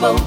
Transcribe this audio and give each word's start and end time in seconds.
boat, 0.00 0.20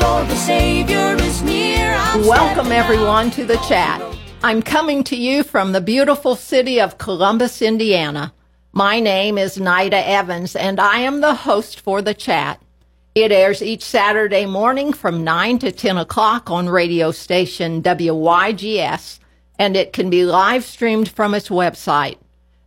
for 0.00 0.24
the 0.24 0.34
Savior 0.34 1.14
is 1.14 1.42
near. 1.42 1.94
I'm 1.94 2.26
Welcome, 2.26 2.72
everyone, 2.72 3.30
to 3.32 3.44
the 3.44 3.56
chat. 3.68 4.02
I'm 4.42 4.62
coming 4.62 5.04
to 5.04 5.16
you 5.16 5.44
from 5.44 5.70
the 5.70 5.80
beautiful 5.80 6.34
city 6.34 6.80
of 6.80 6.98
Columbus, 6.98 7.62
Indiana. 7.62 8.34
My 8.72 8.98
name 8.98 9.38
is 9.38 9.58
Nida 9.58 10.04
Evans, 10.04 10.56
and 10.56 10.80
I 10.80 10.98
am 10.98 11.20
the 11.20 11.36
host 11.36 11.78
for 11.78 12.02
the 12.02 12.14
chat. 12.14 12.60
It 13.14 13.30
airs 13.30 13.62
each 13.62 13.84
Saturday 13.84 14.44
morning 14.44 14.92
from 14.92 15.22
9 15.22 15.60
to 15.60 15.70
10 15.70 15.98
o'clock 15.98 16.50
on 16.50 16.68
radio 16.68 17.12
station 17.12 17.80
WYGS, 17.80 19.20
and 19.56 19.76
it 19.76 19.92
can 19.92 20.10
be 20.10 20.24
live 20.24 20.64
streamed 20.64 21.08
from 21.08 21.32
its 21.34 21.48
website. 21.48 22.16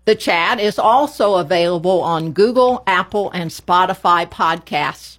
The 0.05 0.15
chat 0.15 0.61
is 0.61 0.79
also 0.79 1.35
available 1.35 2.01
on 2.01 2.31
Google, 2.31 2.81
Apple, 2.87 3.29
and 3.31 3.51
Spotify 3.51 4.29
podcasts. 4.29 5.17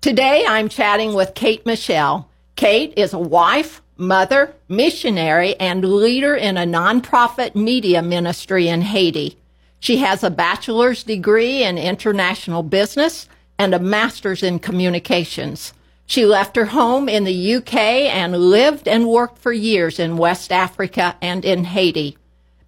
Today 0.00 0.46
I'm 0.48 0.70
chatting 0.70 1.12
with 1.12 1.34
Kate 1.34 1.66
Michel. 1.66 2.26
Kate 2.56 2.94
is 2.96 3.12
a 3.12 3.18
wife, 3.18 3.82
mother, 3.98 4.54
missionary, 4.66 5.60
and 5.60 5.84
leader 5.84 6.34
in 6.34 6.56
a 6.56 6.64
nonprofit 6.64 7.54
media 7.54 8.00
ministry 8.00 8.68
in 8.68 8.80
Haiti. 8.80 9.36
She 9.78 9.98
has 9.98 10.24
a 10.24 10.30
bachelor's 10.30 11.04
degree 11.04 11.64
in 11.64 11.76
international 11.76 12.62
business 12.62 13.28
and 13.58 13.74
a 13.74 13.78
master's 13.78 14.42
in 14.42 14.58
communications. 14.58 15.74
She 16.06 16.24
left 16.24 16.56
her 16.56 16.64
home 16.64 17.06
in 17.06 17.24
the 17.24 17.56
UK 17.56 17.74
and 17.74 18.34
lived 18.34 18.88
and 18.88 19.06
worked 19.06 19.36
for 19.36 19.52
years 19.52 19.98
in 19.98 20.16
West 20.16 20.50
Africa 20.50 21.14
and 21.20 21.44
in 21.44 21.64
Haiti 21.64 22.16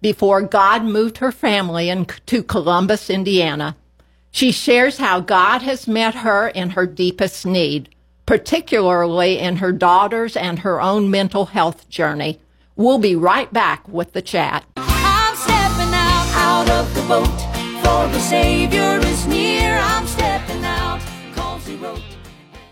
before 0.01 0.43
God 0.43 0.83
moved 0.83 1.17
her 1.17 1.31
family 1.31 1.89
in, 1.89 2.05
to 2.27 2.43
Columbus, 2.43 3.09
Indiana. 3.09 3.75
She 4.35 4.51
shares 4.51 4.97
how 4.97 5.19
God 5.19 5.61
has 5.61 5.87
met 5.87 6.15
her 6.15 6.47
in 6.47 6.71
her 6.71 6.87
deepest 6.87 7.45
need, 7.45 7.89
particularly 8.25 9.37
in 9.37 9.57
her 9.57 9.71
daughters 9.71 10.35
and 10.35 10.57
her 10.59 10.81
own 10.81 11.11
mental 11.11 11.45
health 11.45 11.87
journey. 11.87 12.39
We'll 12.75 12.97
be 12.97 13.15
right 13.15 13.53
back 13.53 13.87
with 13.87 14.13
the 14.13 14.23
chat. 14.23 14.65
I'm 14.75 15.35
stepping 15.35 15.93
out, 15.93 16.25
out 16.33 16.67
of 16.71 16.95
the 16.95 17.03
boat, 17.03 17.27
for 17.83 18.11
the 18.11 18.19
Savior 18.19 18.97
is 19.05 19.27
near. 19.27 19.77
I'm 19.77 20.07
stepping 20.07 20.65
out, 20.65 20.99
cause 21.35 21.67
he 21.67 21.75
wrote. 21.75 22.01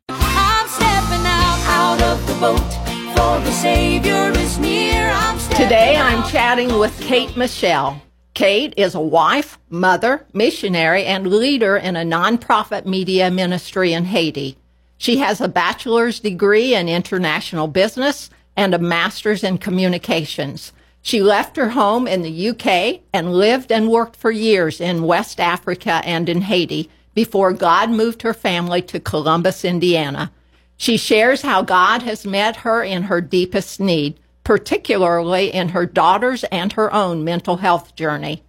I'm 0.09 0.67
stepping 0.67 1.25
out, 1.27 1.59
out 1.67 2.01
of 2.01 2.25
the 2.25 2.33
boat, 2.41 2.71
for 3.15 3.39
the 3.45 3.51
Savior 3.51 4.31
is 4.31 4.57
near. 4.57 5.11
I'm 5.13 5.37
Today 5.51 5.95
I'm 5.95 6.27
chatting 6.27 6.79
with 6.79 6.99
Kate 7.01 7.37
Michel. 7.37 8.01
Kate 8.41 8.73
is 8.75 8.95
a 8.95 8.99
wife, 8.99 9.59
mother, 9.69 10.25
missionary, 10.33 11.05
and 11.05 11.27
leader 11.27 11.77
in 11.77 11.95
a 11.95 12.03
nonprofit 12.03 12.87
media 12.87 13.29
ministry 13.29 13.93
in 13.93 14.05
Haiti. 14.05 14.57
She 14.97 15.17
has 15.17 15.39
a 15.39 15.47
bachelor's 15.47 16.19
degree 16.19 16.73
in 16.73 16.89
international 16.89 17.67
business 17.67 18.31
and 18.57 18.73
a 18.73 18.79
master's 18.79 19.43
in 19.43 19.59
communications. 19.59 20.73
She 21.03 21.21
left 21.21 21.55
her 21.55 21.69
home 21.69 22.07
in 22.07 22.23
the 22.23 22.49
UK 22.49 23.01
and 23.13 23.31
lived 23.31 23.71
and 23.71 23.91
worked 23.91 24.15
for 24.15 24.31
years 24.31 24.81
in 24.81 25.03
West 25.03 25.39
Africa 25.39 26.01
and 26.03 26.27
in 26.27 26.41
Haiti 26.41 26.89
before 27.13 27.53
God 27.53 27.91
moved 27.91 28.23
her 28.23 28.33
family 28.33 28.81
to 28.81 28.99
Columbus, 28.99 29.63
Indiana. 29.63 30.31
She 30.77 30.97
shares 30.97 31.43
how 31.43 31.61
God 31.61 32.01
has 32.01 32.25
met 32.25 32.55
her 32.55 32.81
in 32.81 33.03
her 33.03 33.21
deepest 33.21 33.79
need, 33.79 34.19
particularly 34.43 35.53
in 35.53 35.69
her 35.69 35.85
daughters 35.85 36.43
and 36.45 36.73
her 36.73 36.93
own 36.93 37.23
mental 37.23 37.57
health 37.57 37.95
journey. 37.95 38.43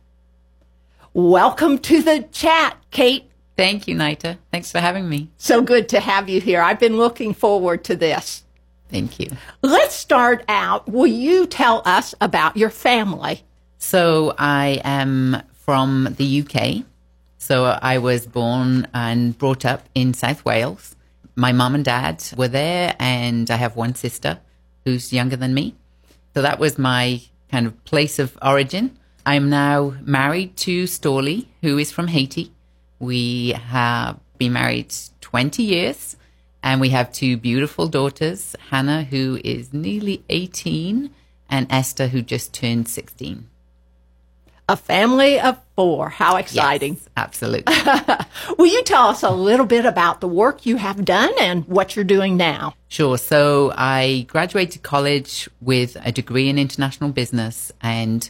Welcome 1.14 1.78
to 1.80 2.02
the 2.02 2.26
chat, 2.32 2.76
Kate. 2.90 3.30
Thank 3.56 3.86
you, 3.86 3.94
Nita. 3.94 4.38
Thanks 4.50 4.72
for 4.72 4.80
having 4.80 5.08
me. 5.08 5.28
So 5.36 5.60
good 5.62 5.88
to 5.90 6.00
have 6.00 6.28
you 6.28 6.40
here. 6.40 6.62
I've 6.62 6.80
been 6.80 6.96
looking 6.96 7.34
forward 7.34 7.84
to 7.84 7.96
this. 7.96 8.44
Thank 8.88 9.18
you. 9.18 9.30
Let's 9.62 9.94
start 9.94 10.44
out. 10.48 10.88
Will 10.88 11.06
you 11.06 11.46
tell 11.46 11.82
us 11.84 12.14
about 12.20 12.56
your 12.56 12.70
family? 12.70 13.42
So, 13.78 14.34
I 14.38 14.80
am 14.84 15.42
from 15.52 16.14
the 16.18 16.42
UK. 16.42 16.84
So, 17.38 17.64
I 17.64 17.98
was 17.98 18.26
born 18.26 18.86
and 18.94 19.36
brought 19.36 19.64
up 19.64 19.88
in 19.94 20.14
South 20.14 20.44
Wales. 20.44 20.94
My 21.34 21.52
mum 21.52 21.74
and 21.74 21.84
dad 21.84 22.22
were 22.36 22.48
there, 22.48 22.94
and 22.98 23.50
I 23.50 23.56
have 23.56 23.76
one 23.76 23.94
sister 23.94 24.38
who's 24.84 25.12
younger 25.12 25.36
than 25.36 25.54
me. 25.54 25.74
So, 26.34 26.42
that 26.42 26.58
was 26.58 26.78
my 26.78 27.22
kind 27.50 27.66
of 27.66 27.84
place 27.84 28.18
of 28.18 28.38
origin. 28.42 28.98
I'm 29.24 29.50
now 29.50 29.94
married 30.00 30.56
to 30.58 30.84
Storley, 30.84 31.46
who 31.60 31.78
is 31.78 31.92
from 31.92 32.08
Haiti. 32.08 32.52
We 32.98 33.50
have 33.50 34.18
been 34.38 34.52
married 34.54 34.94
20 35.20 35.62
years 35.62 36.16
and 36.62 36.80
we 36.80 36.90
have 36.90 37.12
two 37.12 37.36
beautiful 37.36 37.88
daughters, 37.88 38.56
Hannah, 38.70 39.04
who 39.04 39.40
is 39.44 39.72
nearly 39.72 40.24
18, 40.28 41.10
and 41.50 41.66
Esther, 41.70 42.08
who 42.08 42.22
just 42.22 42.54
turned 42.54 42.88
16. 42.88 43.48
A 44.68 44.76
family 44.76 45.40
of 45.40 45.58
four. 45.74 46.08
How 46.08 46.36
exciting. 46.36 46.94
Yes, 46.94 47.08
absolutely. 47.16 47.74
Will 48.58 48.66
you 48.66 48.82
tell 48.84 49.08
us 49.08 49.22
a 49.22 49.30
little 49.30 49.66
bit 49.66 49.84
about 49.84 50.20
the 50.20 50.28
work 50.28 50.64
you 50.64 50.76
have 50.76 51.04
done 51.04 51.30
and 51.40 51.66
what 51.66 51.96
you're 51.96 52.04
doing 52.04 52.36
now? 52.36 52.74
Sure. 52.88 53.18
So 53.18 53.72
I 53.76 54.26
graduated 54.28 54.82
college 54.82 55.48
with 55.60 55.96
a 56.04 56.12
degree 56.12 56.48
in 56.48 56.58
international 56.58 57.10
business 57.10 57.72
and 57.80 58.28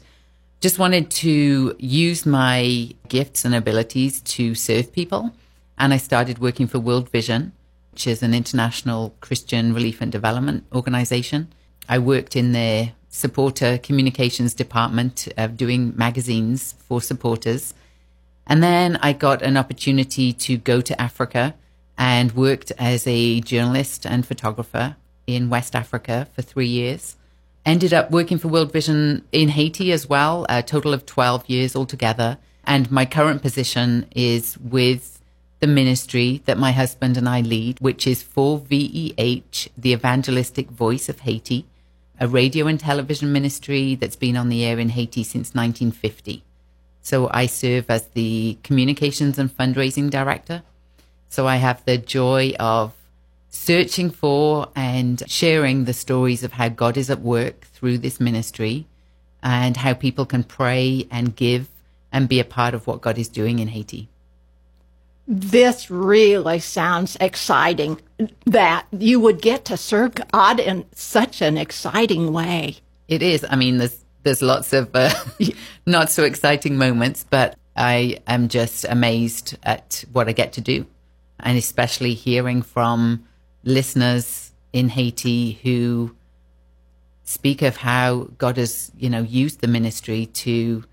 just 0.60 0.78
wanted 0.78 1.10
to 1.10 1.74
use 1.78 2.24
my 2.24 2.90
gifts 3.08 3.44
and 3.44 3.54
abilities 3.54 4.20
to 4.20 4.54
serve 4.54 4.92
people. 4.92 5.32
And 5.76 5.92
I 5.92 5.96
started 5.96 6.38
working 6.38 6.68
for 6.68 6.78
World 6.78 7.10
Vision, 7.10 7.52
which 7.90 8.06
is 8.06 8.22
an 8.22 8.32
international 8.32 9.14
Christian 9.20 9.74
relief 9.74 10.00
and 10.00 10.12
development 10.12 10.64
organization. 10.72 11.52
I 11.88 11.98
worked 11.98 12.36
in 12.36 12.52
their 12.52 12.92
supporter 13.12 13.78
communications 13.78 14.54
department 14.54 15.28
of 15.36 15.56
doing 15.56 15.92
magazines 15.96 16.74
for 16.88 17.00
supporters. 17.00 17.74
And 18.46 18.62
then 18.62 18.96
I 19.02 19.12
got 19.12 19.42
an 19.42 19.56
opportunity 19.56 20.32
to 20.32 20.56
go 20.56 20.80
to 20.80 21.00
Africa 21.00 21.54
and 21.98 22.32
worked 22.32 22.72
as 22.78 23.06
a 23.06 23.40
journalist 23.42 24.06
and 24.06 24.26
photographer 24.26 24.96
in 25.26 25.50
West 25.50 25.76
Africa 25.76 26.26
for 26.34 26.40
three 26.40 26.66
years. 26.66 27.16
Ended 27.66 27.92
up 27.92 28.10
working 28.10 28.38
for 28.38 28.48
World 28.48 28.72
Vision 28.72 29.24
in 29.30 29.50
Haiti 29.50 29.92
as 29.92 30.08
well, 30.08 30.46
a 30.48 30.62
total 30.62 30.94
of 30.94 31.04
12 31.04 31.48
years 31.48 31.76
altogether. 31.76 32.38
And 32.64 32.90
my 32.90 33.04
current 33.04 33.42
position 33.42 34.06
is 34.16 34.56
with 34.58 35.20
the 35.60 35.66
ministry 35.66 36.42
that 36.46 36.58
my 36.58 36.72
husband 36.72 37.16
and 37.18 37.28
I 37.28 37.42
lead, 37.42 37.78
which 37.78 38.06
is 38.06 38.24
4VEH, 38.24 39.68
the 39.76 39.92
Evangelistic 39.92 40.70
Voice 40.70 41.08
of 41.08 41.20
Haiti, 41.20 41.66
a 42.20 42.28
radio 42.28 42.66
and 42.66 42.78
television 42.78 43.32
ministry 43.32 43.94
that's 43.94 44.16
been 44.16 44.36
on 44.36 44.48
the 44.48 44.64
air 44.64 44.78
in 44.78 44.90
Haiti 44.90 45.22
since 45.22 45.54
1950. 45.54 46.44
So 47.02 47.28
I 47.32 47.46
serve 47.46 47.90
as 47.90 48.06
the 48.08 48.58
communications 48.62 49.38
and 49.38 49.50
fundraising 49.50 50.10
director. 50.10 50.62
So 51.28 51.46
I 51.46 51.56
have 51.56 51.84
the 51.84 51.98
joy 51.98 52.54
of 52.60 52.94
searching 53.48 54.10
for 54.10 54.68
and 54.76 55.22
sharing 55.26 55.84
the 55.84 55.92
stories 55.92 56.44
of 56.44 56.52
how 56.52 56.68
God 56.68 56.96
is 56.96 57.10
at 57.10 57.20
work 57.20 57.62
through 57.66 57.98
this 57.98 58.20
ministry 58.20 58.86
and 59.42 59.76
how 59.76 59.94
people 59.94 60.24
can 60.24 60.44
pray 60.44 61.06
and 61.10 61.34
give 61.34 61.68
and 62.12 62.28
be 62.28 62.38
a 62.38 62.44
part 62.44 62.74
of 62.74 62.86
what 62.86 63.00
God 63.00 63.18
is 63.18 63.28
doing 63.28 63.58
in 63.58 63.68
Haiti. 63.68 64.08
This 65.26 65.90
really 65.90 66.58
sounds 66.58 67.16
exciting 67.20 68.00
that 68.44 68.86
you 68.90 69.20
would 69.20 69.40
get 69.40 69.64
to 69.66 69.76
serve 69.76 70.14
God 70.32 70.58
in 70.58 70.84
such 70.92 71.40
an 71.40 71.56
exciting 71.56 72.32
way. 72.32 72.76
It 73.08 73.22
is. 73.22 73.44
I 73.48 73.56
mean, 73.56 73.78
there's 73.78 73.98
there's 74.24 74.42
lots 74.42 74.72
of 74.72 74.90
uh, 74.94 75.12
not 75.86 76.10
so 76.10 76.24
exciting 76.24 76.76
moments, 76.76 77.24
but 77.28 77.56
I 77.76 78.18
am 78.26 78.48
just 78.48 78.84
amazed 78.88 79.56
at 79.62 80.04
what 80.12 80.28
I 80.28 80.32
get 80.32 80.52
to 80.54 80.60
do, 80.60 80.86
and 81.40 81.56
especially 81.56 82.14
hearing 82.14 82.62
from 82.62 83.26
listeners 83.64 84.52
in 84.72 84.88
Haiti 84.88 85.60
who 85.62 86.14
speak 87.24 87.62
of 87.62 87.76
how 87.76 88.28
God 88.38 88.56
has, 88.56 88.90
you 88.96 89.08
know, 89.08 89.22
used 89.22 89.60
the 89.60 89.68
ministry 89.68 90.26
to 90.26 90.84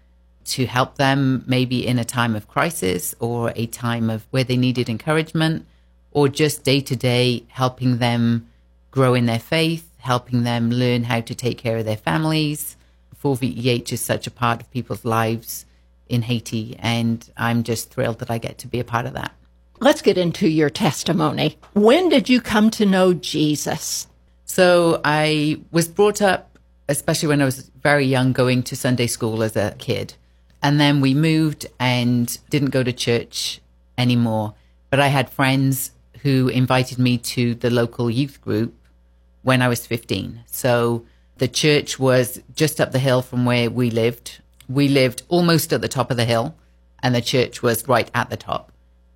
to 0.50 0.66
help 0.66 0.96
them 0.96 1.44
maybe 1.48 1.86
in 1.86 2.00
a 2.00 2.06
time 2.06 2.36
of 2.36 2.48
crisis 2.48 3.16
or 3.19 3.54
a 3.56 3.66
time 3.68 4.10
of 4.10 4.25
where 4.31 4.44
they 4.44 4.57
needed 4.57 4.90
encouragement 4.90 5.66
or 6.12 6.28
just 6.28 6.63
day 6.63 6.81
to 6.81 6.96
day 6.96 7.44
helping 7.50 7.98
them 7.98 8.50
grow 8.92 9.13
in 9.13 9.25
their 9.25 9.40
faith, 9.40 9.90
helping 10.00 10.44
them 10.44 10.69
learn 10.69 11.04
how 11.04 11.22
to 11.22 11.36
take 11.36 11.57
care 11.57 11.78
of 11.78 11.86
their 11.86 11.98
families. 11.98 12.75
4VEH 13.24 13.92
is 13.92 14.01
such 14.01 14.28
a 14.28 14.31
part 14.31 14.62
of 14.62 14.72
people's 14.72 15.06
lives 15.06 15.66
in 16.07 16.24
Haiti, 16.24 16.75
and 16.80 17.30
I'm 17.38 17.63
just 17.63 17.92
thrilled 17.92 18.19
that 18.19 18.31
I 18.31 18.38
get 18.38 18.57
to 18.60 18.68
be 18.68 18.80
a 18.80 18.84
part 18.84 19.06
of 19.06 19.13
that. 19.13 19.31
Let's 19.80 20.01
get 20.01 20.18
into 20.18 20.48
your 20.48 20.69
testimony. 20.69 21.57
When 21.74 22.10
did 22.10 22.28
you 22.28 22.42
come 22.42 22.69
to 22.72 22.86
know 22.86 23.13
Jesus? 23.13 24.07
So 24.46 25.00
I 25.06 25.62
was 25.72 25.88
brought 25.88 26.22
up, 26.22 26.57
especially 26.88 27.30
when 27.30 27.42
I 27.42 27.46
was 27.46 27.69
very 27.81 28.06
young, 28.06 28.34
going 28.34 28.63
to 28.63 28.75
Sunday 28.75 29.07
school 29.07 29.44
as 29.44 29.56
a 29.56 29.75
kid. 29.78 30.16
And 30.62 30.80
then 30.80 31.02
we 31.02 31.14
moved 31.14 31.66
and 31.80 32.38
didn't 32.50 32.70
go 32.70 32.84
to 32.84 32.92
church 32.92 33.62
anymore. 33.98 34.56
But 34.90 35.00
I 35.00 35.08
had 35.08 35.30
friends 35.30 35.92
who 36.22 36.48
invited 36.50 37.00
me 37.00 37.18
to 37.18 37.56
the 37.56 37.70
local 37.70 38.10
youth 38.10 38.42
group 38.42 38.74
when 39.42 39.62
I 39.62 39.68
was 39.68 39.86
15. 39.88 40.42
So 40.48 41.06
the 41.38 41.48
church 41.48 41.98
was 41.98 42.42
just 42.56 42.82
up 42.82 42.92
the 42.92 43.00
hill 43.00 43.22
from 43.22 43.46
where 43.46 43.70
we 43.70 43.90
lived. 43.90 44.42
We 44.68 44.88
lived 44.88 45.24
almost 45.30 45.72
at 45.72 45.82
the 45.82 45.88
top 45.88 46.12
of 46.12 46.18
the 46.18 46.26
hill, 46.26 46.56
and 47.02 47.16
the 47.16 47.22
church 47.22 47.64
was 47.64 47.88
right 47.88 48.12
at 48.14 48.30
the 48.30 48.38
top. 48.38 48.72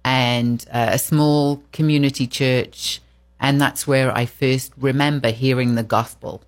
And 0.06 0.66
uh, 0.72 0.90
a 0.92 1.00
small 1.00 1.62
community 1.72 2.28
church. 2.28 3.02
And 3.40 3.60
that's 3.60 3.86
where 3.86 4.16
I 4.18 4.26
first 4.26 4.72
remember 4.78 5.32
hearing 5.32 5.76
the 5.76 5.84
gospel. 5.84 6.44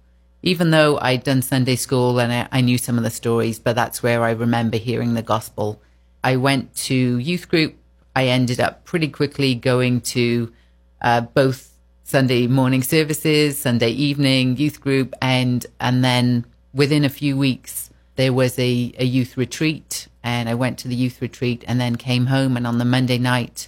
Even 0.45 0.69
though 0.69 0.99
I'd 0.99 1.23
done 1.23 1.41
Sunday 1.41 1.75
school 1.75 2.19
and 2.19 2.31
I, 2.31 2.47
I 2.51 2.61
knew 2.61 2.77
some 2.77 2.99
of 2.99 3.03
the 3.03 3.09
stories, 3.09 3.57
but 3.57 3.75
that's 3.75 4.03
where 4.03 4.23
I 4.23 4.29
remember 4.29 4.77
hearing 4.77 5.15
the 5.15 5.23
gospel. 5.23 5.81
I 6.23 6.35
went 6.35 6.75
to 6.85 6.95
youth 7.17 7.49
group. 7.49 7.75
I 8.15 8.27
ended 8.27 8.59
up 8.59 8.85
pretty 8.85 9.07
quickly 9.07 9.55
going 9.55 10.01
to 10.01 10.53
uh, 11.01 11.21
both 11.21 11.73
Sunday 12.03 12.45
morning 12.45 12.83
services, 12.83 13.57
Sunday 13.57 13.89
evening 13.89 14.55
youth 14.57 14.79
group, 14.79 15.15
and 15.19 15.65
and 15.79 16.03
then 16.03 16.45
within 16.75 17.03
a 17.03 17.09
few 17.09 17.35
weeks 17.35 17.89
there 18.15 18.31
was 18.31 18.57
a, 18.59 18.93
a 18.99 19.03
youth 19.03 19.35
retreat, 19.37 20.07
and 20.23 20.47
I 20.47 20.53
went 20.53 20.77
to 20.79 20.87
the 20.87 20.95
youth 20.95 21.21
retreat, 21.23 21.65
and 21.67 21.81
then 21.81 21.95
came 21.95 22.27
home, 22.27 22.55
and 22.55 22.67
on 22.67 22.77
the 22.77 22.85
Monday 22.85 23.17
night, 23.17 23.67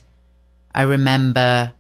I 0.76 0.84
remember 0.84 1.74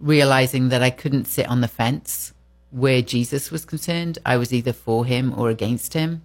realizing 0.00 0.68
that 0.70 0.82
I 0.82 0.90
couldn't 0.90 1.26
sit 1.26 1.48
on 1.48 1.60
the 1.60 1.68
fence 1.68 2.34
where 2.76 3.00
Jesus 3.00 3.50
was 3.50 3.64
concerned. 3.64 4.18
I 4.26 4.36
was 4.36 4.52
either 4.52 4.74
for 4.74 5.06
him 5.06 5.32
or 5.38 5.48
against 5.48 5.94
him, 5.94 6.22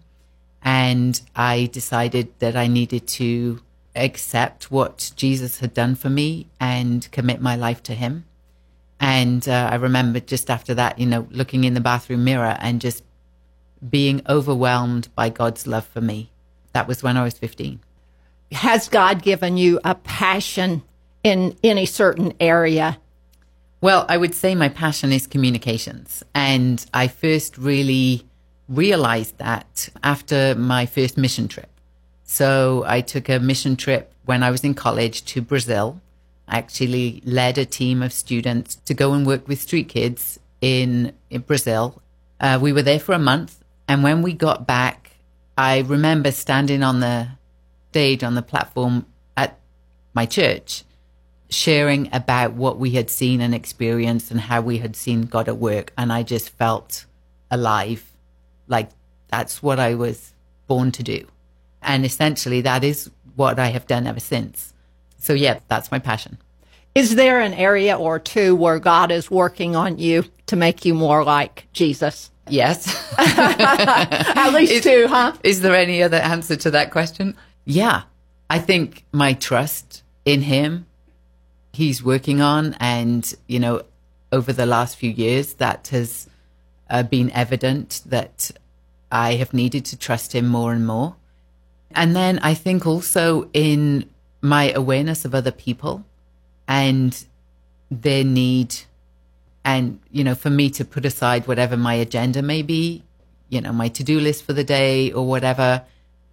and 0.62 1.20
I 1.34 1.70
decided 1.72 2.28
that 2.40 2.58
I 2.58 2.68
needed 2.68 3.08
to 3.20 3.62
accept 3.96 4.70
what 4.70 5.14
Jesus 5.16 5.60
had 5.60 5.74
done 5.74 5.96
for 5.96 6.10
me 6.10 6.48
and 6.60 7.10
commit 7.12 7.42
my 7.42 7.56
life 7.56 7.82
to 7.84 7.94
him. 7.94 8.26
And 9.00 9.48
uh, 9.48 9.70
I 9.72 9.76
remember 9.76 10.20
just 10.20 10.50
after 10.50 10.74
that, 10.76 11.00
you 11.00 11.06
know, 11.06 11.26
looking 11.32 11.64
in 11.64 11.74
the 11.74 11.82
bathroom 11.82 12.26
mirror 12.26 12.58
and 12.60 12.82
just 12.82 13.04
being 13.90 14.22
overwhelmed 14.28 15.08
by 15.16 15.30
God's 15.30 15.66
love 15.66 15.88
for 15.88 16.02
me. 16.02 16.32
That 16.74 16.88
was 16.88 17.02
when 17.02 17.16
I 17.16 17.24
was 17.24 17.38
15. 17.38 17.80
Has 18.52 18.90
God 18.90 19.24
given 19.24 19.58
you 19.58 19.80
a 19.86 19.96
passion 19.96 20.84
in 21.24 21.58
any 21.64 21.86
certain 21.86 22.34
area? 22.40 23.00
Well, 23.82 24.06
I 24.08 24.18
would 24.18 24.36
say 24.36 24.56
my 24.56 24.70
passion 24.70 25.12
is 25.12 25.28
communications. 25.28 26.24
And 26.34 26.86
I 26.94 27.08
first 27.08 27.58
really 27.58 28.28
realized 28.70 29.38
that 29.40 29.90
after 30.04 30.56
my 30.56 30.86
first 30.86 31.18
mission 31.18 31.48
trip. 31.48 31.70
So 32.24 32.86
I 32.88 33.02
took 33.02 33.28
a 33.28 33.40
mission 33.40 33.76
trip 33.76 34.14
when 34.26 34.44
I 34.44 34.52
was 34.52 34.64
in 34.64 34.76
college 34.76 35.26
to 35.26 35.42
Brazil 35.42 36.00
I 36.52 36.58
actually 36.58 37.22
led 37.24 37.58
a 37.58 37.66
team 37.66 38.04
of 38.04 38.12
students 38.12 38.76
to 38.76 38.94
go 38.94 39.14
and 39.14 39.26
work 39.26 39.48
with 39.48 39.62
street 39.62 39.88
kids 39.88 40.38
in, 40.60 41.14
in 41.30 41.42
Brazil. 41.42 42.02
Uh, 42.42 42.60
we 42.62 42.74
were 42.74 42.82
there 42.82 43.00
for 43.00 43.14
a 43.14 43.20
month. 43.20 43.64
And 43.88 44.04
when 44.04 44.22
we 44.22 44.34
got 44.34 44.68
back, 44.68 45.12
I 45.58 45.80
remember 45.80 46.32
standing 46.32 46.84
on 46.84 47.00
the 47.00 47.30
stage, 47.92 48.22
on 48.22 48.36
the 48.36 48.42
platform 48.42 49.06
at 49.38 49.58
my 50.14 50.26
church, 50.26 50.84
sharing 51.52 52.10
about 52.14 52.54
what 52.54 52.80
we 52.80 52.92
had 52.92 53.10
seen 53.10 53.42
and 53.42 53.54
experienced 53.54 54.32
and 54.32 54.40
how 54.40 54.62
we 54.62 54.80
had 54.80 54.96
seen 54.96 55.24
God 55.24 55.48
at 55.48 55.58
work. 55.58 55.94
And 55.98 56.12
I 56.12 56.24
just 56.24 56.50
felt 56.50 57.06
alive. 57.52 58.04
Like 58.68 58.90
that's 59.30 59.62
what 59.62 59.80
I 59.80 59.96
was 59.96 60.34
born 60.68 60.92
to 60.94 61.04
do. 61.04 61.28
And 61.82 62.06
essentially, 62.06 62.62
that 62.62 62.84
is 62.84 63.10
what 63.36 63.60
I 63.60 63.68
have 63.68 63.88
done 63.88 64.08
ever 64.08 64.20
since. 64.20 64.74
So, 65.18 65.34
yeah, 65.34 65.60
that's 65.68 65.92
my 65.92 66.00
passion. 66.00 66.38
Is 66.96 67.16
there 67.16 67.40
an 67.40 67.54
area 67.54 67.98
or 67.98 68.20
two 68.20 68.56
where 68.56 68.80
God 68.80 69.12
is 69.12 69.32
working 69.32 69.76
on 69.76 69.98
you 69.98 70.26
to 70.48 70.56
make 70.56 70.84
you 70.86 70.94
more 70.94 71.24
like 71.24 71.68
Jesus? 71.74 72.30
Yes. 72.50 72.88
At 73.18 74.52
least 74.54 74.74
Is- 74.74 74.84
two, 74.84 75.08
huh? 75.08 75.34
Is 75.44 75.62
there 75.62 75.76
any 75.76 76.04
other 76.04 76.18
answer 76.18 76.56
to 76.58 76.72
that 76.72 76.92
question? 76.92 77.36
Yeah. 77.66 78.04
I 78.50 78.60
think 78.60 79.06
my 79.12 79.34
trust 79.34 80.04
in 80.26 80.42
him, 80.42 80.86
he's 81.74 82.04
working 82.04 82.42
on. 82.42 82.76
And, 82.80 83.34
you 83.48 83.60
know, 83.60 83.84
over 84.32 84.54
the 84.54 84.66
last 84.66 84.98
few 84.98 85.10
years, 85.10 85.56
that 85.56 85.90
has 85.90 86.30
uh, 86.90 87.04
been 87.04 87.32
evident 87.32 88.02
that 88.06 88.52
I 89.12 89.36
have 89.36 89.54
needed 89.54 89.86
to 89.86 89.98
trust 89.98 90.34
him 90.34 90.48
more 90.48 90.72
and 90.72 90.86
more. 90.86 91.16
And 91.94 92.16
then 92.16 92.40
I 92.40 92.54
think 92.54 92.86
also 92.86 93.50
in 93.54 94.10
my 94.42 94.72
awareness 94.72 95.26
of 95.26 95.36
other 95.36 95.52
people 95.52 96.04
and 96.68 97.26
their 97.90 98.24
need 98.24 98.76
and 99.64 100.00
you 100.10 100.24
know 100.24 100.34
for 100.34 100.50
me 100.50 100.70
to 100.70 100.86
put 100.86 101.06
aside 101.06 101.48
whatever 101.48 101.78
my 101.78 101.94
agenda 101.94 102.42
may 102.42 102.62
be 102.62 103.04
you 103.50 103.62
know 103.62 103.72
my 103.72 103.88
to-do 103.90 104.20
list 104.20 104.44
for 104.44 104.54
the 104.54 104.64
day 104.64 105.12
or 105.12 105.28
whatever 105.28 105.84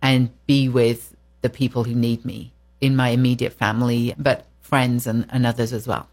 and 0.01 0.31
be 0.47 0.69
with 0.69 1.15
the 1.43 1.51
people 1.51 1.85
who 1.85 1.95
need 1.95 2.25
me 2.25 2.53
in 2.81 2.97
my 2.97 3.09
immediate 3.09 3.53
family 3.53 4.15
but 4.17 4.47
friends 4.69 5.07
and, 5.07 5.27
and 5.31 5.47
others 5.47 5.73
as 5.73 5.87
well. 5.87 6.09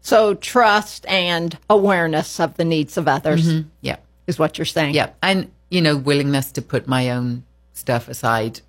So 0.00 0.34
trust 0.34 1.04
and 1.06 1.58
awareness 1.68 2.38
of 2.38 2.56
the 2.56 2.64
needs 2.64 2.96
of 2.96 3.08
others 3.08 3.48
mm-hmm. 3.48 3.68
yeah. 3.80 3.96
is 4.26 4.38
what 4.38 4.56
you're 4.56 4.64
saying. 4.64 4.94
yeah. 4.94 5.10
And 5.20 5.50
you 5.68 5.80
know 5.80 5.96
willingness 5.96 6.52
to 6.52 6.62
put 6.62 6.86
my 6.86 7.10
own 7.10 7.44
stuff 7.72 8.08
aside 8.08 8.60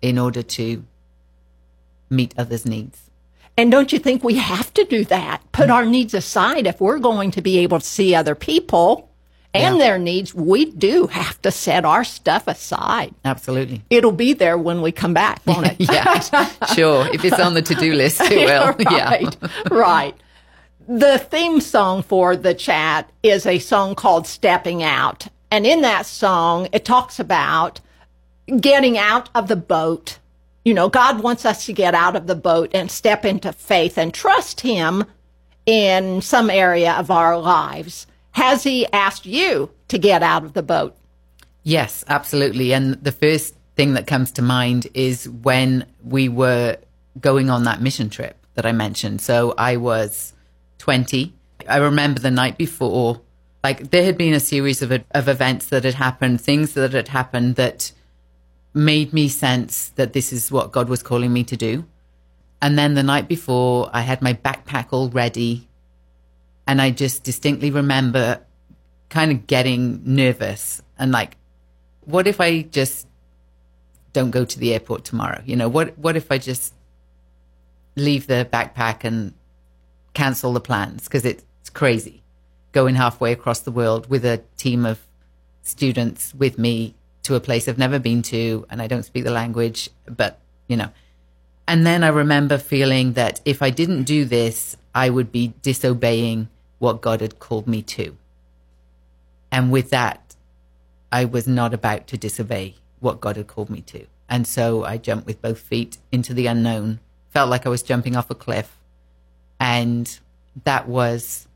in 0.00 0.18
order 0.18 0.42
to 0.42 0.84
meet 2.10 2.34
others 2.38 2.64
needs. 2.64 3.10
And 3.56 3.70
don't 3.70 3.92
you 3.92 3.98
think 3.98 4.22
we 4.22 4.36
have 4.36 4.72
to 4.74 4.84
do 4.84 5.04
that? 5.06 5.42
Put 5.52 5.64
mm-hmm. 5.64 5.72
our 5.72 5.84
needs 5.84 6.14
aside 6.14 6.66
if 6.66 6.80
we're 6.80 6.98
going 6.98 7.32
to 7.32 7.42
be 7.42 7.58
able 7.58 7.80
to 7.80 7.86
see 7.86 8.14
other 8.14 8.34
people 8.34 9.07
and 9.58 9.76
Yeah. 9.76 9.84
their 9.84 9.98
needs. 9.98 10.34
We 10.34 10.66
do 10.66 11.06
have 11.08 11.40
to 11.42 11.50
set 11.50 11.84
our 11.84 12.04
stuff 12.04 12.46
aside. 12.46 13.14
absolutely 13.24 13.82
It'll 13.90 14.12
be 14.12 14.32
there 14.32 14.56
when 14.58 14.82
we 14.82 14.92
come 14.92 15.14
back, 15.14 15.40
won't 15.46 15.66
it? 15.66 15.76
yeah 15.92 16.20
sure 16.74 17.06
if 17.14 17.24
it's 17.24 17.38
on 17.40 17.54
the 17.54 17.62
to-do 17.62 17.92
list 17.94 18.20
it 18.22 18.30
will 18.48 18.74
yeah 18.92 19.10
right, 19.10 19.36
right. 19.70 20.14
The 20.86 21.18
theme 21.18 21.60
song 21.60 22.02
for 22.02 22.34
the 22.36 22.54
chat 22.54 23.10
is 23.22 23.44
a 23.44 23.58
song 23.58 23.94
called 23.94 24.26
Stepping 24.26 24.82
Out. 24.82 25.26
And 25.50 25.66
in 25.66 25.82
that 25.82 26.06
song, 26.06 26.68
it 26.72 26.84
talks 26.86 27.18
about 27.20 27.80
getting 28.58 28.96
out 28.96 29.28
of 29.34 29.48
the 29.48 29.56
boat. 29.56 30.18
You 30.64 30.72
know, 30.72 30.88
God 30.88 31.22
wants 31.22 31.44
us 31.44 31.66
to 31.66 31.74
get 31.74 31.94
out 31.94 32.16
of 32.16 32.26
the 32.26 32.34
boat 32.34 32.70
and 32.72 32.90
step 32.90 33.26
into 33.26 33.52
faith 33.52 33.98
and 33.98 34.14
trust 34.14 34.62
Him 34.62 35.04
in 35.66 36.22
some 36.22 36.48
area 36.48 36.92
of 36.94 37.10
our 37.10 37.38
lives. 37.38 38.06
Has 38.38 38.62
He 38.62 38.86
asked 38.92 39.26
you 39.26 39.70
to 39.88 39.98
get 39.98 40.22
out 40.22 40.44
of 40.44 40.52
the 40.52 40.62
boat? 40.62 40.96
Yes, 41.64 42.04
absolutely. 42.06 42.72
And 42.72 42.94
the 43.02 43.10
first 43.10 43.56
thing 43.74 43.94
that 43.94 44.06
comes 44.06 44.30
to 44.32 44.42
mind 44.42 44.86
is 44.94 45.28
when 45.28 45.84
we 46.04 46.28
were 46.28 46.76
going 47.20 47.50
on 47.50 47.64
that 47.64 47.82
mission 47.82 48.08
trip 48.08 48.36
that 48.54 48.64
I 48.64 48.70
mentioned. 48.70 49.20
So 49.20 49.54
I 49.58 49.76
was 49.76 50.34
20. 50.78 51.34
I 51.68 51.78
remember 51.78 52.20
the 52.20 52.30
night 52.30 52.56
before, 52.56 53.20
like 53.64 53.90
there 53.90 54.04
had 54.04 54.16
been 54.16 54.34
a 54.34 54.40
series 54.40 54.82
of, 54.82 54.92
of 54.92 55.28
events 55.28 55.66
that 55.66 55.82
had 55.82 55.94
happened, 55.94 56.40
things 56.40 56.74
that 56.74 56.92
had 56.92 57.08
happened 57.08 57.56
that 57.56 57.90
made 58.72 59.12
me 59.12 59.28
sense 59.28 59.88
that 59.96 60.12
this 60.12 60.32
is 60.32 60.52
what 60.52 60.70
God 60.70 60.88
was 60.88 61.02
calling 61.02 61.32
me 61.32 61.42
to 61.42 61.56
do. 61.56 61.84
And 62.62 62.78
then 62.78 62.94
the 62.94 63.02
night 63.02 63.26
before, 63.26 63.90
I 63.92 64.02
had 64.02 64.22
my 64.22 64.34
backpack 64.34 64.92
all 64.92 65.10
ready. 65.10 65.67
And 66.68 66.82
I 66.82 66.90
just 66.90 67.24
distinctly 67.24 67.70
remember 67.70 68.40
kind 69.08 69.32
of 69.32 69.46
getting 69.46 70.02
nervous 70.04 70.82
and 70.98 71.10
like, 71.10 71.38
what 72.02 72.26
if 72.26 72.40
I 72.40 72.62
just 72.62 73.06
don't 74.12 74.30
go 74.30 74.44
to 74.44 74.58
the 74.58 74.74
airport 74.74 75.04
tomorrow? 75.04 75.42
You 75.46 75.56
know, 75.56 75.68
what 75.68 75.98
what 75.98 76.14
if 76.14 76.30
I 76.30 76.36
just 76.36 76.74
leave 77.96 78.26
the 78.26 78.46
backpack 78.52 79.02
and 79.02 79.32
cancel 80.12 80.52
the 80.52 80.60
plans 80.60 81.04
because 81.04 81.24
it's 81.24 81.44
crazy 81.70 82.22
going 82.72 82.94
halfway 82.94 83.32
across 83.32 83.60
the 83.60 83.70
world 83.70 84.08
with 84.10 84.24
a 84.24 84.42
team 84.56 84.84
of 84.84 85.00
students 85.62 86.34
with 86.34 86.58
me 86.58 86.94
to 87.22 87.34
a 87.34 87.40
place 87.40 87.66
I've 87.66 87.78
never 87.78 87.98
been 87.98 88.22
to 88.22 88.66
and 88.68 88.80
I 88.82 88.86
don't 88.86 89.04
speak 89.04 89.24
the 89.24 89.30
language, 89.30 89.88
but 90.04 90.38
you 90.66 90.76
know. 90.76 90.90
And 91.66 91.86
then 91.86 92.02
I 92.02 92.08
remember 92.08 92.56
feeling 92.56 93.12
that 93.14 93.40
if 93.44 93.62
I 93.62 93.70
didn't 93.70 94.04
do 94.04 94.24
this, 94.24 94.76
I 94.94 95.10
would 95.10 95.30
be 95.30 95.54
disobeying 95.62 96.48
what 96.78 97.00
God 97.00 97.20
had 97.20 97.38
called 97.38 97.66
me 97.66 97.82
to. 97.82 98.16
And 99.50 99.72
with 99.72 99.90
that, 99.90 100.36
I 101.10 101.24
was 101.24 101.46
not 101.46 101.72
about 101.72 102.06
to 102.08 102.16
disobey 102.16 102.76
what 103.00 103.20
God 103.20 103.36
had 103.36 103.46
called 103.46 103.70
me 103.70 103.80
to. 103.82 104.06
And 104.28 104.46
so 104.46 104.84
I 104.84 104.98
jumped 104.98 105.26
with 105.26 105.40
both 105.40 105.58
feet 105.58 105.98
into 106.12 106.34
the 106.34 106.46
unknown, 106.46 107.00
felt 107.30 107.48
like 107.48 107.64
I 107.66 107.70
was 107.70 107.82
jumping 107.82 108.14
off 108.14 108.30
a 108.30 108.34
cliff. 108.34 108.76
And 109.58 110.18
that 110.64 110.86
was 110.86 111.48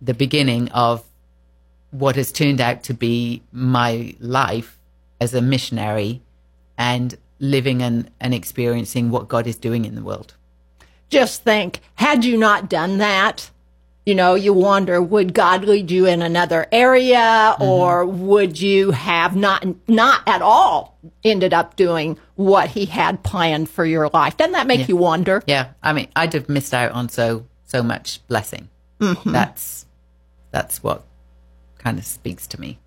the 0.00 0.14
beginning 0.14 0.70
of 0.72 1.04
what 1.90 2.16
has 2.16 2.32
turned 2.32 2.60
out 2.60 2.82
to 2.84 2.94
be 2.94 3.42
my 3.52 4.14
life 4.18 4.78
as 5.20 5.32
a 5.32 5.40
missionary 5.40 6.20
and 6.76 7.16
living 7.38 7.82
and, 7.82 8.10
and 8.20 8.34
experiencing 8.34 9.10
what 9.10 9.28
God 9.28 9.46
is 9.46 9.56
doing 9.56 9.84
in 9.84 9.94
the 9.94 10.02
world. 10.02 10.34
just 11.08 11.44
think, 11.44 11.80
had 11.94 12.24
you 12.24 12.36
not 12.36 12.68
done 12.68 12.98
that, 12.98 13.50
you 14.06 14.14
know, 14.14 14.34
you 14.34 14.52
wonder, 14.52 15.00
would 15.00 15.32
God 15.32 15.64
lead 15.64 15.90
you 15.90 16.06
in 16.06 16.20
another 16.20 16.66
area 16.70 17.16
mm-hmm. 17.16 17.62
or 17.62 18.04
would 18.04 18.60
you 18.60 18.90
have 18.90 19.34
not, 19.34 19.64
not 19.88 20.22
at 20.26 20.42
all 20.42 20.98
ended 21.24 21.54
up 21.54 21.76
doing 21.76 22.18
what 22.34 22.68
he 22.68 22.84
had 22.84 23.22
planned 23.22 23.70
for 23.70 23.84
your 23.84 24.08
life? 24.08 24.36
Doesn't 24.36 24.52
that 24.52 24.66
make 24.66 24.88
you 24.88 24.96
wonder? 24.96 25.42
Yeah, 25.46 25.70
I 25.82 25.92
mean, 25.92 26.08
I'd 26.14 26.34
have 26.34 26.48
missed 26.48 26.74
out 26.74 26.92
on 26.92 27.08
so 27.08 27.46
so 27.66 27.82
much 27.82 28.24
blessing. 28.28 28.68
Mm-hmm. 29.00 29.32
That's 29.32 29.86
that's 30.50 30.82
what 30.82 31.04
kind 31.78 31.98
of 31.98 32.04
speaks 32.04 32.46
to 32.48 32.60
me. 32.60 32.78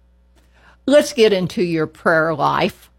Let's 0.85 1.11
get 1.11 1.33
into 1.33 1.61
your 1.61 1.87
prayer 1.87 2.33
life. 2.33 2.89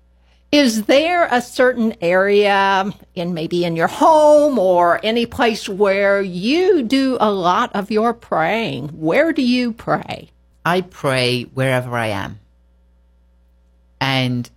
Is 0.51 0.85
there 0.85 1.29
a 1.31 1.43
certain 1.43 1.95
area 2.01 2.91
in 3.15 3.35
maybe 3.35 3.65
in 3.65 3.77
your 3.77 3.87
home 3.87 4.59
or 4.59 4.99
any 5.03 5.27
place 5.27 5.69
where 5.69 6.23
you 6.23 6.83
do 6.85 7.19
a 7.21 7.31
lot 7.31 7.75
of 7.77 7.91
your 7.91 8.15
praying? 8.15 8.89
Where 8.89 9.35
do 9.35 9.43
you 9.43 9.75
pray? 9.75 10.31
I 10.65 10.81
pray 10.81 11.43
wherever 11.43 11.95
I 11.95 12.09
am. 12.09 12.41
And 14.01 14.49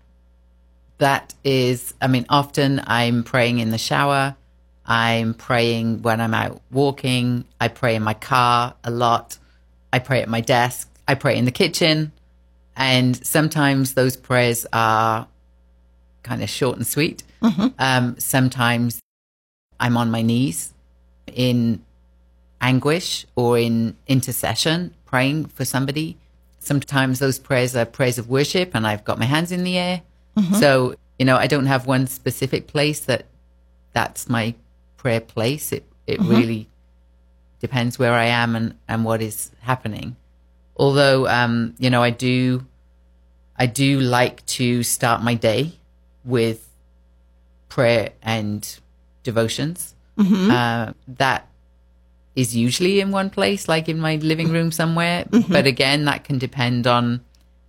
that 0.98 1.34
is, 1.44 1.94
I 2.02 2.08
mean, 2.08 2.26
often 2.30 2.82
I'm 2.86 3.26
praying 3.26 3.60
in 3.60 3.72
the 3.72 3.78
shower. 3.78 4.38
I'm 4.86 5.34
praying 5.34 6.04
when 6.04 6.22
I'm 6.22 6.34
out 6.34 6.62
walking. 6.72 7.44
I 7.60 7.68
pray 7.68 7.96
in 7.96 8.04
my 8.04 8.14
car 8.14 8.76
a 8.86 8.92
lot. 8.92 9.38
I 9.92 10.00
pray 10.00 10.22
at 10.22 10.30
my 10.30 10.40
desk. 10.40 10.90
I 11.06 11.16
pray 11.16 11.38
in 11.38 11.44
the 11.44 11.52
kitchen. 11.52 12.14
And 12.78 13.26
sometimes 13.26 13.94
those 13.94 14.16
prayers 14.16 14.66
are 14.72 15.28
kind 16.24 16.44
of 16.44 16.50
short 16.50 16.78
and 16.78 16.86
sweet. 16.88 17.24
Um, 17.80 18.16
sometimes 18.20 19.00
I'm 19.80 19.98
on 19.98 20.12
my 20.12 20.22
knees 20.22 20.74
in 21.34 21.82
anguish 22.60 23.26
or 23.36 23.58
in 23.58 23.96
intercession, 24.08 24.94
praying 25.06 25.46
for 25.46 25.66
somebody. 25.66 26.18
Sometimes 26.60 27.18
those 27.20 27.40
prayers 27.40 27.76
are 27.76 27.86
prayers 27.86 28.18
of 28.20 28.30
worship, 28.30 28.76
and 28.76 28.86
I've 28.86 29.04
got 29.04 29.18
my 29.18 29.26
hands 29.26 29.52
in 29.52 29.64
the 29.64 29.78
air. 29.78 30.02
So, 30.60 30.96
you 31.18 31.26
know, 31.26 31.36
I 31.38 31.48
don't 31.48 31.66
have 31.66 31.88
one 31.88 32.08
specific 32.08 32.68
place 32.68 33.00
that 33.02 33.26
that's 33.94 34.30
my 34.30 34.54
prayer 34.98 35.20
place. 35.22 35.72
It 35.72 35.84
it 36.08 36.20
really 36.20 36.68
depends 37.60 37.98
where 38.00 38.14
I 38.14 38.26
am 38.26 38.56
and, 38.56 38.76
and 38.88 39.04
what 39.06 39.22
is 39.22 39.52
happening. 39.62 40.16
Although, 40.78 41.28
um, 41.28 41.76
you 41.80 41.90
know, 41.90 42.02
I 42.04 42.12
do 42.12 42.66
I 43.58 43.66
do 43.66 44.00
like 44.00 44.46
to 44.58 44.84
start 44.84 45.22
my 45.22 45.34
day 45.36 45.74
with 46.24 46.68
prayer 47.70 48.12
and 48.22 48.80
devotions. 49.24 49.96
Mm-hmm. 50.18 50.52
Uh, 50.52 50.94
that 51.08 51.48
is 52.36 52.56
usually 52.56 53.00
in 53.00 53.12
one 53.12 53.30
place, 53.30 53.68
like 53.68 53.90
in 53.90 54.00
my 54.00 54.16
living 54.18 54.52
room 54.52 54.72
somewhere. 54.72 55.26
Mm-hmm. 55.26 55.52
But 55.52 55.68
again, 55.68 56.06
that 56.06 56.24
can 56.24 56.38
depend 56.38 56.88
on 56.88 57.22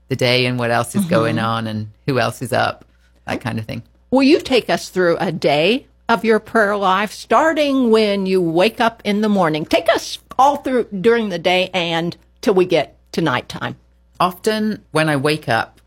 the 0.08 0.16
day 0.16 0.46
and 0.46 0.58
what 0.58 0.70
else 0.70 0.94
is 0.94 1.04
going 1.06 1.36
mm-hmm. 1.36 1.46
on 1.46 1.66
and 1.66 1.90
who 2.06 2.18
else 2.18 2.42
is 2.42 2.52
up, 2.52 2.84
that 3.26 3.40
kind 3.40 3.58
of 3.58 3.64
thing. 3.64 3.82
Will 4.10 4.22
you 4.22 4.40
take 4.40 4.68
us 4.68 4.90
through 4.90 5.16
a 5.18 5.32
day 5.32 5.86
of 6.08 6.24
your 6.24 6.38
prayer 6.38 6.76
life, 6.76 7.12
starting 7.12 7.90
when 7.90 8.26
you 8.26 8.42
wake 8.42 8.80
up 8.80 9.00
in 9.04 9.22
the 9.22 9.28
morning? 9.28 9.64
Take 9.64 9.88
us 9.88 10.18
all 10.38 10.56
through 10.56 10.84
during 11.00 11.30
the 11.30 11.38
day 11.38 11.70
and 11.72 12.16
till 12.42 12.54
we 12.54 12.66
get 12.66 12.98
to 13.12 13.22
nighttime. 13.22 13.76
Often 14.20 14.84
when 14.90 15.08
I 15.08 15.16
wake 15.16 15.48
up, 15.48 15.80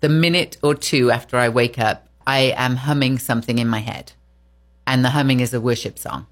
the 0.00 0.08
minute 0.08 0.56
or 0.62 0.74
two 0.74 1.10
after 1.10 1.36
I 1.36 1.48
wake 1.48 1.78
up, 1.78 2.06
I 2.26 2.52
am 2.56 2.76
humming 2.76 3.18
something 3.18 3.58
in 3.58 3.68
my 3.68 3.80
head. 3.80 4.12
And 4.86 5.04
the 5.04 5.10
humming 5.10 5.40
is 5.40 5.52
a 5.52 5.60
worship 5.60 5.98
song. 5.98 6.26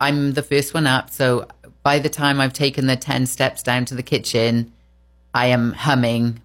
I'm 0.00 0.32
the 0.32 0.42
first 0.42 0.74
one 0.74 0.86
up. 0.86 1.10
So 1.10 1.46
by 1.82 1.98
the 1.98 2.08
time 2.08 2.40
I've 2.40 2.52
taken 2.52 2.86
the 2.86 2.96
10 2.96 3.26
steps 3.26 3.62
down 3.62 3.84
to 3.86 3.94
the 3.94 4.02
kitchen, 4.02 4.72
I 5.32 5.46
am 5.46 5.72
humming 5.72 6.40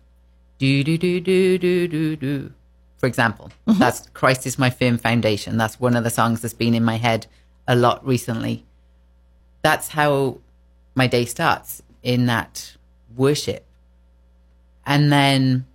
do, 0.58 0.84
do, 0.84 0.98
do, 0.98 1.22
do, 1.22 1.58
do, 1.58 1.88
do, 1.88 2.16
do. 2.18 2.52
For 2.98 3.08
example, 3.08 3.50
mm-hmm. 3.66 3.80
that's 3.80 4.10
Christ 4.14 4.46
is 4.46 4.60
my 4.60 4.70
firm 4.70 4.98
foundation. 4.98 5.56
That's 5.58 5.80
one 5.80 5.96
of 5.96 6.04
the 6.04 6.10
songs 6.10 6.42
that's 6.42 6.54
been 6.54 6.74
in 6.76 6.84
my 6.84 6.98
head 6.98 7.28
a 7.66 7.76
lot 7.76 8.06
recently. 8.06 8.66
That's 9.62 9.88
how 9.90 10.40
my 10.96 11.08
day 11.08 11.24
starts 11.24 11.82
in 12.04 12.26
that 12.26 12.76
worship. 13.16 13.66
And 14.86 15.12
then 15.12 15.66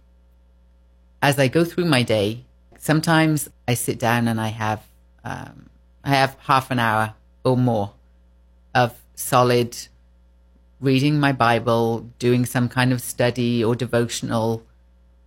as 1.24 1.38
I 1.38 1.48
go 1.48 1.64
through 1.64 1.86
my 1.86 2.02
day, 2.02 2.44
sometimes 2.76 3.48
I 3.66 3.72
sit 3.72 3.98
down 3.98 4.28
and 4.28 4.38
I 4.38 4.48
have 4.48 4.82
um, 5.24 5.70
I 6.04 6.10
have 6.10 6.36
half 6.40 6.70
an 6.70 6.78
hour 6.78 7.14
or 7.44 7.56
more 7.56 7.94
of 8.74 9.00
solid 9.14 9.74
reading 10.80 11.18
my 11.18 11.32
Bible, 11.32 12.00
doing 12.18 12.44
some 12.44 12.68
kind 12.68 12.92
of 12.92 13.00
study 13.00 13.64
or 13.64 13.74
devotional, 13.74 14.62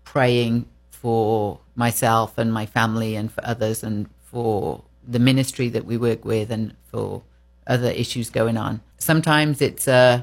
praying 0.03 0.67
for 0.91 1.61
myself 1.73 2.37
and 2.37 2.53
my 2.53 2.67
family 2.67 3.15
and 3.15 3.31
for 3.31 3.43
others 3.43 3.81
and 3.81 4.07
for 4.19 4.83
the 5.07 5.17
ministry 5.17 5.67
that 5.69 5.85
we 5.85 5.97
work 5.97 6.23
with 6.23 6.51
and 6.51 6.75
for 6.91 7.23
other 7.65 7.89
issues 7.89 8.29
going 8.29 8.55
on. 8.55 8.81
Sometimes 8.99 9.63
it's 9.63 9.87
uh, 9.87 10.21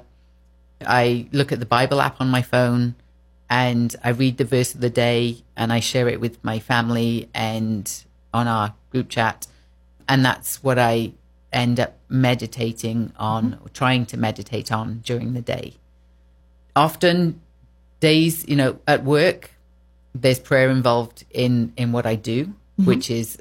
I 0.86 1.26
look 1.32 1.50
at 1.50 1.58
the 1.58 1.66
Bible 1.66 2.00
app 2.00 2.20
on 2.20 2.28
my 2.28 2.42
phone 2.42 2.94
and 3.54 3.94
I 4.02 4.08
read 4.08 4.38
the 4.38 4.44
verse 4.44 4.74
of 4.74 4.80
the 4.80 4.90
day 4.90 5.44
and 5.56 5.72
I 5.72 5.78
share 5.78 6.08
it 6.08 6.20
with 6.20 6.42
my 6.42 6.58
family 6.58 7.28
and 7.32 7.88
on 8.32 8.48
our 8.48 8.74
group 8.90 9.08
chat. 9.08 9.46
And 10.08 10.24
that's 10.24 10.60
what 10.64 10.76
I 10.76 11.12
end 11.52 11.78
up 11.78 11.96
meditating 12.08 13.12
on 13.16 13.52
mm-hmm. 13.52 13.64
or 13.64 13.68
trying 13.68 14.06
to 14.06 14.16
meditate 14.16 14.72
on 14.72 15.02
during 15.04 15.34
the 15.34 15.40
day. 15.40 15.74
Often 16.74 17.40
days, 18.00 18.44
you 18.48 18.56
know, 18.56 18.80
at 18.88 19.04
work, 19.04 19.52
there's 20.12 20.40
prayer 20.40 20.68
involved 20.68 21.24
in 21.30 21.72
in 21.76 21.92
what 21.92 22.06
I 22.06 22.16
do, 22.16 22.46
mm-hmm. 22.46 22.86
which 22.86 23.08
is 23.08 23.38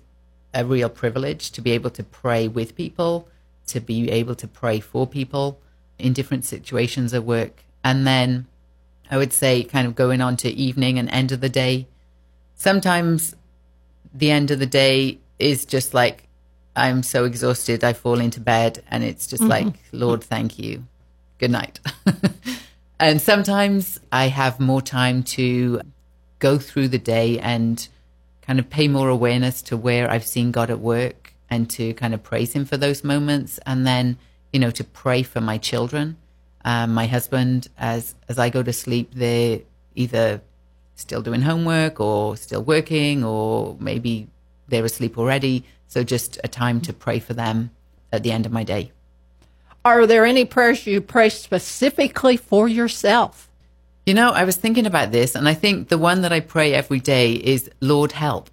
a 0.53 0.63
real 0.63 0.89
privilege 0.89 1.49
to 1.53 1.59
be 1.61 1.71
able 1.71 1.89
to 1.89 2.03
pray 2.03 2.47
with 2.47 2.75
people, 2.75 3.27
to 3.65 3.79
be 3.79 4.11
able 4.11 4.35
to 4.35 4.47
pray 4.47 4.79
for 4.79 5.07
people 5.07 5.59
in 5.97 6.13
different 6.13 6.45
situations 6.45 7.15
at 7.15 7.23
work. 7.23 7.63
And 7.83 8.05
then 8.05 8.45
I 9.13 9.17
would 9.17 9.31
say 9.31 9.63
kind 9.63 9.85
of 9.85 9.93
going 9.93 10.21
on 10.21 10.37
to 10.37 10.49
evening 10.49 10.97
and 10.97 11.07
end 11.07 11.31
of 11.31 11.39
the 11.39 11.47
day. 11.47 11.87
Sometimes 12.55 13.35
the 14.11 14.31
end 14.31 14.49
of 14.49 14.57
the 14.57 14.65
day 14.65 15.19
is 15.37 15.65
just 15.65 15.93
like 15.93 16.27
I'm 16.75 17.03
so 17.03 17.23
exhausted 17.23 17.83
I 17.83 17.93
fall 17.93 18.19
into 18.19 18.39
bed 18.39 18.81
and 18.89 19.03
it's 19.03 19.27
just 19.27 19.43
mm-hmm. 19.43 19.51
like 19.51 19.75
Lord 19.91 20.23
thank 20.23 20.57
you. 20.57 20.85
Good 21.37 21.51
night. 21.51 21.79
and 22.99 23.21
sometimes 23.21 23.99
I 24.11 24.29
have 24.29 24.59
more 24.59 24.81
time 24.81 25.21
to 25.37 25.81
go 26.39 26.57
through 26.57 26.87
the 26.87 26.97
day 26.97 27.37
and 27.37 27.87
kind 28.41 28.57
of 28.57 28.67
pay 28.71 28.87
more 28.87 29.09
awareness 29.09 29.61
to 29.63 29.77
where 29.77 30.09
I've 30.09 30.25
seen 30.25 30.49
God 30.49 30.71
at 30.71 30.79
work 30.79 31.35
and 31.51 31.69
to 31.69 31.93
kind 31.93 32.15
of 32.15 32.23
praise 32.23 32.53
him 32.53 32.65
for 32.65 32.77
those 32.77 33.03
moments 33.03 33.59
and 33.67 33.85
then 33.85 34.17
you 34.51 34.59
know 34.59 34.71
to 34.71 34.83
pray 34.83 35.21
for 35.21 35.39
my 35.39 35.59
children 35.59 36.17
um, 36.65 36.93
my 36.93 37.07
husband 37.07 37.67
as 37.77 38.15
as 38.29 38.37
I 38.39 38.49
go 38.49 38.63
to 38.63 38.73
sleep 38.73 39.11
they're 39.13 39.59
either 39.95 40.41
still 40.95 41.21
doing 41.21 41.41
homework 41.41 41.99
or 41.99 42.37
still 42.37 42.63
working 42.63 43.23
or 43.23 43.75
maybe 43.79 44.27
they're 44.67 44.85
asleep 44.85 45.17
already 45.17 45.63
so 45.87 46.03
just 46.03 46.39
a 46.43 46.47
time 46.47 46.81
to 46.81 46.93
pray 46.93 47.19
for 47.19 47.33
them 47.33 47.71
at 48.11 48.23
the 48.23 48.31
end 48.31 48.45
of 48.45 48.51
my 48.51 48.63
day 48.63 48.91
Are 49.85 50.05
there 50.07 50.25
any 50.25 50.45
prayers 50.45 50.85
you 50.87 51.01
pray 51.01 51.29
specifically 51.29 52.37
for 52.37 52.67
yourself? 52.67 53.49
you 54.05 54.13
know 54.13 54.31
I 54.31 54.43
was 54.43 54.55
thinking 54.57 54.85
about 54.85 55.11
this 55.11 55.33
and 55.35 55.47
I 55.47 55.53
think 55.53 55.87
the 55.89 55.97
one 55.97 56.21
that 56.21 56.33
I 56.33 56.39
pray 56.41 56.73
every 56.73 56.99
day 56.99 57.33
is 57.33 57.69
Lord 57.79 58.11
help 58.11 58.49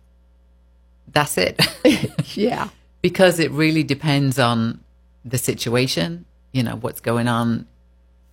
that's 1.13 1.37
it 1.39 1.61
Yeah. 2.37 2.69
because 3.03 3.39
it 3.41 3.51
really 3.51 3.83
depends 3.83 4.39
on 4.39 4.81
the 5.25 5.39
situation, 5.39 6.25
you 6.53 6.63
know, 6.63 6.77
what's 6.77 7.01
going 7.01 7.27
on 7.29 7.67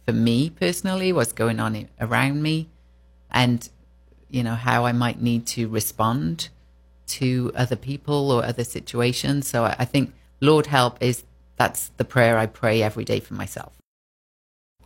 for 0.08 0.14
me 0.14 0.50
personally, 0.50 1.12
what's 1.12 1.34
going 1.34 1.60
on 1.60 1.90
around 2.00 2.42
me, 2.42 2.70
and, 3.30 3.70
you 4.30 4.42
know, 4.42 4.56
how 4.56 4.86
I 4.86 4.94
might 4.94 5.22
need 5.22 5.46
to 5.48 5.68
respond 5.68 6.48
to 7.08 7.52
other 7.56 7.76
people 7.76 8.32
or 8.32 8.46
other 8.46 8.64
situations. 8.64 9.50
So 9.50 9.66
I, 9.66 9.76
I 9.80 9.86
think, 9.86 10.14
Lord 10.40 10.68
help 10.68 10.98
is 11.02 11.26
that's 11.58 11.90
the 11.98 12.06
prayer 12.06 12.38
I 12.38 12.46
pray 12.46 12.82
every 12.82 13.04
day 13.04 13.20
for 13.20 13.34
myself. 13.34 13.74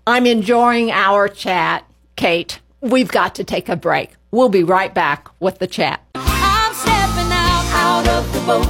I'm 0.08 0.26
enjoying 0.26 0.90
our 0.90 1.28
chat, 1.28 1.86
Kate. 2.16 2.60
We've 2.82 3.12
got 3.12 3.36
to 3.36 3.44
take 3.44 3.70
a 3.70 3.76
break. 3.76 4.16
We'll 4.32 4.50
be 4.50 4.64
right 4.64 4.92
back 4.92 5.30
with 5.40 5.60
the 5.60 5.68
chat. 5.68 6.02
I'm 6.16 6.74
stepping 6.74 7.32
out, 7.32 7.66
out 7.76 8.08
of 8.08 8.34
the 8.34 8.40
boat, 8.40 8.66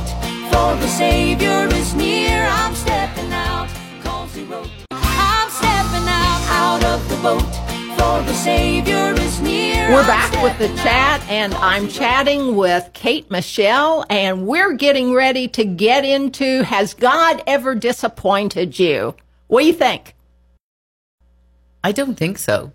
for 0.51 0.75
the 0.81 0.87
Savior 0.87 1.67
is 1.67 1.93
near. 1.93 2.45
I'm 2.45 2.75
I'm 7.23 7.39
stepping 7.39 7.53
out, 7.53 8.01
out 8.05 8.19
of 8.19 8.25
the 8.25 8.25
boat, 8.25 8.25
for 8.25 8.25
the 8.25 8.33
Savior 8.33 9.13
is 9.13 9.41
near. 9.41 9.91
We're 9.91 10.07
back 10.07 10.41
with 10.41 10.57
the 10.57 10.75
chat, 10.81 11.21
and 11.29 11.53
I'm 11.55 11.87
chatting 11.87 12.55
with 12.55 12.89
Kate 12.93 13.29
Michel, 13.29 14.05
and 14.09 14.47
we're 14.47 14.73
getting 14.73 15.13
ready 15.13 15.47
to 15.49 15.65
get 15.65 16.03
into 16.03 16.63
Has 16.63 16.93
God 16.93 17.43
ever 17.45 17.75
disappointed 17.75 18.79
you? 18.79 19.15
What 19.47 19.61
do 19.61 19.67
you 19.67 19.73
think? 19.73 20.15
I 21.83 21.91
don't 21.91 22.15
think 22.15 22.37
so. 22.37 22.71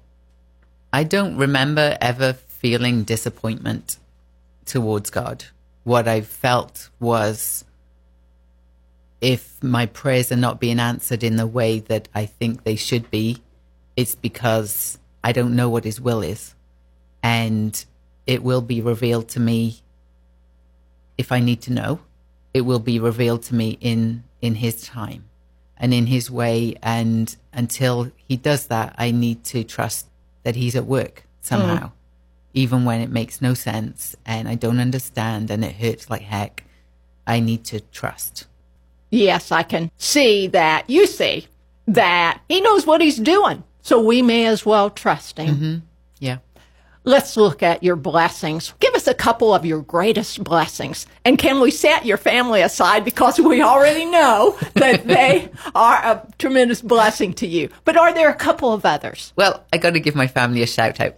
I 0.92 1.04
don't 1.04 1.36
remember 1.36 1.96
ever 2.00 2.32
feeling 2.32 3.04
disappointment 3.04 3.98
towards 4.64 5.10
God. 5.10 5.46
What 5.84 6.08
I 6.08 6.20
felt 6.20 6.90
was 6.98 7.64
if 9.20 9.62
my 9.62 9.86
prayers 9.86 10.30
are 10.30 10.36
not 10.36 10.60
being 10.60 10.80
answered 10.80 11.24
in 11.24 11.36
the 11.36 11.46
way 11.46 11.78
that 11.80 12.08
I 12.14 12.26
think 12.26 12.64
they 12.64 12.76
should 12.76 13.10
be, 13.10 13.38
it's 13.96 14.14
because 14.14 14.98
I 15.24 15.32
don't 15.32 15.56
know 15.56 15.68
what 15.68 15.84
His 15.84 16.00
will 16.00 16.22
is. 16.22 16.54
And 17.22 17.84
it 18.26 18.42
will 18.42 18.60
be 18.60 18.80
revealed 18.80 19.28
to 19.30 19.40
me 19.40 19.80
if 21.18 21.32
I 21.32 21.40
need 21.40 21.62
to 21.62 21.72
know. 21.72 22.00
It 22.54 22.60
will 22.62 22.78
be 22.78 22.98
revealed 22.98 23.42
to 23.44 23.54
me 23.54 23.78
in, 23.80 24.24
in 24.40 24.54
His 24.56 24.82
time 24.82 25.24
and 25.76 25.92
in 25.92 26.06
His 26.06 26.30
way. 26.30 26.76
And 26.82 27.34
until 27.52 28.12
He 28.28 28.36
does 28.36 28.68
that, 28.68 28.94
I 28.98 29.10
need 29.10 29.44
to 29.44 29.64
trust 29.64 30.06
that 30.44 30.56
He's 30.56 30.76
at 30.76 30.86
work 30.86 31.24
somehow, 31.40 31.88
hmm. 31.88 31.94
even 32.54 32.84
when 32.84 33.00
it 33.00 33.10
makes 33.10 33.40
no 33.40 33.54
sense 33.54 34.14
and 34.24 34.48
I 34.48 34.54
don't 34.54 34.80
understand 34.80 35.50
and 35.50 35.64
it 35.64 35.76
hurts 35.76 36.10
like 36.10 36.22
heck. 36.22 36.64
I 37.26 37.40
need 37.40 37.64
to 37.64 37.80
trust. 37.80 38.46
Yes, 39.10 39.50
I 39.50 39.62
can 39.62 39.90
see 39.96 40.46
that. 40.48 40.88
You 40.88 41.06
see 41.06 41.46
that 41.88 42.40
He 42.48 42.60
knows 42.60 42.86
what 42.86 43.00
He's 43.00 43.16
doing, 43.16 43.64
so 43.86 44.00
we 44.00 44.20
may 44.20 44.46
as 44.46 44.66
well 44.66 44.90
trust 44.90 45.38
Him. 45.38 45.54
Mm-hmm. 45.54 45.76
Yeah. 46.18 46.38
Let's 47.04 47.36
look 47.36 47.62
at 47.62 47.84
your 47.84 47.94
blessings. 47.94 48.74
Give 48.80 48.92
us 48.94 49.06
a 49.06 49.14
couple 49.14 49.54
of 49.54 49.64
your 49.64 49.80
greatest 49.80 50.42
blessings. 50.42 51.06
And 51.24 51.38
can 51.38 51.60
we 51.60 51.70
set 51.70 52.04
your 52.04 52.16
family 52.16 52.62
aside 52.62 53.04
because 53.04 53.38
we 53.38 53.62
already 53.62 54.04
know 54.04 54.58
that 54.74 55.06
they 55.06 55.50
are 55.76 55.94
a 55.94 56.26
tremendous 56.36 56.82
blessing 56.82 57.32
to 57.34 57.46
you. 57.46 57.68
But 57.84 57.96
are 57.96 58.12
there 58.12 58.28
a 58.28 58.34
couple 58.34 58.72
of 58.72 58.84
others? 58.84 59.32
Well, 59.36 59.64
I 59.72 59.76
got 59.78 59.90
to 59.90 60.00
give 60.00 60.16
my 60.16 60.26
family 60.26 60.62
a 60.62 60.66
shout 60.66 60.98
out. 60.98 61.12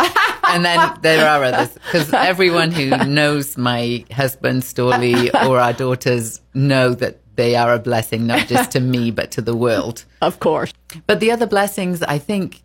and 0.45 0.63
then 0.63 0.95
there 1.01 1.27
are 1.27 1.43
others 1.43 1.73
because 1.73 2.13
everyone 2.13 2.71
who 2.71 2.91
knows 3.07 3.57
my 3.57 4.05
husband, 4.13 4.65
Storley, 4.65 5.33
or 5.49 5.59
our 5.59 5.73
daughters 5.73 6.43
know 6.53 6.93
that 6.93 7.19
they 7.39 7.55
are 7.55 7.73
a 7.73 7.79
blessing, 7.79 8.27
not 8.27 8.49
just 8.49 8.73
to 8.73 8.81
me, 8.81 9.11
but 9.19 9.31
to 9.31 9.41
the 9.41 9.57
world. 9.57 10.05
Of 10.21 10.41
course. 10.41 10.73
But 11.07 11.21
the 11.21 11.31
other 11.31 11.47
blessings, 11.47 12.03
I 12.03 12.19
think, 12.19 12.63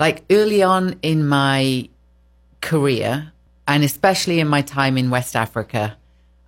like 0.00 0.24
early 0.30 0.62
on 0.62 0.98
in 1.02 1.28
my 1.28 1.90
career, 2.62 3.32
and 3.66 3.84
especially 3.84 4.40
in 4.40 4.48
my 4.48 4.62
time 4.62 4.96
in 4.96 5.10
West 5.10 5.36
Africa, 5.36 5.98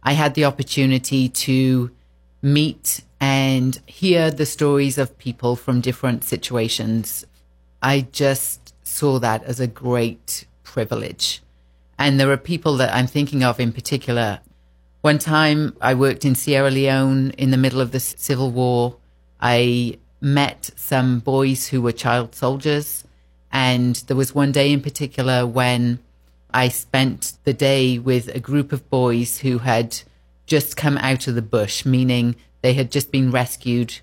I 0.02 0.12
had 0.14 0.33
the 0.33 0.47
opportunity 0.47 1.29
to 1.29 1.90
meet 2.40 3.02
and 3.21 3.79
hear 3.85 4.31
the 4.31 4.47
stories 4.47 4.97
of 4.97 5.19
people 5.19 5.55
from 5.55 5.83
different 5.83 6.25
situations. 6.25 7.26
I 7.83 8.09
just 8.11 8.75
saw 8.83 9.19
that 9.19 9.45
as 9.45 9.61
a 9.61 9.67
great 9.67 10.47
privilege. 10.64 11.43
And 11.99 12.19
there 12.19 12.31
are 12.31 12.38
people 12.38 12.79
that 12.79 12.95
I'm 12.95 13.07
thinking 13.07 13.45
of 13.45 13.61
in 13.61 13.71
particular. 13.73 14.40
One 15.02 15.19
time 15.19 15.75
I 15.80 15.95
worked 15.95 16.26
in 16.26 16.35
Sierra 16.35 16.71
Leone 16.71 17.30
in 17.38 17.50
the 17.50 17.57
middle 17.57 17.80
of 17.80 17.90
the 17.90 18.00
civil 18.00 18.50
war. 18.50 18.99
I 19.40 19.99
met 20.21 20.73
some 20.76 21.21
boys 21.21 21.69
who 21.69 21.80
were 21.80 21.92
child 21.92 22.35
soldiers. 22.35 23.04
And 23.50 23.97
there 24.07 24.16
was 24.16 24.35
one 24.35 24.52
day 24.52 24.71
in 24.71 24.83
particular 24.83 25.47
when 25.47 26.00
I 26.50 26.69
spent 26.69 27.33
the 27.45 27.54
day 27.54 27.99
with 27.99 28.28
a 28.28 28.40
group 28.40 28.73
of 28.73 28.90
boys 28.90 29.38
who 29.38 29.59
had 29.59 30.02
just 30.47 30.76
come 30.76 30.99
out 30.99 31.26
of 31.26 31.35
the 31.35 31.40
bush, 31.40 31.87
meaning 31.87 32.37
they 32.61 32.75
had 32.75 32.90
just 32.90 33.11
been 33.11 33.30
rescued 33.30 34.00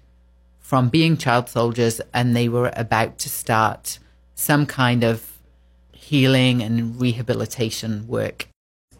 from 0.60 0.89
being 0.89 1.16
child 1.16 1.48
soldiers 1.48 2.01
and 2.12 2.36
they 2.36 2.50
were 2.50 2.72
about 2.75 3.20
to 3.20 3.30
start 3.30 4.00
some 4.34 4.66
kind 4.66 5.04
of 5.04 5.38
healing 5.91 6.63
and 6.63 7.00
rehabilitation 7.00 8.08
work. 8.08 8.48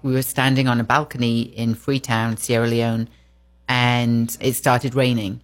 We 0.08 0.14
were 0.14 0.22
standing 0.22 0.70
on 0.70 0.80
a 0.80 0.86
balcony 0.86 1.42
in 1.42 1.76
Freetown, 1.76 2.38
Sierra 2.38 2.66
Leone, 2.66 3.10
and 3.68 4.38
it 4.40 4.54
started 4.54 4.96
raining. 4.96 5.42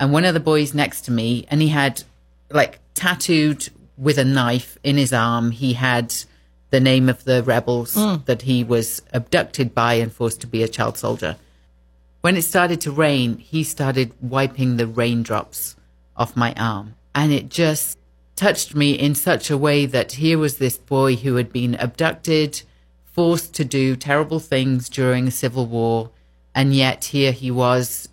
And 0.00 0.12
one 0.12 0.24
of 0.24 0.34
the 0.34 0.40
boys 0.40 0.74
next 0.74 1.02
to 1.02 1.12
me, 1.12 1.46
and 1.48 1.62
he 1.62 1.68
had 1.68 2.02
like 2.50 2.80
tattooed 2.94 3.68
with 3.96 4.18
a 4.18 4.24
knife 4.24 4.76
in 4.82 4.96
his 4.96 5.12
arm, 5.12 5.52
he 5.52 5.74
had 5.74 6.12
the 6.70 6.80
name 6.80 7.08
of 7.08 7.22
the 7.22 7.44
rebels 7.44 7.94
hmm. 7.94 8.16
that 8.24 8.42
he 8.42 8.64
was 8.64 9.00
abducted 9.12 9.76
by 9.76 9.94
and 9.94 10.12
forced 10.12 10.40
to 10.40 10.48
be 10.48 10.64
a 10.64 10.68
child 10.68 10.98
soldier. 10.98 11.36
When 12.20 12.36
it 12.36 12.42
started 12.42 12.80
to 12.80 12.90
rain, 12.90 13.38
he 13.38 13.62
started 13.62 14.12
wiping 14.20 14.76
the 14.76 14.88
raindrops 14.88 15.76
off 16.16 16.36
my 16.36 16.52
arm. 16.54 16.96
And 17.14 17.30
it 17.30 17.48
just 17.48 17.96
touched 18.34 18.74
me 18.74 18.90
in 18.90 19.14
such 19.14 19.50
a 19.50 19.56
way 19.56 19.86
that 19.86 20.12
here 20.12 20.36
was 20.36 20.58
this 20.58 20.78
boy 20.78 21.14
who 21.14 21.36
had 21.36 21.52
been 21.52 21.76
abducted, 21.76 22.62
forced 23.12 23.54
to 23.54 23.64
do 23.64 23.96
terrible 23.96 24.40
things 24.40 24.88
during 24.88 25.28
a 25.28 25.32
civil 25.32 25.66
war, 25.66 26.10
and 26.54 26.74
yet 26.74 27.06
here 27.06 27.32
he 27.32 27.50
was 27.50 28.08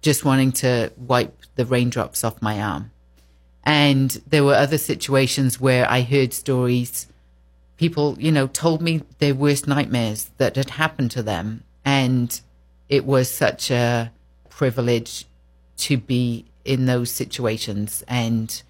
just 0.00 0.24
wanting 0.24 0.52
to 0.52 0.92
wipe 0.96 1.42
the 1.54 1.64
raindrops 1.64 2.24
off 2.24 2.42
my 2.42 2.60
arm. 2.60 2.90
And 3.64 4.10
there 4.26 4.44
were 4.44 4.54
other 4.54 4.78
situations 4.78 5.60
where 5.60 5.88
I 5.88 6.02
heard 6.02 6.32
stories. 6.32 7.06
People, 7.76 8.16
you 8.18 8.32
know, 8.32 8.48
told 8.48 8.82
me 8.82 9.02
their 9.18 9.34
worst 9.34 9.68
nightmares 9.68 10.30
that 10.38 10.56
had 10.56 10.70
happened 10.70 11.12
to 11.12 11.22
them. 11.22 11.62
And 11.84 12.40
it 12.88 13.04
was 13.04 13.30
such 13.30 13.70
a 13.70 14.12
privilege 14.48 15.26
to 15.78 15.96
be 15.96 16.44
in 16.64 16.86
those 16.86 17.10
situations 17.10 18.04
and 18.06 18.62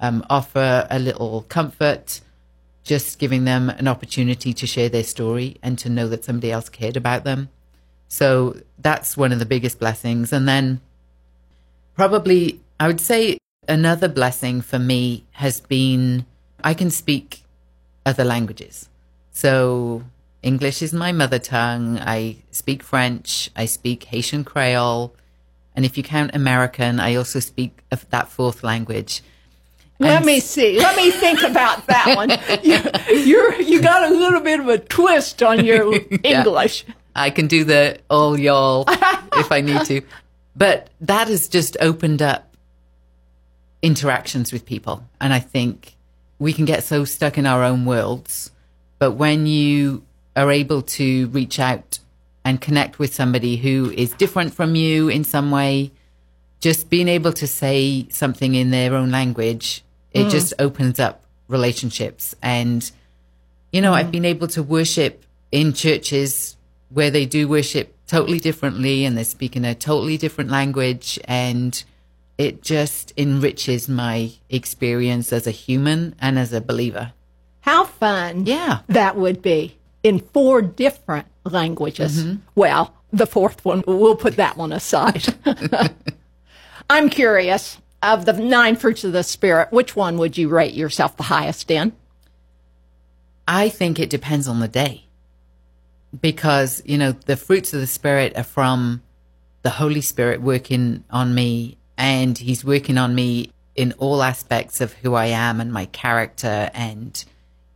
um, 0.00 0.24
offer 0.30 0.86
a 0.90 0.98
little 0.98 1.44
comfort, 1.48 2.20
just 2.86 3.18
giving 3.18 3.44
them 3.44 3.68
an 3.68 3.88
opportunity 3.88 4.54
to 4.54 4.66
share 4.66 4.88
their 4.88 5.02
story 5.02 5.56
and 5.60 5.76
to 5.80 5.90
know 5.90 6.06
that 6.06 6.24
somebody 6.24 6.52
else 6.52 6.68
cared 6.68 6.96
about 6.96 7.24
them. 7.24 7.48
So 8.06 8.60
that's 8.78 9.16
one 9.16 9.32
of 9.32 9.40
the 9.40 9.44
biggest 9.44 9.80
blessings. 9.80 10.32
And 10.32 10.48
then 10.48 10.80
probably 11.94 12.60
I 12.78 12.86
would 12.86 13.00
say 13.00 13.38
another 13.66 14.08
blessing 14.08 14.60
for 14.60 14.78
me 14.78 15.24
has 15.32 15.60
been 15.60 16.26
I 16.62 16.74
can 16.74 16.90
speak 16.90 17.42
other 18.06 18.24
languages. 18.24 18.88
So 19.32 20.04
English 20.42 20.80
is 20.80 20.92
my 20.92 21.10
mother 21.10 21.40
tongue. 21.40 21.98
I 21.98 22.36
speak 22.52 22.84
French. 22.84 23.50
I 23.56 23.64
speak 23.66 24.04
Haitian 24.04 24.44
Creole. 24.44 25.12
And 25.74 25.84
if 25.84 25.98
you 25.98 26.04
count 26.04 26.36
American, 26.36 27.00
I 27.00 27.16
also 27.16 27.40
speak 27.40 27.82
that 27.90 28.28
fourth 28.28 28.62
language. 28.62 29.22
Let 29.98 30.24
me 30.24 30.40
see. 30.40 30.78
Let 30.78 30.96
me 30.96 31.10
think 31.10 31.42
about 31.42 31.86
that 31.86 32.16
one. 32.16 32.30
You, 32.62 33.24
you're, 33.24 33.60
you 33.60 33.80
got 33.80 34.10
a 34.10 34.14
little 34.14 34.40
bit 34.40 34.60
of 34.60 34.68
a 34.68 34.78
twist 34.78 35.42
on 35.42 35.64
your 35.64 35.94
English. 36.22 36.84
I 37.14 37.30
can 37.30 37.46
do 37.46 37.64
the 37.64 37.98
all 38.10 38.38
y'all 38.38 38.84
if 38.88 39.50
I 39.50 39.62
need 39.62 39.84
to. 39.86 40.02
But 40.54 40.90
that 41.00 41.28
has 41.28 41.48
just 41.48 41.76
opened 41.80 42.22
up 42.22 42.56
interactions 43.82 44.52
with 44.52 44.66
people. 44.66 45.04
And 45.20 45.32
I 45.32 45.38
think 45.40 45.94
we 46.38 46.52
can 46.52 46.64
get 46.64 46.84
so 46.84 47.04
stuck 47.04 47.38
in 47.38 47.46
our 47.46 47.62
own 47.62 47.84
worlds. 47.84 48.50
But 48.98 49.12
when 49.12 49.46
you 49.46 50.02
are 50.34 50.50
able 50.50 50.82
to 50.82 51.28
reach 51.28 51.58
out 51.58 51.98
and 52.44 52.60
connect 52.60 52.98
with 52.98 53.14
somebody 53.14 53.56
who 53.56 53.90
is 53.90 54.12
different 54.12 54.54
from 54.54 54.74
you 54.74 55.08
in 55.08 55.24
some 55.24 55.50
way, 55.50 55.92
just 56.60 56.88
being 56.90 57.08
able 57.08 57.32
to 57.34 57.46
say 57.46 58.06
something 58.10 58.54
in 58.54 58.70
their 58.70 58.94
own 58.94 59.10
language, 59.10 59.82
it 60.16 60.30
just 60.30 60.54
opens 60.58 60.98
up 60.98 61.24
relationships. 61.48 62.34
And, 62.42 62.90
you 63.72 63.80
know, 63.80 63.92
I've 63.92 64.10
been 64.10 64.24
able 64.24 64.48
to 64.48 64.62
worship 64.62 65.24
in 65.52 65.72
churches 65.72 66.56
where 66.90 67.10
they 67.10 67.26
do 67.26 67.48
worship 67.48 67.94
totally 68.06 68.38
differently 68.38 69.04
and 69.04 69.16
they 69.18 69.24
speak 69.24 69.56
in 69.56 69.64
a 69.64 69.74
totally 69.74 70.16
different 70.16 70.50
language. 70.50 71.18
And 71.24 71.82
it 72.38 72.62
just 72.62 73.12
enriches 73.16 73.88
my 73.88 74.32
experience 74.50 75.32
as 75.32 75.46
a 75.46 75.50
human 75.50 76.14
and 76.20 76.38
as 76.38 76.52
a 76.52 76.60
believer. 76.60 77.12
How 77.60 77.84
fun 77.84 78.46
Yeah. 78.46 78.80
that 78.88 79.16
would 79.16 79.42
be 79.42 79.76
in 80.02 80.20
four 80.20 80.62
different 80.62 81.26
languages. 81.44 82.22
Mm-hmm. 82.24 82.36
Well, 82.54 82.94
the 83.12 83.26
fourth 83.26 83.64
one, 83.64 83.82
we'll 83.86 84.16
put 84.16 84.36
that 84.36 84.56
one 84.56 84.72
aside. 84.72 85.24
I'm 86.90 87.08
curious 87.08 87.78
of 88.02 88.24
the 88.24 88.32
nine 88.32 88.76
fruits 88.76 89.04
of 89.04 89.12
the 89.12 89.22
Spirit, 89.22 89.72
which 89.72 89.96
one 89.96 90.18
would 90.18 90.36
you 90.36 90.48
rate 90.48 90.74
yourself 90.74 91.16
the 91.16 91.24
highest 91.24 91.70
in? 91.70 91.92
I 93.48 93.68
think 93.68 93.98
it 93.98 94.10
depends 94.10 94.48
on 94.48 94.60
the 94.60 94.68
day 94.68 95.06
because, 96.20 96.82
you 96.84 96.98
know, 96.98 97.12
the 97.12 97.36
fruits 97.36 97.72
of 97.72 97.80
the 97.80 97.86
Spirit 97.86 98.36
are 98.36 98.42
from 98.42 99.02
the 99.62 99.70
Holy 99.70 100.00
Spirit 100.00 100.40
working 100.40 101.04
on 101.10 101.34
me, 101.34 101.76
and 101.98 102.36
He's 102.36 102.64
working 102.64 102.98
on 102.98 103.14
me 103.14 103.50
in 103.74 103.92
all 103.98 104.22
aspects 104.22 104.80
of 104.80 104.92
who 104.94 105.14
I 105.14 105.26
am 105.26 105.60
and 105.60 105.72
my 105.72 105.86
character. 105.86 106.70
And, 106.72 107.24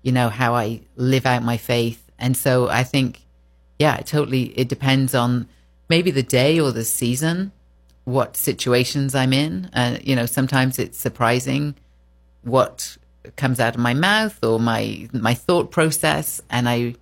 you 0.02 0.12
know, 0.12 0.28
how 0.28 0.54
I 0.54 0.82
live 0.96 1.26
out 1.26 1.42
my 1.42 1.56
faith. 1.56 2.10
And 2.18 2.36
so 2.36 2.68
I 2.68 2.84
think, 2.84 3.20
yeah, 3.78 3.96
totally, 3.98 4.58
it 4.58 4.68
depends 4.68 5.14
on 5.14 5.48
maybe 5.88 6.10
the 6.10 6.22
day 6.22 6.60
or 6.60 6.70
the 6.70 6.84
season, 6.84 7.52
what 8.04 8.36
situations 8.36 9.14
I'm 9.14 9.32
in. 9.32 9.66
Uh, 9.72 9.98
you 10.02 10.16
know, 10.16 10.26
sometimes 10.26 10.78
it's 10.78 10.98
surprising 10.98 11.74
what 12.42 12.96
comes 13.36 13.60
out 13.60 13.74
of 13.74 13.80
my 13.80 13.94
mouth 13.94 14.42
or 14.42 14.58
my, 14.58 15.08
my 15.12 15.34
thought 15.34 15.70
process. 15.70 16.40
And 16.50 16.68
I 16.68 16.94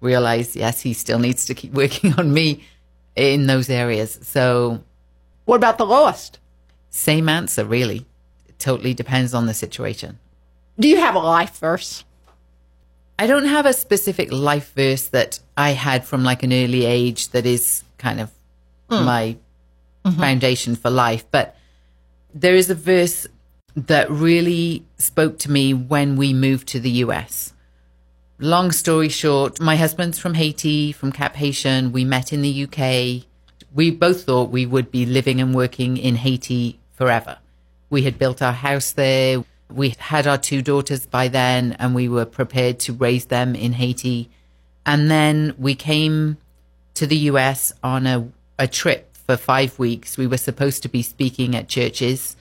realize, 0.00 0.56
yes, 0.56 0.80
he 0.80 0.92
still 0.92 1.18
needs 1.18 1.46
to 1.46 1.54
keep 1.54 1.72
working 1.82 2.14
on 2.14 2.32
me 2.32 2.64
in 3.16 3.46
those 3.46 3.70
areas. 3.70 4.18
So, 4.22 4.82
what 5.44 5.56
about 5.56 5.78
the 5.78 5.86
lowest? 5.86 6.38
Same 6.90 7.28
answer, 7.28 7.64
really. 7.64 8.06
It 8.48 8.58
totally 8.58 8.94
depends 8.94 9.34
on 9.34 9.46
the 9.46 9.54
situation. 9.54 10.18
Do 10.78 10.88
you 10.88 10.96
have 10.96 11.14
a 11.14 11.20
life 11.20 11.58
verse? 11.58 12.04
I 13.18 13.26
don't 13.26 13.46
have 13.46 13.66
a 13.66 13.72
specific 13.72 14.32
life 14.32 14.72
verse 14.74 15.08
that 15.08 15.40
I 15.56 15.70
had 15.70 16.04
from 16.04 16.24
like 16.24 16.42
an 16.42 16.52
early 16.52 16.86
age 16.86 17.28
that 17.30 17.44
is 17.44 17.84
kind 17.98 18.18
of 18.18 18.30
mm. 18.88 19.04
my 19.04 19.36
mm-hmm. 20.04 20.20
foundation 20.20 20.76
for 20.76 20.90
life, 20.90 21.24
but 21.30 21.56
there 22.34 22.54
is 22.54 22.70
a 22.70 22.74
verse 22.74 23.26
that 23.76 24.10
really 24.10 24.84
spoke 24.98 25.38
to 25.40 25.50
me 25.50 25.74
when 25.74 26.16
we 26.16 26.32
moved 26.32 26.68
to 26.68 26.80
the 26.80 26.90
US. 27.04 27.52
Long 28.38 28.72
story 28.72 29.08
short, 29.08 29.60
my 29.60 29.76
husband's 29.76 30.18
from 30.18 30.34
Haiti, 30.34 30.92
from 30.92 31.12
Cap-Haitien. 31.12 31.92
We 31.92 32.04
met 32.04 32.32
in 32.32 32.42
the 32.42 32.64
UK. 32.64 33.26
We 33.74 33.90
both 33.90 34.24
thought 34.24 34.50
we 34.50 34.66
would 34.66 34.90
be 34.90 35.06
living 35.06 35.40
and 35.40 35.54
working 35.54 35.96
in 35.96 36.16
Haiti 36.16 36.80
forever. 36.92 37.38
We 37.90 38.02
had 38.02 38.18
built 38.18 38.40
our 38.40 38.52
house 38.52 38.92
there. 38.92 39.44
We 39.70 39.94
had 39.98 40.26
our 40.26 40.38
two 40.38 40.62
daughters 40.62 41.06
by 41.06 41.28
then, 41.28 41.76
and 41.78 41.94
we 41.94 42.08
were 42.08 42.24
prepared 42.24 42.80
to 42.80 42.92
raise 42.92 43.26
them 43.26 43.54
in 43.54 43.74
Haiti. 43.74 44.30
And 44.86 45.10
then 45.10 45.54
we 45.58 45.74
came 45.74 46.38
to 46.94 47.06
the 47.06 47.16
US 47.16 47.72
on 47.82 48.06
a, 48.06 48.28
a 48.58 48.66
trip 48.66 49.09
for 49.30 49.36
five 49.36 49.78
weeks. 49.78 50.18
We 50.18 50.26
were 50.26 50.36
supposed 50.36 50.82
to 50.82 50.88
be 50.88 51.02
speaking 51.02 51.54
at 51.54 51.68
churches, 51.68 52.34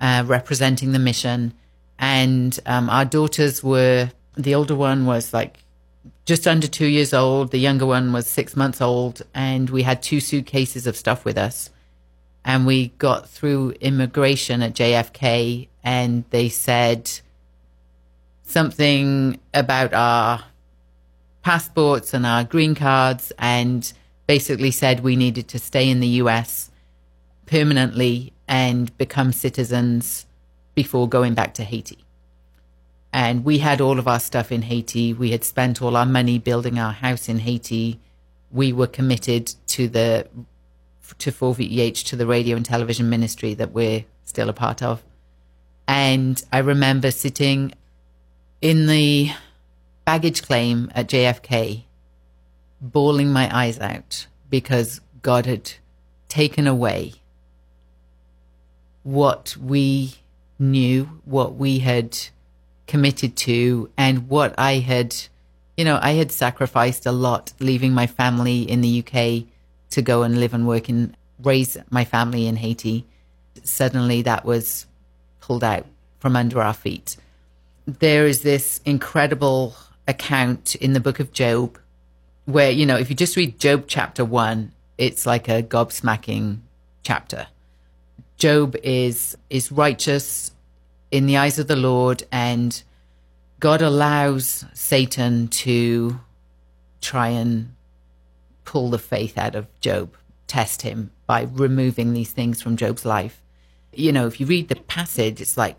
uh, 0.00 0.24
representing 0.26 0.92
the 0.92 0.98
mission. 0.98 1.52
And 1.98 2.58
um, 2.64 2.88
our 2.88 3.04
daughters 3.04 3.62
were, 3.62 4.10
the 4.38 4.54
older 4.54 4.74
one 4.74 5.04
was 5.04 5.34
like 5.34 5.58
just 6.24 6.48
under 6.48 6.66
two 6.66 6.86
years 6.86 7.12
old, 7.12 7.50
the 7.50 7.58
younger 7.58 7.84
one 7.84 8.14
was 8.14 8.26
six 8.26 8.56
months 8.56 8.80
old, 8.80 9.20
and 9.34 9.68
we 9.68 9.82
had 9.82 10.02
two 10.02 10.18
suitcases 10.18 10.86
of 10.86 10.96
stuff 10.96 11.26
with 11.26 11.36
us. 11.36 11.68
And 12.42 12.66
we 12.66 12.88
got 12.96 13.28
through 13.28 13.72
immigration 13.82 14.62
at 14.62 14.72
JFK 14.72 15.68
and 15.84 16.24
they 16.30 16.48
said 16.48 17.20
something 18.44 19.38
about 19.52 19.92
our 19.92 20.44
passports 21.42 22.14
and 22.14 22.24
our 22.24 22.44
green 22.44 22.74
cards 22.74 23.30
and 23.38 23.92
basically 24.30 24.70
said 24.70 25.00
we 25.00 25.16
needed 25.16 25.48
to 25.48 25.58
stay 25.58 25.90
in 25.90 25.98
the 25.98 26.22
US 26.22 26.70
permanently 27.46 28.32
and 28.46 28.96
become 28.96 29.32
citizens 29.32 30.24
before 30.76 31.08
going 31.08 31.34
back 31.34 31.52
to 31.54 31.64
Haiti. 31.64 32.04
And 33.12 33.44
we 33.44 33.58
had 33.58 33.80
all 33.80 33.98
of 33.98 34.06
our 34.06 34.20
stuff 34.20 34.52
in 34.52 34.62
Haiti. 34.62 35.12
We 35.12 35.32
had 35.32 35.42
spent 35.42 35.82
all 35.82 35.96
our 35.96 36.06
money 36.06 36.38
building 36.38 36.78
our 36.78 36.92
house 36.92 37.28
in 37.28 37.40
Haiti. 37.40 37.98
We 38.52 38.72
were 38.72 38.86
committed 38.86 39.52
to 39.74 39.88
the 39.88 40.28
to 41.18 41.32
4VEH 41.32 42.04
to 42.10 42.14
the 42.14 42.28
radio 42.34 42.54
and 42.56 42.64
television 42.64 43.10
ministry 43.10 43.54
that 43.54 43.72
we're 43.72 44.04
still 44.22 44.48
a 44.48 44.52
part 44.52 44.80
of. 44.80 45.02
And 45.88 46.40
I 46.52 46.58
remember 46.58 47.10
sitting 47.10 47.72
in 48.62 48.86
the 48.86 49.32
baggage 50.04 50.42
claim 50.44 50.92
at 50.94 51.08
JFK, 51.08 51.82
bawling 52.80 53.32
my 53.32 53.54
eyes 53.54 53.78
out 53.78 54.26
because 54.48 55.00
God 55.22 55.46
had 55.46 55.72
taken 56.28 56.66
away 56.66 57.14
what 59.02 59.56
we 59.56 60.14
knew, 60.58 61.20
what 61.24 61.54
we 61.54 61.78
had 61.78 62.18
committed 62.86 63.36
to, 63.36 63.90
and 63.96 64.28
what 64.28 64.54
I 64.58 64.74
had, 64.74 65.16
you 65.76 65.84
know, 65.84 65.98
I 66.02 66.12
had 66.12 66.32
sacrificed 66.32 67.06
a 67.06 67.12
lot 67.12 67.52
leaving 67.60 67.92
my 67.92 68.06
family 68.06 68.62
in 68.62 68.80
the 68.80 69.04
UK 69.04 69.44
to 69.90 70.02
go 70.02 70.22
and 70.22 70.38
live 70.38 70.54
and 70.54 70.66
work 70.66 70.88
and 70.88 71.16
raise 71.42 71.76
my 71.90 72.04
family 72.04 72.46
in 72.46 72.56
Haiti. 72.56 73.06
Suddenly 73.62 74.22
that 74.22 74.44
was 74.44 74.86
pulled 75.40 75.64
out 75.64 75.86
from 76.18 76.36
under 76.36 76.62
our 76.62 76.74
feet. 76.74 77.16
There 77.86 78.26
is 78.26 78.42
this 78.42 78.80
incredible 78.84 79.74
account 80.06 80.74
in 80.74 80.92
the 80.92 81.00
book 81.00 81.18
of 81.20 81.32
Job 81.32 81.78
where, 82.44 82.70
you 82.70 82.86
know, 82.86 82.96
if 82.96 83.10
you 83.10 83.16
just 83.16 83.36
read 83.36 83.58
Job 83.58 83.84
chapter 83.86 84.24
one, 84.24 84.72
it's 84.98 85.26
like 85.26 85.48
a 85.48 85.62
gobsmacking 85.62 86.60
chapter. 87.02 87.46
Job 88.36 88.76
is 88.82 89.36
is 89.50 89.70
righteous 89.70 90.52
in 91.10 91.26
the 91.26 91.36
eyes 91.36 91.58
of 91.58 91.66
the 91.66 91.76
Lord 91.76 92.22
and 92.32 92.82
God 93.58 93.82
allows 93.82 94.64
Satan 94.72 95.48
to 95.48 96.20
try 97.00 97.28
and 97.28 97.74
pull 98.64 98.90
the 98.90 98.98
faith 98.98 99.36
out 99.36 99.54
of 99.54 99.66
Job, 99.80 100.16
test 100.46 100.82
him 100.82 101.10
by 101.26 101.42
removing 101.52 102.12
these 102.12 102.32
things 102.32 102.62
from 102.62 102.76
Job's 102.76 103.04
life 103.04 103.42
you 103.92 104.12
know, 104.12 104.26
if 104.26 104.40
you 104.40 104.46
read 104.46 104.68
the 104.68 104.76
passage, 104.76 105.40
it's 105.40 105.56
like 105.56 105.76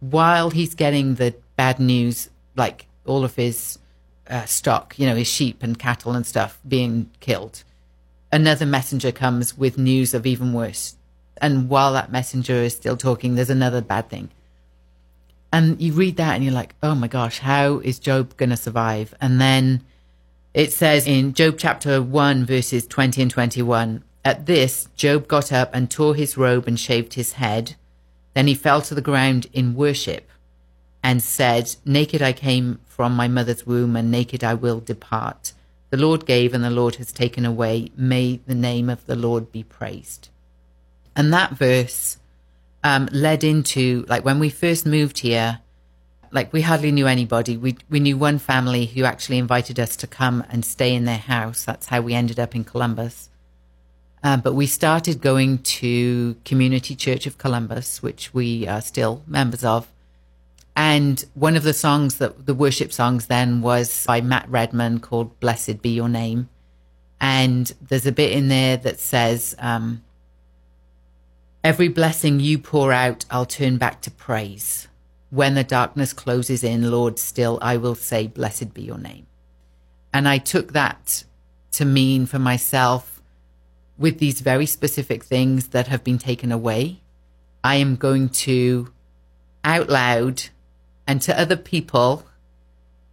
while 0.00 0.50
he's 0.50 0.74
getting 0.74 1.16
the 1.16 1.34
bad 1.56 1.78
news, 1.78 2.30
like 2.56 2.86
all 3.06 3.24
of 3.24 3.36
his 3.36 3.78
uh, 4.28 4.44
stock, 4.44 4.98
you 4.98 5.06
know, 5.06 5.16
his 5.16 5.28
sheep 5.28 5.62
and 5.62 5.78
cattle 5.78 6.12
and 6.12 6.26
stuff 6.26 6.58
being 6.66 7.10
killed, 7.20 7.64
another 8.32 8.66
messenger 8.66 9.12
comes 9.12 9.56
with 9.56 9.78
news 9.78 10.14
of 10.14 10.26
even 10.26 10.52
worse. 10.52 10.96
And 11.38 11.68
while 11.68 11.92
that 11.92 12.12
messenger 12.12 12.54
is 12.54 12.76
still 12.76 12.96
talking, 12.96 13.34
there's 13.34 13.50
another 13.50 13.80
bad 13.80 14.08
thing. 14.08 14.30
And 15.52 15.80
you 15.80 15.92
read 15.92 16.16
that 16.16 16.34
and 16.34 16.42
you're 16.42 16.52
like, 16.52 16.74
oh 16.82 16.94
my 16.94 17.06
gosh, 17.06 17.38
how 17.38 17.78
is 17.78 17.98
Job 17.98 18.36
going 18.36 18.50
to 18.50 18.56
survive? 18.56 19.14
And 19.20 19.40
then 19.40 19.84
it 20.52 20.72
says 20.72 21.06
in 21.06 21.32
Job 21.32 21.56
chapter 21.58 22.02
1, 22.02 22.44
verses 22.44 22.86
20 22.86 23.22
and 23.22 23.30
21 23.30 24.02
at 24.24 24.46
this, 24.46 24.88
Job 24.96 25.28
got 25.28 25.52
up 25.52 25.70
and 25.74 25.90
tore 25.90 26.14
his 26.14 26.36
robe 26.36 26.66
and 26.66 26.78
shaved 26.78 27.14
his 27.14 27.34
head. 27.34 27.76
Then 28.34 28.46
he 28.46 28.54
fell 28.54 28.80
to 28.82 28.94
the 28.94 29.00
ground 29.00 29.46
in 29.52 29.76
worship 29.76 30.28
and 31.04 31.22
said, 31.22 31.76
Naked 31.84 32.22
I 32.22 32.32
came 32.32 32.80
from 32.86 33.14
my 33.14 33.28
mother's 33.28 33.66
womb, 33.66 33.94
and 33.94 34.10
naked 34.10 34.42
I 34.42 34.54
will 34.54 34.80
depart. 34.80 35.52
The 35.90 35.98
Lord 35.98 36.24
gave, 36.24 36.54
and 36.54 36.64
the 36.64 36.70
Lord 36.70 36.96
has 36.96 37.12
taken 37.12 37.44
away. 37.44 37.90
May 37.94 38.40
the 38.46 38.54
name 38.54 38.88
of 38.88 39.04
the 39.04 39.14
Lord 39.14 39.52
be 39.52 39.62
praised. 39.62 40.30
And 41.14 41.30
that 41.32 41.52
verse 41.52 42.16
um, 42.82 43.10
led 43.12 43.44
into, 43.44 44.06
like, 44.08 44.24
when 44.24 44.38
we 44.38 44.48
first 44.48 44.86
moved 44.86 45.18
here, 45.18 45.60
like, 46.32 46.54
we 46.54 46.62
hardly 46.62 46.90
knew 46.90 47.06
anybody. 47.06 47.58
We, 47.58 47.76
we 47.90 48.00
knew 48.00 48.16
one 48.16 48.38
family 48.38 48.86
who 48.86 49.04
actually 49.04 49.38
invited 49.38 49.78
us 49.78 49.96
to 49.96 50.06
come 50.06 50.42
and 50.48 50.64
stay 50.64 50.94
in 50.94 51.04
their 51.04 51.18
house. 51.18 51.64
That's 51.64 51.86
how 51.86 52.00
we 52.00 52.14
ended 52.14 52.40
up 52.40 52.54
in 52.56 52.64
Columbus. 52.64 53.28
Uh, 54.22 54.38
but 54.38 54.54
we 54.54 54.66
started 54.66 55.20
going 55.20 55.58
to 55.58 56.34
Community 56.46 56.96
Church 56.96 57.26
of 57.26 57.36
Columbus, 57.36 58.02
which 58.02 58.32
we 58.32 58.66
are 58.66 58.80
still 58.80 59.22
members 59.26 59.62
of. 59.62 59.86
And 60.76 61.24
one 61.34 61.56
of 61.56 61.62
the 61.62 61.72
songs 61.72 62.16
that 62.16 62.46
the 62.46 62.54
worship 62.54 62.92
songs 62.92 63.26
then 63.26 63.60
was 63.60 64.04
by 64.06 64.20
Matt 64.20 64.48
Redman 64.48 65.00
called 65.00 65.38
Blessed 65.40 65.80
Be 65.82 65.90
Your 65.90 66.08
Name. 66.08 66.48
And 67.20 67.72
there's 67.80 68.06
a 68.06 68.12
bit 68.12 68.32
in 68.32 68.48
there 68.48 68.76
that 68.78 68.98
says, 68.98 69.54
um, 69.58 70.02
Every 71.62 71.88
blessing 71.88 72.40
you 72.40 72.58
pour 72.58 72.92
out, 72.92 73.24
I'll 73.30 73.46
turn 73.46 73.78
back 73.78 74.02
to 74.02 74.10
praise. 74.10 74.88
When 75.30 75.54
the 75.54 75.64
darkness 75.64 76.12
closes 76.12 76.62
in, 76.62 76.90
Lord, 76.90 77.18
still 77.18 77.58
I 77.62 77.76
will 77.76 77.94
say, 77.94 78.26
Blessed 78.26 78.74
be 78.74 78.82
your 78.82 78.98
name. 78.98 79.26
And 80.12 80.28
I 80.28 80.38
took 80.38 80.72
that 80.72 81.24
to 81.72 81.84
mean 81.84 82.26
for 82.26 82.38
myself 82.38 83.14
with 83.96 84.18
these 84.18 84.40
very 84.40 84.66
specific 84.66 85.24
things 85.24 85.68
that 85.68 85.88
have 85.88 86.04
been 86.04 86.18
taken 86.18 86.52
away, 86.52 87.00
I 87.62 87.76
am 87.76 87.96
going 87.96 88.28
to 88.30 88.92
out 89.64 89.88
loud 89.88 90.44
and 91.06 91.20
to 91.22 91.38
other 91.38 91.56
people, 91.56 92.24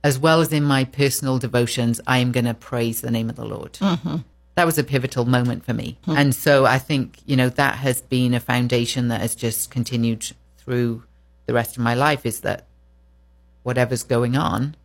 as 0.04 0.18
well 0.18 0.42
as 0.42 0.52
in 0.52 0.64
my 0.64 0.84
personal 0.84 1.38
devotions, 1.38 2.02
I 2.08 2.20
am 2.20 2.32
going 2.32 2.46
to 2.46 2.54
praise 2.54 3.02
the 3.02 3.12
name 3.12 3.30
of 3.30 3.36
the 3.36 3.46
Lord. 3.46 3.74
Mm-hmm. 3.74 4.18
That 4.56 4.66
was 4.66 4.78
a 4.78 4.84
pivotal 4.84 5.26
moment 5.26 5.66
for 5.66 5.74
me. 5.74 5.98
Mm-hmm. 6.04 6.18
And 6.18 6.36
so 6.36 6.66
I 6.66 6.78
think, 6.78 7.20
you 7.26 7.36
know, 7.36 7.50
that 7.50 7.76
has 7.76 8.02
been 8.02 8.34
a 8.34 8.40
foundation 8.40 9.08
that 9.10 9.22
has 9.22 9.36
just 9.36 9.72
continued 9.72 10.32
through 10.58 11.04
the 11.46 11.54
rest 11.54 11.78
of 11.78 11.84
my 11.84 11.94
life 11.94 12.26
is 12.26 12.42
that 12.42 12.68
whatever's 13.64 14.04
going 14.04 14.36
on, 14.36 14.76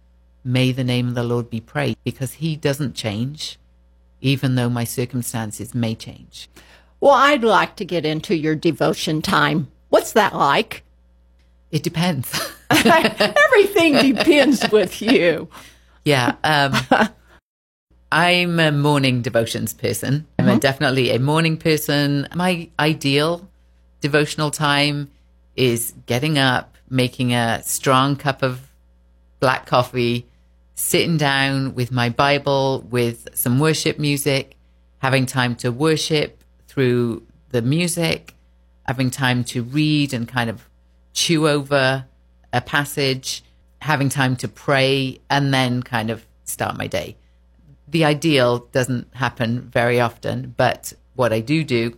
may 0.44 0.72
the 0.72 0.84
name 0.84 1.08
of 1.08 1.14
the 1.14 1.22
Lord 1.22 1.50
be 1.50 1.60
praised 1.60 1.98
because 2.04 2.34
he 2.34 2.56
doesn't 2.56 2.94
change 2.94 3.58
even 4.20 4.54
though 4.54 4.68
my 4.68 4.84
circumstances 4.84 5.74
may 5.74 5.94
change. 5.94 6.48
Well, 7.00 7.12
I'd 7.12 7.44
like 7.44 7.76
to 7.76 7.84
get 7.84 8.06
into 8.06 8.34
your 8.34 8.54
devotion 8.54 9.22
time. 9.22 9.68
What's 9.88 10.12
that 10.12 10.34
like? 10.34 10.82
It 11.76 11.82
depends. 11.82 12.32
Everything 12.70 14.14
depends 14.14 14.66
with 14.72 15.02
you. 15.02 15.46
Yeah. 16.06 16.36
Um, 16.42 16.72
I'm 18.10 18.58
a 18.58 18.72
morning 18.72 19.20
devotions 19.20 19.74
person. 19.74 20.26
I'm 20.38 20.48
a, 20.48 20.58
definitely 20.58 21.10
a 21.10 21.18
morning 21.18 21.58
person. 21.58 22.28
My 22.34 22.70
ideal 22.80 23.46
devotional 24.00 24.50
time 24.50 25.10
is 25.54 25.92
getting 26.06 26.38
up, 26.38 26.78
making 26.88 27.34
a 27.34 27.62
strong 27.62 28.16
cup 28.16 28.42
of 28.42 28.72
black 29.38 29.66
coffee, 29.66 30.26
sitting 30.76 31.18
down 31.18 31.74
with 31.74 31.92
my 31.92 32.08
Bible, 32.08 32.86
with 32.88 33.28
some 33.34 33.58
worship 33.58 33.98
music, 33.98 34.56
having 35.00 35.26
time 35.26 35.54
to 35.56 35.70
worship 35.70 36.42
through 36.68 37.26
the 37.50 37.60
music, 37.60 38.32
having 38.86 39.10
time 39.10 39.44
to 39.44 39.62
read 39.62 40.14
and 40.14 40.26
kind 40.26 40.48
of 40.48 40.65
chew 41.16 41.48
over 41.48 42.04
a 42.52 42.60
passage, 42.60 43.42
having 43.80 44.08
time 44.08 44.36
to 44.36 44.46
pray, 44.46 45.18
and 45.30 45.52
then 45.52 45.82
kind 45.82 46.10
of 46.10 46.24
start 46.44 46.76
my 46.76 46.86
day. 46.86 47.16
The 47.88 48.04
ideal 48.04 48.68
doesn't 48.70 49.08
happen 49.14 49.62
very 49.62 49.98
often, 49.98 50.54
but 50.56 50.92
what 51.14 51.32
I 51.32 51.40
do 51.40 51.64
do, 51.64 51.96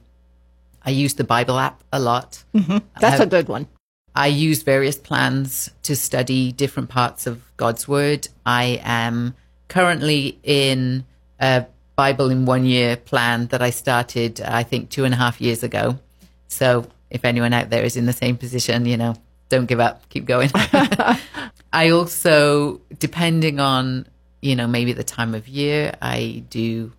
I 0.82 0.90
use 0.90 1.14
the 1.14 1.24
Bible 1.24 1.58
app 1.58 1.82
a 1.92 1.98
lot. 1.98 2.44
Mm-hmm. 2.54 2.78
That's 3.00 3.20
a 3.20 3.26
good 3.26 3.48
one. 3.48 3.66
I 4.14 4.28
use 4.28 4.62
various 4.62 4.96
plans 4.96 5.70
to 5.82 5.96
study 5.96 6.52
different 6.52 6.88
parts 6.88 7.26
of 7.26 7.42
God's 7.56 7.88
Word. 7.88 8.28
I 8.46 8.80
am 8.84 9.34
currently 9.66 10.38
in 10.44 11.04
a 11.40 11.66
Bible 11.96 12.30
in 12.30 12.44
one 12.44 12.64
year 12.64 12.96
plan 12.96 13.48
that 13.48 13.62
I 13.62 13.70
started, 13.70 14.40
I 14.40 14.62
think, 14.62 14.90
two 14.90 15.04
and 15.04 15.12
a 15.12 15.16
half 15.16 15.40
years 15.40 15.64
ago. 15.64 15.98
So 16.46 16.86
if 17.10 17.24
anyone 17.24 17.52
out 17.52 17.70
there 17.70 17.84
is 17.84 17.96
in 17.96 18.06
the 18.06 18.12
same 18.12 18.36
position, 18.36 18.86
you 18.86 18.96
know, 18.96 19.14
don't 19.48 19.66
give 19.66 19.80
up, 19.80 20.08
keep 20.08 20.24
going. 20.26 20.50
I 21.72 21.90
also, 21.90 22.80
depending 22.98 23.60
on, 23.60 24.06
you 24.40 24.56
know, 24.56 24.66
maybe 24.66 24.92
the 24.92 25.04
time 25.04 25.34
of 25.34 25.48
year, 25.48 25.94
I 26.00 26.44
do 26.50 26.92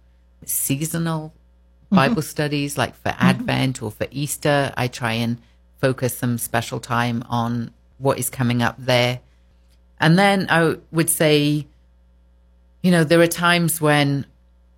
seasonal 0.45 1.29
mm-hmm. 1.85 1.95
Bible 1.95 2.21
studies 2.21 2.77
like 2.77 2.95
for 2.95 3.09
mm-hmm. 3.09 3.25
Advent 3.25 3.83
or 3.83 3.91
for 3.91 4.07
Easter. 4.11 4.73
I 4.75 4.87
try 4.87 5.13
and 5.13 5.37
focus 5.79 6.17
some 6.17 6.37
special 6.37 6.79
time 6.79 7.23
on 7.29 7.71
what 7.97 8.19
is 8.19 8.29
coming 8.29 8.61
up 8.61 8.75
there. 8.77 9.19
And 9.99 10.17
then 10.17 10.47
I 10.49 10.77
would 10.91 11.09
say, 11.09 11.67
you 12.81 12.91
know, 12.91 13.03
there 13.03 13.19
are 13.21 13.27
times 13.27 13.81
when, 13.81 14.25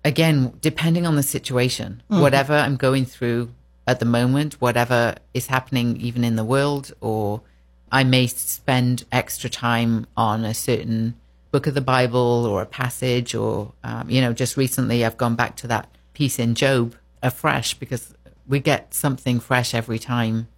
again, 0.04 0.52
depending 0.60 1.06
on 1.06 1.16
the 1.16 1.22
situation, 1.22 2.02
mm-hmm. 2.10 2.20
whatever 2.20 2.54
I'm 2.54 2.76
going 2.76 3.04
through 3.04 3.50
at 3.86 3.98
the 3.98 4.04
moment, 4.04 4.60
whatever 4.60 5.14
is 5.34 5.48
happening 5.48 5.96
even 6.00 6.24
in 6.24 6.36
the 6.36 6.44
world, 6.44 6.92
or 7.00 7.42
I 7.90 8.04
may 8.04 8.26
spend 8.26 9.04
extra 9.10 9.50
time 9.50 10.06
on 10.16 10.44
a 10.44 10.54
certain 10.54 11.14
book 11.50 11.66
of 11.66 11.74
the 11.74 11.80
Bible 11.80 12.46
or 12.46 12.62
a 12.62 12.66
passage, 12.66 13.34
or, 13.34 13.72
um, 13.84 14.08
you 14.08 14.20
know, 14.20 14.32
just 14.32 14.56
recently 14.56 15.04
I've 15.04 15.18
gone 15.18 15.34
back 15.34 15.56
to 15.56 15.66
that 15.66 15.88
piece 16.14 16.38
in 16.38 16.54
Job 16.54 16.94
afresh 17.22 17.74
because 17.74 18.14
we 18.46 18.60
get 18.60 18.94
something 18.94 19.40
fresh 19.40 19.74
every 19.74 19.98
time 19.98 20.48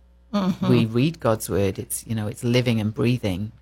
we 0.69 0.85
read 0.85 1.21
God's 1.21 1.49
word. 1.49 1.79
It's, 1.79 2.05
you 2.07 2.15
know, 2.15 2.27
it's 2.27 2.43
living 2.43 2.81
and 2.81 2.93
breathing. 2.93 3.53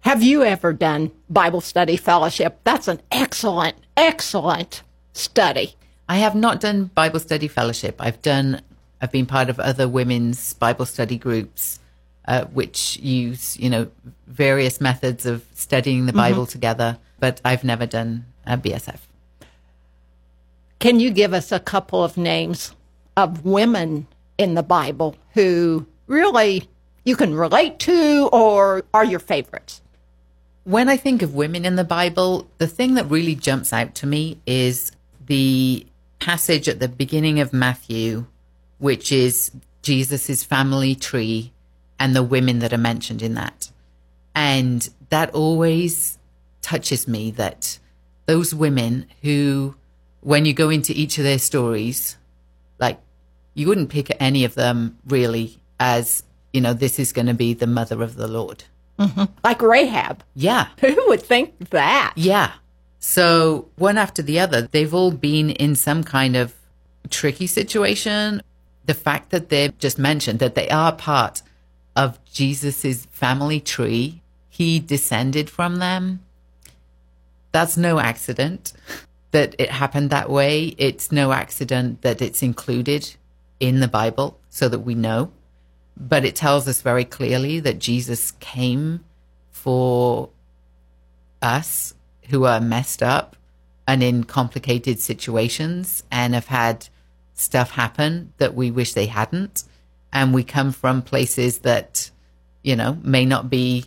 Have 0.00 0.22
you 0.22 0.42
ever 0.42 0.72
done 0.72 1.10
Bible 1.28 1.60
study 1.60 1.96
fellowship? 1.96 2.58
That's 2.64 2.88
an 2.88 3.00
excellent, 3.10 3.76
excellent 3.96 4.82
study. 5.12 5.74
I 6.08 6.16
have 6.16 6.34
not 6.34 6.60
done 6.60 6.90
Bible 6.94 7.20
study 7.20 7.48
fellowship. 7.48 7.96
I've 8.00 8.20
done, 8.22 8.62
I've 9.02 9.10
been 9.10 9.26
part 9.26 9.50
of 9.50 9.58
other 9.58 9.88
women's 9.88 10.54
Bible 10.54 10.86
study 10.86 11.18
groups, 11.18 11.80
uh, 12.28 12.44
which 12.44 12.98
use, 12.98 13.58
you 13.58 13.68
know, 13.68 13.88
various 14.28 14.80
methods 14.80 15.26
of 15.26 15.44
studying 15.54 16.06
the 16.06 16.12
Bible 16.12 16.46
together, 16.46 16.98
but 17.18 17.40
I've 17.44 17.64
never 17.64 17.84
done 17.84 18.26
a 18.46 18.56
BSF. 18.56 19.00
Can 20.78 21.00
you 21.00 21.10
give 21.10 21.34
us 21.34 21.50
a 21.50 21.58
couple 21.58 22.04
of 22.04 22.16
names 22.16 22.74
of 23.16 23.44
women 23.44 24.06
in 24.38 24.54
the 24.54 24.62
Bible 24.62 25.16
who 25.34 25.84
really 26.06 26.68
you 27.04 27.16
can 27.16 27.34
relate 27.34 27.80
to 27.80 28.28
or 28.32 28.84
are 28.94 29.04
your 29.04 29.20
favorites? 29.20 29.80
When 30.62 30.88
I 30.88 30.96
think 30.96 31.22
of 31.22 31.34
women 31.34 31.64
in 31.64 31.74
the 31.74 31.84
Bible, 31.84 32.48
the 32.58 32.68
thing 32.68 32.94
that 32.94 33.10
really 33.10 33.34
jumps 33.34 33.72
out 33.72 33.96
to 33.96 34.06
me 34.06 34.38
is 34.46 34.92
the 35.26 35.84
passage 36.20 36.68
at 36.68 36.78
the 36.78 36.86
beginning 36.86 37.40
of 37.40 37.52
Matthew, 37.52 38.26
which 38.82 39.12
is 39.12 39.52
Jesus's 39.82 40.42
family 40.42 40.96
tree 40.96 41.52
and 42.00 42.16
the 42.16 42.22
women 42.24 42.58
that 42.58 42.72
are 42.72 42.78
mentioned 42.78 43.22
in 43.22 43.34
that. 43.34 43.70
And 44.34 44.90
that 45.10 45.30
always 45.30 46.18
touches 46.62 47.06
me 47.06 47.30
that 47.30 47.78
those 48.26 48.52
women 48.52 49.06
who, 49.22 49.76
when 50.20 50.44
you 50.46 50.52
go 50.52 50.68
into 50.68 50.92
each 50.92 51.16
of 51.16 51.22
their 51.22 51.38
stories, 51.38 52.16
like 52.80 52.98
you 53.54 53.68
wouldn't 53.68 53.88
pick 53.88 54.10
any 54.18 54.44
of 54.44 54.56
them 54.56 54.98
really 55.06 55.60
as, 55.78 56.24
you 56.52 56.60
know, 56.60 56.74
this 56.74 56.98
is 56.98 57.12
going 57.12 57.26
to 57.26 57.34
be 57.34 57.54
the 57.54 57.68
mother 57.68 58.02
of 58.02 58.16
the 58.16 58.26
Lord. 58.26 58.64
Mm-hmm. 58.98 59.26
Like 59.44 59.62
Rahab. 59.62 60.24
Yeah. 60.34 60.66
Who 60.80 60.96
would 61.06 61.22
think 61.22 61.70
that? 61.70 62.14
Yeah. 62.16 62.50
So 62.98 63.68
one 63.76 63.96
after 63.96 64.22
the 64.22 64.40
other, 64.40 64.62
they've 64.62 64.92
all 64.92 65.12
been 65.12 65.50
in 65.50 65.76
some 65.76 66.02
kind 66.02 66.34
of 66.34 66.52
tricky 67.10 67.46
situation. 67.46 68.42
The 68.86 68.94
fact 68.94 69.30
that 69.30 69.48
they've 69.48 69.76
just 69.78 69.98
mentioned 69.98 70.38
that 70.40 70.54
they 70.54 70.68
are 70.68 70.92
part 70.92 71.42
of 71.94 72.22
Jesus's 72.24 73.06
family 73.06 73.60
tree, 73.60 74.22
he 74.48 74.80
descended 74.80 75.48
from 75.48 75.76
them. 75.76 76.20
That's 77.52 77.76
no 77.76 77.98
accident 77.98 78.72
that 79.30 79.54
it 79.58 79.70
happened 79.70 80.10
that 80.10 80.30
way. 80.30 80.74
It's 80.78 81.12
no 81.12 81.32
accident 81.32 82.02
that 82.02 82.22
it's 82.22 82.42
included 82.42 83.14
in 83.60 83.80
the 83.80 83.88
Bible 83.88 84.38
so 84.50 84.68
that 84.68 84.80
we 84.80 84.94
know. 84.94 85.32
But 85.96 86.24
it 86.24 86.34
tells 86.34 86.66
us 86.66 86.82
very 86.82 87.04
clearly 87.04 87.60
that 87.60 87.78
Jesus 87.78 88.32
came 88.40 89.04
for 89.50 90.30
us 91.40 91.94
who 92.30 92.44
are 92.44 92.60
messed 92.60 93.02
up 93.02 93.36
and 93.86 94.02
in 94.02 94.24
complicated 94.24 94.98
situations 95.00 96.02
and 96.10 96.34
have 96.34 96.46
had 96.46 96.88
stuff 97.42 97.70
happen 97.70 98.32
that 98.38 98.54
we 98.54 98.70
wish 98.70 98.94
they 98.94 99.06
hadn't. 99.06 99.64
And 100.12 100.34
we 100.34 100.44
come 100.44 100.72
from 100.72 101.02
places 101.02 101.58
that, 101.60 102.10
you 102.62 102.76
know, 102.76 102.98
may 103.02 103.24
not 103.24 103.50
be 103.50 103.86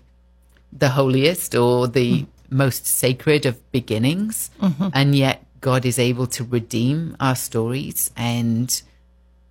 the 0.74 0.90
holiest 0.90 1.56
or 1.56 1.88
the 1.88 2.22
mm-hmm. 2.22 2.58
most 2.58 2.86
sacred 2.86 3.46
of 3.46 3.72
beginnings. 3.72 4.50
Mm-hmm. 4.62 4.90
And 4.94 5.16
yet 5.16 5.46
God 5.62 5.86
is 5.86 5.98
able 5.98 6.28
to 6.28 6.44
redeem 6.44 7.16
our 7.20 7.36
stories 7.36 8.12
and 8.16 8.82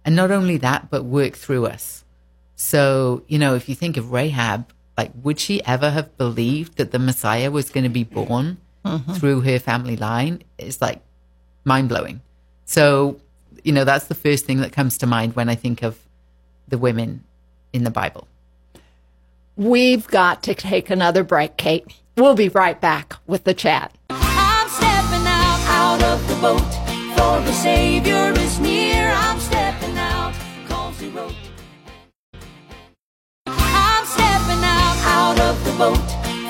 and 0.04 0.14
not 0.14 0.30
only 0.30 0.58
that, 0.58 0.90
but 0.90 1.04
work 1.04 1.34
through 1.34 1.66
us. 1.66 2.04
So, 2.56 3.22
you 3.26 3.38
know, 3.38 3.54
if 3.54 3.68
you 3.68 3.74
think 3.74 3.96
of 3.96 4.12
Rahab, 4.12 4.70
like, 4.98 5.10
would 5.22 5.40
she 5.40 5.64
ever 5.64 5.90
have 5.90 6.16
believed 6.18 6.76
that 6.76 6.92
the 6.92 6.98
Messiah 6.98 7.50
was 7.50 7.70
going 7.70 7.84
to 7.84 7.90
be 7.90 8.04
born 8.04 8.58
mm-hmm. 8.84 9.14
through 9.14 9.40
her 9.40 9.58
family 9.58 9.96
line? 9.96 10.42
It's 10.58 10.80
like 10.80 11.00
mind 11.64 11.88
blowing. 11.88 12.20
So, 12.66 13.20
you 13.64 13.72
know, 13.72 13.84
that's 13.84 14.06
the 14.06 14.14
first 14.14 14.44
thing 14.44 14.58
that 14.58 14.72
comes 14.72 14.98
to 14.98 15.06
mind 15.06 15.34
when 15.34 15.48
I 15.48 15.54
think 15.54 15.82
of 15.82 15.98
the 16.68 16.78
women 16.78 17.24
in 17.72 17.82
the 17.84 17.90
Bible. 17.90 18.28
We've 19.56 20.06
got 20.06 20.42
to 20.44 20.54
take 20.54 20.90
another 20.90 21.24
break, 21.24 21.56
Kate. 21.56 21.86
We'll 22.16 22.34
be 22.34 22.50
right 22.50 22.80
back 22.80 23.16
with 23.26 23.44
the 23.44 23.54
chat. 23.54 23.96
I'm 24.10 24.68
stepping 24.68 25.26
out, 25.26 25.60
out 25.66 26.02
of 26.02 26.28
the 26.28 26.34
boat, 26.36 26.60
for 27.16 27.40
the 27.44 27.52
Savior 27.52 28.32
is 28.38 28.60
near. 28.60 29.10
I'm 29.10 29.40
stepping 29.40 29.96
out, 29.96 30.34
cause 30.68 31.00
he 31.00 31.08
wrote. 31.08 31.34
I'm 33.46 34.04
stepping 34.04 34.62
out, 34.62 34.96
out 35.06 35.40
of 35.40 35.64
the 35.64 35.72
boat, 35.72 35.96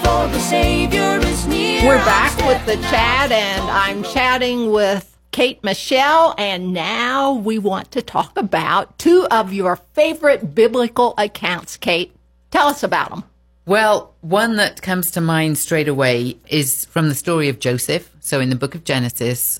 for 0.02 0.32
the 0.32 0.40
Savior 0.40 1.18
is 1.20 1.46
near. 1.46 1.86
We're 1.86 2.04
back 2.04 2.36
with 2.46 2.64
the 2.66 2.82
chat, 2.88 3.30
and 3.30 3.62
I'm 3.70 4.02
chatting 4.02 4.72
with 4.72 5.13
Kate 5.34 5.64
Michel, 5.64 6.32
and 6.38 6.72
now 6.72 7.32
we 7.32 7.58
want 7.58 7.90
to 7.90 8.00
talk 8.00 8.38
about 8.38 8.96
two 9.00 9.26
of 9.32 9.52
your 9.52 9.74
favorite 9.74 10.54
biblical 10.54 11.12
accounts. 11.18 11.76
Kate, 11.76 12.14
tell 12.52 12.68
us 12.68 12.84
about 12.84 13.10
them. 13.10 13.24
Well, 13.66 14.14
one 14.20 14.54
that 14.58 14.80
comes 14.80 15.10
to 15.10 15.20
mind 15.20 15.58
straight 15.58 15.88
away 15.88 16.36
is 16.46 16.84
from 16.84 17.08
the 17.08 17.16
story 17.16 17.48
of 17.48 17.58
Joseph. 17.58 18.08
So 18.20 18.38
in 18.38 18.48
the 18.48 18.54
book 18.54 18.76
of 18.76 18.84
Genesis, 18.84 19.58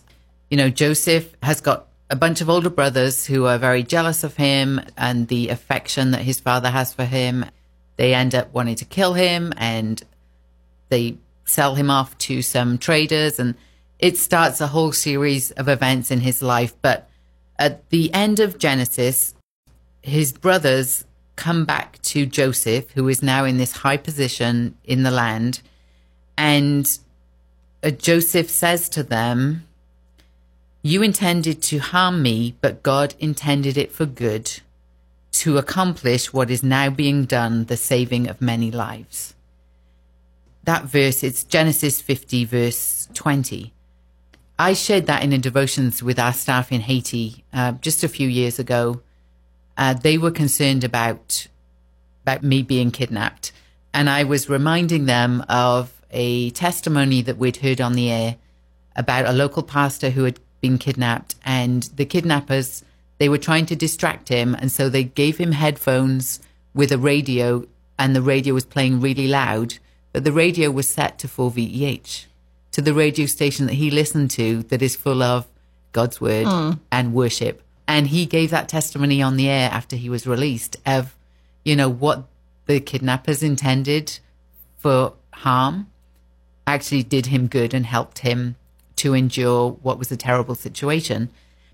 you 0.49 0.57
know, 0.57 0.71
Joseph 0.71 1.35
has 1.43 1.61
got 1.61 1.89
a 2.09 2.15
bunch 2.15 2.41
of 2.41 2.49
older 2.49 2.71
brothers 2.71 3.27
who 3.27 3.47
are 3.47 3.59
very 3.59 3.83
jealous 3.83 4.23
of 4.23 4.37
him 4.37 4.81
and 4.97 5.27
the 5.27 5.49
affection 5.49 6.13
that 6.13 6.23
his 6.23 6.39
father 6.39 6.71
has 6.71 6.95
for 6.95 7.05
him. 7.05 7.47
They 7.97 8.15
end 8.15 8.37
up 8.37 8.55
wanting 8.55 8.77
to 8.77 8.85
kill 8.85 9.15
him 9.15 9.53
and 9.57 10.01
they 10.89 11.17
sell 11.47 11.75
him 11.75 11.91
off 11.91 12.17
to 12.19 12.43
some 12.43 12.79
traders 12.79 13.41
and 13.41 13.57
it 14.05 14.19
starts 14.19 14.61
a 14.61 14.67
whole 14.67 14.93
series 14.93 15.51
of 15.53 15.67
events 15.67 16.11
in 16.11 16.21
his 16.21 16.43
life. 16.43 16.75
But 16.83 17.09
at 17.59 17.89
the 17.89 18.13
end 18.13 18.39
of 18.39 18.59
Genesis, 18.59 19.35
his 20.03 20.31
brothers 20.31 21.07
come 21.37 21.65
back 21.65 22.03
to 22.03 22.27
Joseph, 22.27 22.91
who 22.91 23.09
is 23.09 23.23
now 23.23 23.47
in 23.47 23.57
this 23.57 23.79
high 23.79 23.97
position 23.97 24.77
in 24.85 25.05
the 25.05 25.11
land. 25.11 25.63
And 26.37 26.87
uh, 27.83 27.93
Joseph 27.93 28.51
says 28.51 28.91
to 28.91 29.03
them, 29.03 29.67
You 30.83 31.03
intended 31.03 31.63
to 31.63 31.79
harm 31.79 32.23
me, 32.23 32.57
but 32.61 32.83
God 32.83 33.15
intended 33.19 33.79
it 33.79 33.91
for 33.91 34.05
good 34.05 34.61
to 35.33 35.57
accomplish 35.57 36.31
what 36.31 36.51
is 36.51 36.63
now 36.63 36.91
being 36.91 37.25
done, 37.25 37.65
the 37.65 37.79
saving 37.79 38.29
of 38.29 38.43
many 38.43 38.71
lives. 38.71 39.33
That 40.65 40.85
verse, 40.85 41.23
it's 41.23 41.43
Genesis 41.43 42.03
50, 42.03 42.45
verse 42.45 43.09
20. 43.15 43.71
I 44.59 44.75
shared 44.75 45.07
that 45.07 45.25
in 45.25 45.33
a 45.33 45.39
devotions 45.39 46.01
with 46.01 46.17
our 46.19 46.33
staff 46.33 46.71
in 46.71 46.83
Haiti 46.83 47.45
uh, 47.53 47.73
just 47.73 48.05
a 48.05 48.09
few 48.09 48.29
years 48.29 48.61
ago. 48.61 49.01
Uh, 49.77 49.95
they 49.95 50.17
were 50.17 50.31
concerned 50.31 50.85
about 50.85 51.49
about 52.23 52.45
me 52.45 52.63
being 52.63 52.91
kidnapped, 52.91 53.51
and 53.93 54.09
I 54.09 54.23
was 54.23 54.49
reminding 54.49 55.07
them 55.07 55.45
of 55.49 55.93
a 56.13 56.51
testimony 56.51 57.21
that 57.23 57.37
we'd 57.37 57.57
heard 57.57 57.81
on 57.81 57.95
the 57.95 58.11
air 58.11 58.37
about 58.95 59.27
a 59.27 59.33
local 59.33 59.65
pastor 59.65 60.11
who 60.11 60.23
had 60.23 60.39
been 60.61 60.79
kidnapped, 60.79 61.35
and 61.45 61.83
the 61.97 62.07
kidnappers 62.07 62.85
they 63.19 63.29
were 63.29 63.39
trying 63.39 63.67
to 63.67 63.77
distract 63.77 64.29
him, 64.29 64.55
and 64.55 64.71
so 64.71 64.89
they 64.89 65.05
gave 65.05 65.39
him 65.39 65.53
headphones 65.53 66.39
with 66.73 66.93
a 66.93 66.99
radio, 66.99 67.67
and 67.99 68.15
the 68.15 68.23
radio 68.23 68.55
was 68.55 68.65
playing 68.65 69.01
really 69.01 69.27
loud, 69.27 69.79
but 70.13 70.23
the 70.23 70.33
radio 70.33 70.71
was 70.71 70.89
set 70.89 71.19
to 71.19 71.27
4VEH 71.27 72.27
to 72.75 72.83
the 72.83 72.93
radio 72.93 73.25
station 73.25 73.67
that 73.67 73.75
he 73.75 73.89
listened 73.89 74.33
to 74.33 74.65
that 74.65 74.83
is 74.83 74.97
full 74.97 75.23
of 75.23 75.47
God's 75.93 76.21
word 76.21 76.47
mm. 76.47 76.81
and 76.91 77.15
worship. 77.15 77.63
And 77.87 78.09
he 78.09 78.27
gave 78.27 78.51
that 78.51 78.69
testimony 78.69 79.23
on 79.23 79.37
the 79.37 79.49
air 79.49 79.71
after 79.71 79.95
he 79.95 80.11
was 80.11 80.27
released 80.27 80.77
of, 80.85 81.17
you 81.65 81.77
know, 81.77 81.89
what 81.89 82.25
the 82.67 82.81
kidnappers 82.81 83.45
intended 83.45 84.19
for 84.77 85.13
harm 85.33 85.87
actually 86.67 87.05
did 87.05 87.27
him 87.27 87.47
good 87.47 87.75
and 87.75 87.87
helped 87.87 88.19
him 88.19 88.57
to 88.97 89.15
endure 89.15 89.71
what 89.71 89.97
was 89.97 90.11
a 90.11 90.17
terrible 90.17 90.57
situation. 90.57 91.29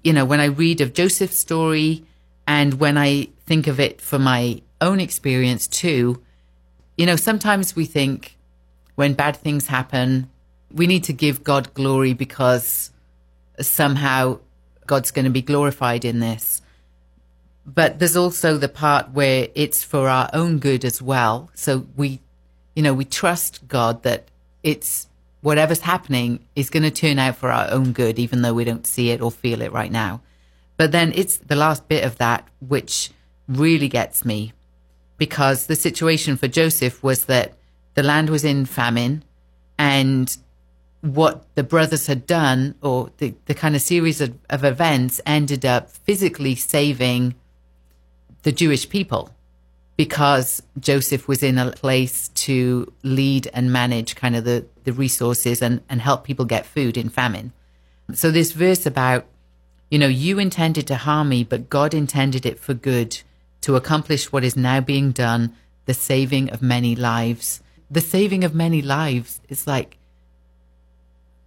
You 0.05 0.13
know, 0.13 0.27
when 0.27 0.41
I 0.41 0.47
read 0.47 0.83
of 0.83 0.93
Joseph's 0.93 1.39
story 1.39 2.05
and 2.47 2.75
when 2.75 2.99
I 2.99 3.29
think 3.47 3.67
of 3.67 3.81
it 3.81 4.03
for 4.03 4.19
my 4.19 4.61
own 4.83 5.01
experience 5.01 5.67
too, 5.67 6.23
you 6.99 7.07
know, 7.07 7.17
sometimes 7.17 7.75
we 7.75 7.87
think 7.87 8.37
when 8.97 9.15
bad 9.15 9.39
things 9.39 9.69
happen, 9.69 10.29
we 10.73 10.87
need 10.87 11.05
to 11.05 11.13
give 11.13 11.45
God 11.45 11.73
glory 11.75 12.13
because 12.13 12.91
somehow 13.61 14.39
God's 14.87 15.11
going 15.11 15.25
to 15.25 15.31
be 15.31 15.43
glorified 15.43 16.05
in 16.05 16.21
this. 16.21 16.63
But 17.67 17.99
there's 17.99 18.17
also 18.17 18.57
the 18.57 18.69
part 18.69 19.11
where 19.11 19.49
it's 19.55 19.85
for 19.85 20.09
our 20.09 20.31
own 20.33 20.59
good 20.59 20.85
as 20.85 21.01
well. 21.01 21.51
So 21.55 21.87
we, 21.97 22.21
you 22.75 22.83
know, 22.83 22.95
we 22.95 23.05
trust 23.05 23.69
God 23.69 24.03
that 24.03 24.29
it's 24.63 25.07
whatever's 25.43 25.81
happening 25.81 26.41
is 26.55 26.71
going 26.71 26.83
to 26.83 26.91
turn 26.91 27.19
out 27.19 27.37
for 27.37 27.51
our 27.51 27.71
own 27.71 27.93
good, 27.93 28.19
even 28.19 28.43
though 28.43 28.55
we 28.55 28.65
don't 28.65 28.87
see 28.87 29.11
it 29.11 29.21
or 29.21 29.31
feel 29.31 29.63
it 29.63 29.73
right 29.73 29.93
now. 29.93 30.21
But 30.77 30.93
then 30.93 31.13
it's 31.15 31.37
the 31.37 31.57
last 31.57 31.89
bit 31.89 32.05
of 32.05 32.17
that 32.19 32.49
which 32.67 33.11
really 33.49 33.89
gets 33.89 34.25
me 34.25 34.53
because 35.19 35.67
the 35.67 35.77
situation 35.77 36.37
for 36.37 36.49
Joseph 36.49 37.03
was 37.03 37.27
that 37.27 37.53
the 37.95 38.03
land 38.03 38.31
was 38.31 38.45
in 38.45 38.65
famine 38.65 39.23
and 39.79 40.37
what 41.03 41.45
the 41.55 41.63
brothers 41.63 42.07
had 42.07 42.27
done 42.27 42.75
or 42.83 43.11
the, 43.19 43.35
the 43.47 43.55
kind 43.55 43.75
of 43.75 43.83
series 43.83 44.21
of, 44.21 44.37
of 44.51 44.65
events 44.65 45.21
ended 45.25 45.65
up 45.65 45.91
physically 45.91 46.55
saving 46.55 47.35
the 48.43 48.53
Jewish 48.53 48.89
people 48.89 49.31
because 49.97 50.63
Joseph 50.79 51.29
was 51.29 51.43
in 51.43 51.59
a 51.59 51.73
place 51.73 52.29
to 52.29 52.91
lead 53.03 53.51
and 53.53 53.73
manage 53.73 54.17
kind 54.17 54.35
of 54.37 54.45
the, 54.45 54.65
the 54.85 54.93
resources 54.93 55.61
and, 55.61 55.83
and 55.89 56.01
help 56.01 56.25
people 56.25 56.45
get 56.45 56.65
food 56.65 56.97
in 56.97 57.09
famine. 57.09 57.53
So 58.15 58.31
this 58.31 58.53
verse 58.53 58.87
about, 58.87 59.27
you 59.91 59.99
know, 59.99 60.09
you 60.09 60.39
intended 60.39 60.87
to 60.87 60.97
harm 60.97 61.29
me, 61.29 61.45
but 61.45 61.69
God 61.69 61.93
intended 61.95 62.47
it 62.47 62.59
for 62.59 62.75
good 62.75 63.21
to 63.61 63.77
accomplish 63.77 64.33
what 64.33 64.45
is 64.45 64.57
now 64.57 64.81
being 64.81 65.13
done, 65.13 65.55
the 65.85 65.95
saving 65.95 66.51
of 66.51 66.63
many 66.63 66.97
lives. 66.97 67.61
The 67.91 68.01
saving 68.01 68.43
of 68.43 68.55
many 68.55 68.81
lives 68.81 69.41
is 69.49 69.67
like 69.67 69.99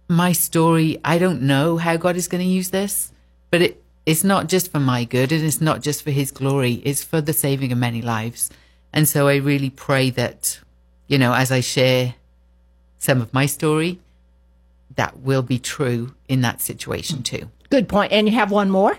my 0.08 0.32
story, 0.32 0.98
I 1.04 1.18
don't 1.18 1.42
know 1.42 1.76
how 1.76 1.96
God 1.96 2.16
is 2.16 2.28
going 2.28 2.42
to 2.42 2.48
use 2.48 2.70
this, 2.70 3.12
but 3.50 3.62
it, 3.62 3.82
it's 4.06 4.24
not 4.24 4.48
just 4.48 4.70
for 4.70 4.80
my 4.80 5.04
good 5.04 5.32
and 5.32 5.44
it's 5.44 5.60
not 5.60 5.82
just 5.82 6.02
for 6.02 6.10
his 6.10 6.30
glory, 6.30 6.82
it's 6.84 7.02
for 7.02 7.20
the 7.20 7.32
saving 7.32 7.72
of 7.72 7.78
many 7.78 8.02
lives. 8.02 8.50
And 8.92 9.08
so 9.08 9.28
I 9.28 9.36
really 9.36 9.70
pray 9.70 10.10
that, 10.10 10.60
you 11.08 11.18
know, 11.18 11.32
as 11.32 11.50
I 11.50 11.60
share 11.60 12.14
some 12.98 13.20
of 13.20 13.32
my 13.32 13.46
story, 13.46 13.98
that 14.96 15.20
will 15.20 15.42
be 15.42 15.58
true 15.58 16.14
in 16.28 16.42
that 16.42 16.60
situation 16.60 17.22
too. 17.22 17.50
Good 17.70 17.88
point. 17.88 18.12
And 18.12 18.28
you 18.28 18.34
have 18.34 18.50
one 18.50 18.70
more? 18.70 18.98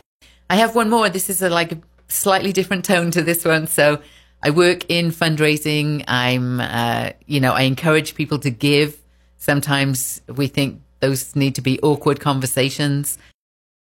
I 0.49 0.57
have 0.57 0.75
one 0.75 0.89
more. 0.89 1.07
This 1.09 1.29
is 1.29 1.41
a, 1.41 1.49
like 1.49 1.71
a 1.71 1.77
slightly 2.07 2.51
different 2.51 2.83
tone 2.85 3.11
to 3.11 3.21
this 3.21 3.45
one. 3.45 3.67
So 3.67 4.01
I 4.43 4.49
work 4.49 4.85
in 4.89 5.11
fundraising. 5.11 6.03
I'm, 6.07 6.59
uh, 6.59 7.11
you 7.25 7.39
know, 7.39 7.53
I 7.53 7.61
encourage 7.61 8.15
people 8.15 8.39
to 8.39 8.49
give. 8.49 8.97
Sometimes 9.37 10.21
we 10.27 10.47
think 10.47 10.81
those 10.99 11.35
need 11.35 11.55
to 11.55 11.61
be 11.61 11.79
awkward 11.81 12.19
conversations. 12.19 13.17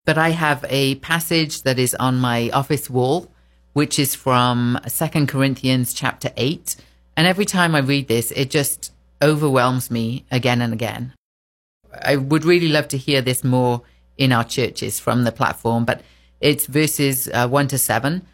But 0.06 0.18
I 0.18 0.30
have 0.30 0.66
a 0.70 0.96
passage 0.96 1.64
that 1.64 1.80
is 1.80 1.96
on 1.96 2.18
my 2.18 2.50
office 2.52 2.90
wall, 2.90 3.32
which 3.74 4.00
is 4.00 4.16
from 4.16 4.80
Second 4.88 5.28
Corinthians 5.28 5.94
chapter 5.94 6.32
8. 6.36 6.76
And 7.16 7.28
every 7.28 7.46
time 7.46 7.76
I 7.76 7.80
read 7.80 8.08
this, 8.08 8.32
it 8.32 8.50
just 8.50 8.92
overwhelms 9.22 9.92
me 9.92 10.26
again 10.32 10.62
and 10.62 10.74
again. 10.74 11.14
I 12.04 12.16
would 12.16 12.46
really 12.46 12.70
love 12.70 12.88
to 12.90 12.98
hear 12.98 13.22
this 13.22 13.44
more 13.44 13.82
in 14.18 14.32
our 14.32 14.44
churches 14.44 15.00
from 15.00 15.24
the 15.24 15.32
platform, 15.32 15.86
but 15.86 16.02
it's 16.40 16.66
verses 16.66 17.28
uh, 17.34 17.48
1 17.48 17.68
to 17.70 17.78
7. 17.78 18.26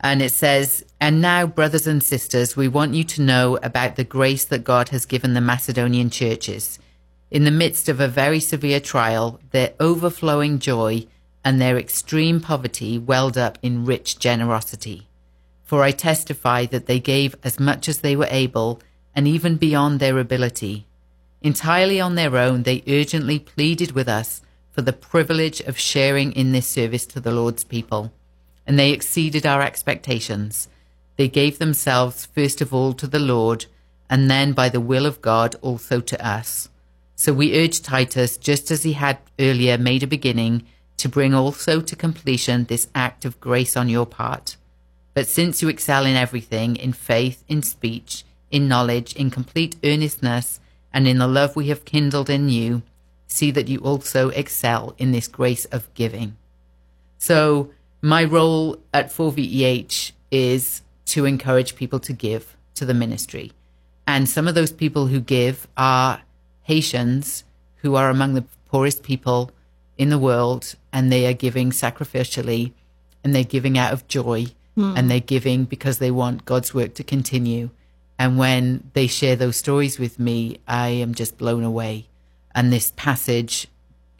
And 0.00 0.22
it 0.22 0.32
says, 0.32 0.84
And 1.00 1.20
now, 1.20 1.46
brothers 1.46 1.86
and 1.86 2.02
sisters, 2.02 2.56
we 2.56 2.68
want 2.68 2.94
you 2.94 3.04
to 3.04 3.22
know 3.22 3.58
about 3.62 3.96
the 3.96 4.04
grace 4.04 4.46
that 4.46 4.64
God 4.64 4.88
has 4.90 5.04
given 5.04 5.34
the 5.34 5.40
Macedonian 5.40 6.08
churches 6.08 6.78
in 7.30 7.44
the 7.44 7.50
midst 7.50 7.88
of 7.88 8.00
a 8.00 8.08
very 8.08 8.40
severe 8.40 8.80
trial, 8.80 9.40
their 9.52 9.72
overflowing 9.78 10.58
joy 10.58 11.06
and 11.44 11.60
their 11.60 11.78
extreme 11.78 12.40
poverty 12.40 12.98
welled 12.98 13.38
up 13.38 13.58
in 13.62 13.84
rich 13.84 14.18
generosity. 14.18 15.06
For 15.64 15.82
I 15.82 15.92
testify 15.92 16.66
that 16.66 16.86
they 16.86 16.98
gave 16.98 17.36
as 17.44 17.60
much 17.60 17.88
as 17.88 18.00
they 18.00 18.16
were 18.16 18.28
able, 18.30 18.80
and 19.14 19.26
even 19.26 19.56
beyond 19.56 20.00
their 20.00 20.18
ability. 20.18 20.86
Entirely 21.42 22.00
on 22.00 22.16
their 22.16 22.36
own, 22.36 22.64
they 22.64 22.82
urgently 22.86 23.38
pleaded 23.38 23.92
with 23.92 24.08
us 24.08 24.42
for 24.72 24.82
the 24.82 24.92
privilege 24.92 25.60
of 25.60 25.78
sharing 25.78 26.32
in 26.32 26.52
this 26.52 26.66
service 26.66 27.06
to 27.06 27.20
the 27.20 27.32
Lord's 27.32 27.64
people. 27.64 28.12
And 28.66 28.78
they 28.78 28.90
exceeded 28.90 29.46
our 29.46 29.62
expectations. 29.62 30.68
They 31.16 31.28
gave 31.28 31.58
themselves 31.58 32.26
first 32.26 32.60
of 32.60 32.74
all 32.74 32.92
to 32.94 33.06
the 33.06 33.18
Lord, 33.18 33.66
and 34.08 34.30
then 34.30 34.52
by 34.52 34.68
the 34.68 34.80
will 34.80 35.06
of 35.06 35.22
God 35.22 35.56
also 35.62 36.00
to 36.00 36.26
us. 36.26 36.68
So 37.20 37.34
we 37.34 37.62
urge 37.62 37.82
Titus, 37.82 38.38
just 38.38 38.70
as 38.70 38.82
he 38.82 38.94
had 38.94 39.18
earlier 39.38 39.76
made 39.76 40.02
a 40.02 40.06
beginning, 40.06 40.62
to 40.96 41.06
bring 41.06 41.34
also 41.34 41.82
to 41.82 41.94
completion 41.94 42.64
this 42.64 42.88
act 42.94 43.26
of 43.26 43.38
grace 43.40 43.76
on 43.76 43.90
your 43.90 44.06
part. 44.06 44.56
But 45.12 45.28
since 45.28 45.60
you 45.60 45.68
excel 45.68 46.06
in 46.06 46.16
everything, 46.16 46.76
in 46.76 46.94
faith, 46.94 47.44
in 47.46 47.62
speech, 47.62 48.24
in 48.50 48.68
knowledge, 48.68 49.12
in 49.16 49.28
complete 49.28 49.76
earnestness, 49.84 50.60
and 50.94 51.06
in 51.06 51.18
the 51.18 51.28
love 51.28 51.56
we 51.56 51.68
have 51.68 51.84
kindled 51.84 52.30
in 52.30 52.48
you, 52.48 52.80
see 53.26 53.50
that 53.50 53.68
you 53.68 53.80
also 53.80 54.30
excel 54.30 54.94
in 54.96 55.12
this 55.12 55.28
grace 55.28 55.66
of 55.66 55.92
giving. 55.92 56.38
So 57.18 57.70
my 58.00 58.24
role 58.24 58.78
at 58.94 59.10
4VEH 59.10 60.12
is 60.30 60.80
to 61.04 61.26
encourage 61.26 61.76
people 61.76 62.00
to 62.00 62.14
give 62.14 62.56
to 62.76 62.86
the 62.86 62.94
ministry. 62.94 63.52
And 64.06 64.26
some 64.26 64.48
of 64.48 64.54
those 64.54 64.72
people 64.72 65.08
who 65.08 65.20
give 65.20 65.68
are 65.76 66.22
Haitians 66.70 67.42
who 67.82 67.96
are 67.96 68.10
among 68.10 68.34
the 68.34 68.44
poorest 68.68 69.02
people 69.02 69.50
in 69.98 70.08
the 70.08 70.20
world 70.20 70.76
and 70.92 71.10
they 71.10 71.26
are 71.26 71.32
giving 71.32 71.72
sacrificially 71.72 72.70
and 73.24 73.34
they're 73.34 73.42
giving 73.42 73.76
out 73.76 73.92
of 73.92 74.06
joy 74.06 74.46
mm. 74.76 74.96
and 74.96 75.10
they're 75.10 75.18
giving 75.18 75.64
because 75.64 75.98
they 75.98 76.12
want 76.12 76.44
God's 76.44 76.72
work 76.72 76.94
to 76.94 77.02
continue. 77.02 77.70
And 78.20 78.38
when 78.38 78.88
they 78.92 79.08
share 79.08 79.34
those 79.34 79.56
stories 79.56 79.98
with 79.98 80.20
me, 80.20 80.60
I 80.68 80.90
am 80.90 81.12
just 81.12 81.36
blown 81.36 81.64
away. 81.64 82.06
And 82.54 82.72
this 82.72 82.92
passage, 82.94 83.66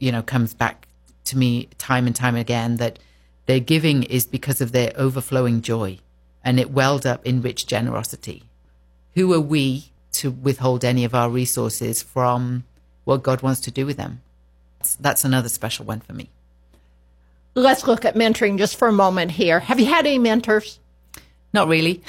you 0.01 0.11
know, 0.11 0.23
comes 0.23 0.53
back 0.53 0.89
to 1.27 1.39
me 1.39 1.69
time 1.79 2.09
and 2.09 2.17
time 2.17 2.35
again 2.35 2.79
that 2.79 2.99
their 3.47 3.61
giving 3.61 4.03
is 4.03 4.27
because 4.27 4.61
of 4.61 4.73
their 4.73 4.93
overflowing 4.97 5.63
joy 5.63 6.01
and 6.43 6.59
it 6.59 6.73
welled 6.73 7.07
up 7.07 7.25
in 7.25 7.43
rich 7.43 7.69
generosity. 7.69 8.43
Who 9.15 9.33
are 9.35 9.41
we 9.41 9.90
to 10.13 10.31
withhold 10.31 10.85
any 10.85 11.05
of 11.05 11.15
our 11.15 11.31
resources 11.31 12.03
from 12.03 12.65
what 13.05 13.23
God 13.23 13.43
wants 13.43 13.61
to 13.63 13.71
do 13.71 13.87
with 13.87 13.97
them. 13.97 14.23
That's 14.99 15.25
another 15.25 15.49
special 15.49 15.85
one 15.85 16.01
for 16.01 16.13
me. 16.13 16.31
Let's 17.55 17.87
look 17.87 18.05
at 18.05 18.15
mentoring 18.15 18.59
just 18.59 18.77
for 18.77 18.89
a 18.89 18.93
moment 18.93 19.33
here. 19.33 19.61
Have 19.61 19.81
you 19.81 19.87
had 19.87 20.07
any 20.07 20.19
mentors? 20.19 20.79
not 21.53 21.69
really. 21.69 22.03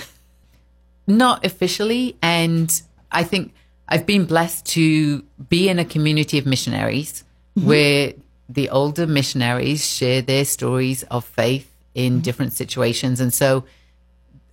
Not 1.08 1.46
officially. 1.46 2.16
And 2.22 2.82
I 3.12 3.24
think 3.24 3.54
I've 3.88 4.06
been 4.06 4.26
blessed 4.26 4.66
to 4.68 5.24
be 5.50 5.70
in 5.70 5.80
a 5.80 5.86
community 5.86 6.38
of 6.38 6.46
missionaries 6.46 7.24
mm-hmm. 7.58 7.68
where 7.68 8.14
the 8.50 8.70
older 8.70 9.08
missionaries 9.08 9.86
share 9.86 10.22
their 10.22 10.46
stories 10.46 11.04
of 11.04 11.26
faith 11.26 11.70
in 11.96 12.14
mm-hmm. 12.14 12.22
different 12.22 12.54
situations. 12.54 13.20
And 13.20 13.34
so 13.34 13.66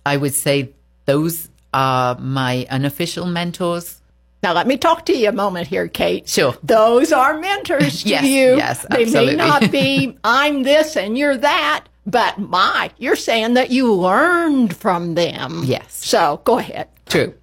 I 0.05 0.17
would 0.17 0.33
say 0.33 0.71
those 1.05 1.49
are 1.73 2.15
my 2.19 2.65
unofficial 2.69 3.25
mentors. 3.25 4.01
Now, 4.41 4.53
let 4.53 4.67
me 4.67 4.77
talk 4.77 5.05
to 5.07 5.17
you 5.17 5.29
a 5.29 5.33
moment 5.33 5.67
here, 5.67 5.87
Kate. 5.89 6.27
Sure. 6.27 6.55
Those 6.63 7.11
are 7.11 7.37
mentors 7.37 8.03
to 8.03 8.09
Yes, 8.09 8.23
you. 8.23 8.55
yes, 8.57 8.85
They 8.89 9.03
absolutely. 9.03 9.35
may 9.35 9.35
not 9.35 9.69
be, 9.71 10.17
I'm 10.23 10.63
this 10.63 10.95
and 10.95 11.17
you're 11.17 11.35
that, 11.37 11.85
but 12.05 12.37
my, 12.39 12.89
you're 12.97 13.17
saying 13.17 13.55
that 13.55 13.69
you 13.69 13.93
learned 13.93 14.75
from 14.75 15.15
them. 15.15 15.63
Yes. 15.65 15.91
So 16.05 16.39
go 16.45 16.57
ahead. 16.57 16.87
True. 17.07 17.33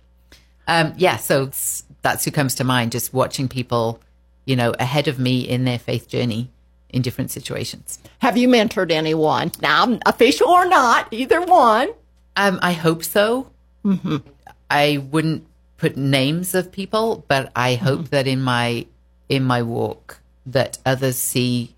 Um, 0.66 0.94
yeah, 0.96 1.16
so 1.18 1.50
that's 2.02 2.24
who 2.24 2.30
comes 2.30 2.54
to 2.56 2.64
mind, 2.64 2.92
just 2.92 3.12
watching 3.12 3.46
people, 3.46 4.00
you 4.46 4.56
know, 4.56 4.72
ahead 4.80 5.06
of 5.06 5.18
me 5.18 5.40
in 5.46 5.64
their 5.64 5.78
faith 5.78 6.08
journey 6.08 6.50
in 6.88 7.02
different 7.02 7.30
situations. 7.30 7.98
Have 8.20 8.38
you 8.38 8.48
mentored 8.48 8.90
anyone? 8.90 9.52
Now, 9.60 9.98
official 10.06 10.48
or 10.48 10.66
not, 10.66 11.08
either 11.12 11.42
one. 11.42 11.90
Um, 12.36 12.58
I 12.62 12.72
hope 12.72 13.04
so. 13.04 13.50
I 14.70 14.98
wouldn't 14.98 15.46
put 15.76 15.96
names 15.96 16.54
of 16.54 16.72
people, 16.72 17.24
but 17.28 17.52
I 17.54 17.74
hope 17.74 18.00
mm-hmm. 18.00 18.08
that 18.10 18.26
in 18.26 18.42
my 18.42 18.86
in 19.28 19.42
my 19.44 19.62
walk 19.62 20.20
that 20.46 20.78
others 20.86 21.16
see, 21.16 21.74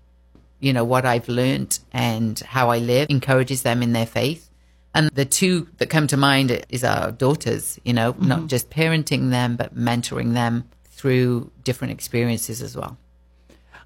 you 0.59 0.71
know, 0.73 0.83
what 0.83 1.05
I've 1.05 1.27
learned 1.27 1.79
and 1.91 2.39
how 2.39 2.69
I 2.69 2.77
live 2.77 3.09
encourages 3.09 3.63
them 3.63 3.81
in 3.81 3.93
their 3.93 4.05
faith. 4.05 4.49
And 4.93 5.09
the 5.11 5.25
two 5.25 5.67
that 5.77 5.89
come 5.89 6.07
to 6.07 6.17
mind 6.17 6.65
is 6.69 6.83
our 6.83 7.11
daughters, 7.11 7.79
you 7.83 7.93
know, 7.93 8.15
not 8.19 8.39
mm-hmm. 8.39 8.47
just 8.47 8.69
parenting 8.69 9.29
them, 9.29 9.55
but 9.55 9.75
mentoring 9.75 10.33
them 10.33 10.65
through 10.85 11.51
different 11.63 11.91
experiences 11.93 12.61
as 12.61 12.75
well. 12.75 12.97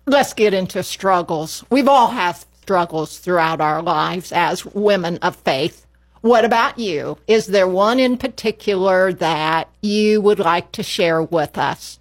Let's 0.06 0.34
get 0.34 0.54
into 0.54 0.84
struggles. 0.84 1.64
We've 1.70 1.88
all 1.88 2.10
had 2.10 2.38
struggles 2.62 3.20
throughout 3.20 3.62
our 3.62 3.82
lives 3.82 4.32
as 4.32 4.66
women 4.66 5.18
of 5.18 5.36
faith. 5.36 5.83
What 6.24 6.46
about 6.46 6.80
you? 6.80 7.18
Is 7.28 7.48
there 7.48 7.68
one 7.68 8.00
in 8.00 8.18
particular 8.18 9.14
that 9.14 9.70
you 9.82 10.22
would 10.22 10.40
like 10.40 10.72
to 10.72 10.82
share 10.82 11.22
with 11.22 11.58
us? 11.58 12.00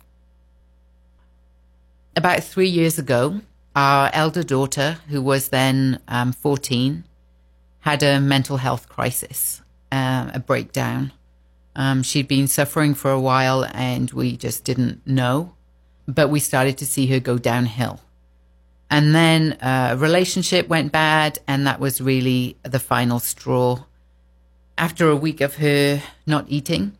about 2.16 2.44
three 2.44 2.68
years 2.68 2.98
ago, 2.98 3.40
our 3.74 4.10
elder 4.12 4.42
daughter, 4.42 4.98
who 5.08 5.22
was 5.22 5.48
then 5.48 6.00
um, 6.08 6.32
14, 6.32 7.04
had 7.80 8.02
a 8.02 8.20
mental 8.20 8.58
health 8.58 8.88
crisis, 8.88 9.62
um, 9.90 10.30
a 10.34 10.40
breakdown. 10.40 11.12
Um, 11.74 12.02
she'd 12.02 12.28
been 12.28 12.48
suffering 12.48 12.94
for 12.94 13.10
a 13.10 13.20
while 13.20 13.64
and 13.72 14.10
we 14.10 14.36
just 14.36 14.64
didn't 14.64 15.06
know, 15.06 15.54
but 16.06 16.28
we 16.28 16.38
started 16.38 16.76
to 16.78 16.86
see 16.86 17.06
her 17.08 17.20
go 17.20 17.38
downhill. 17.38 18.00
And 18.90 19.14
then 19.14 19.54
uh, 19.54 19.90
a 19.92 19.96
relationship 19.96 20.68
went 20.68 20.92
bad, 20.92 21.38
and 21.48 21.66
that 21.66 21.80
was 21.80 22.02
really 22.02 22.58
the 22.62 22.78
final 22.78 23.20
straw. 23.20 23.84
After 24.82 25.08
a 25.08 25.14
week 25.14 25.40
of 25.40 25.58
her 25.58 26.02
not 26.26 26.46
eating, 26.48 26.98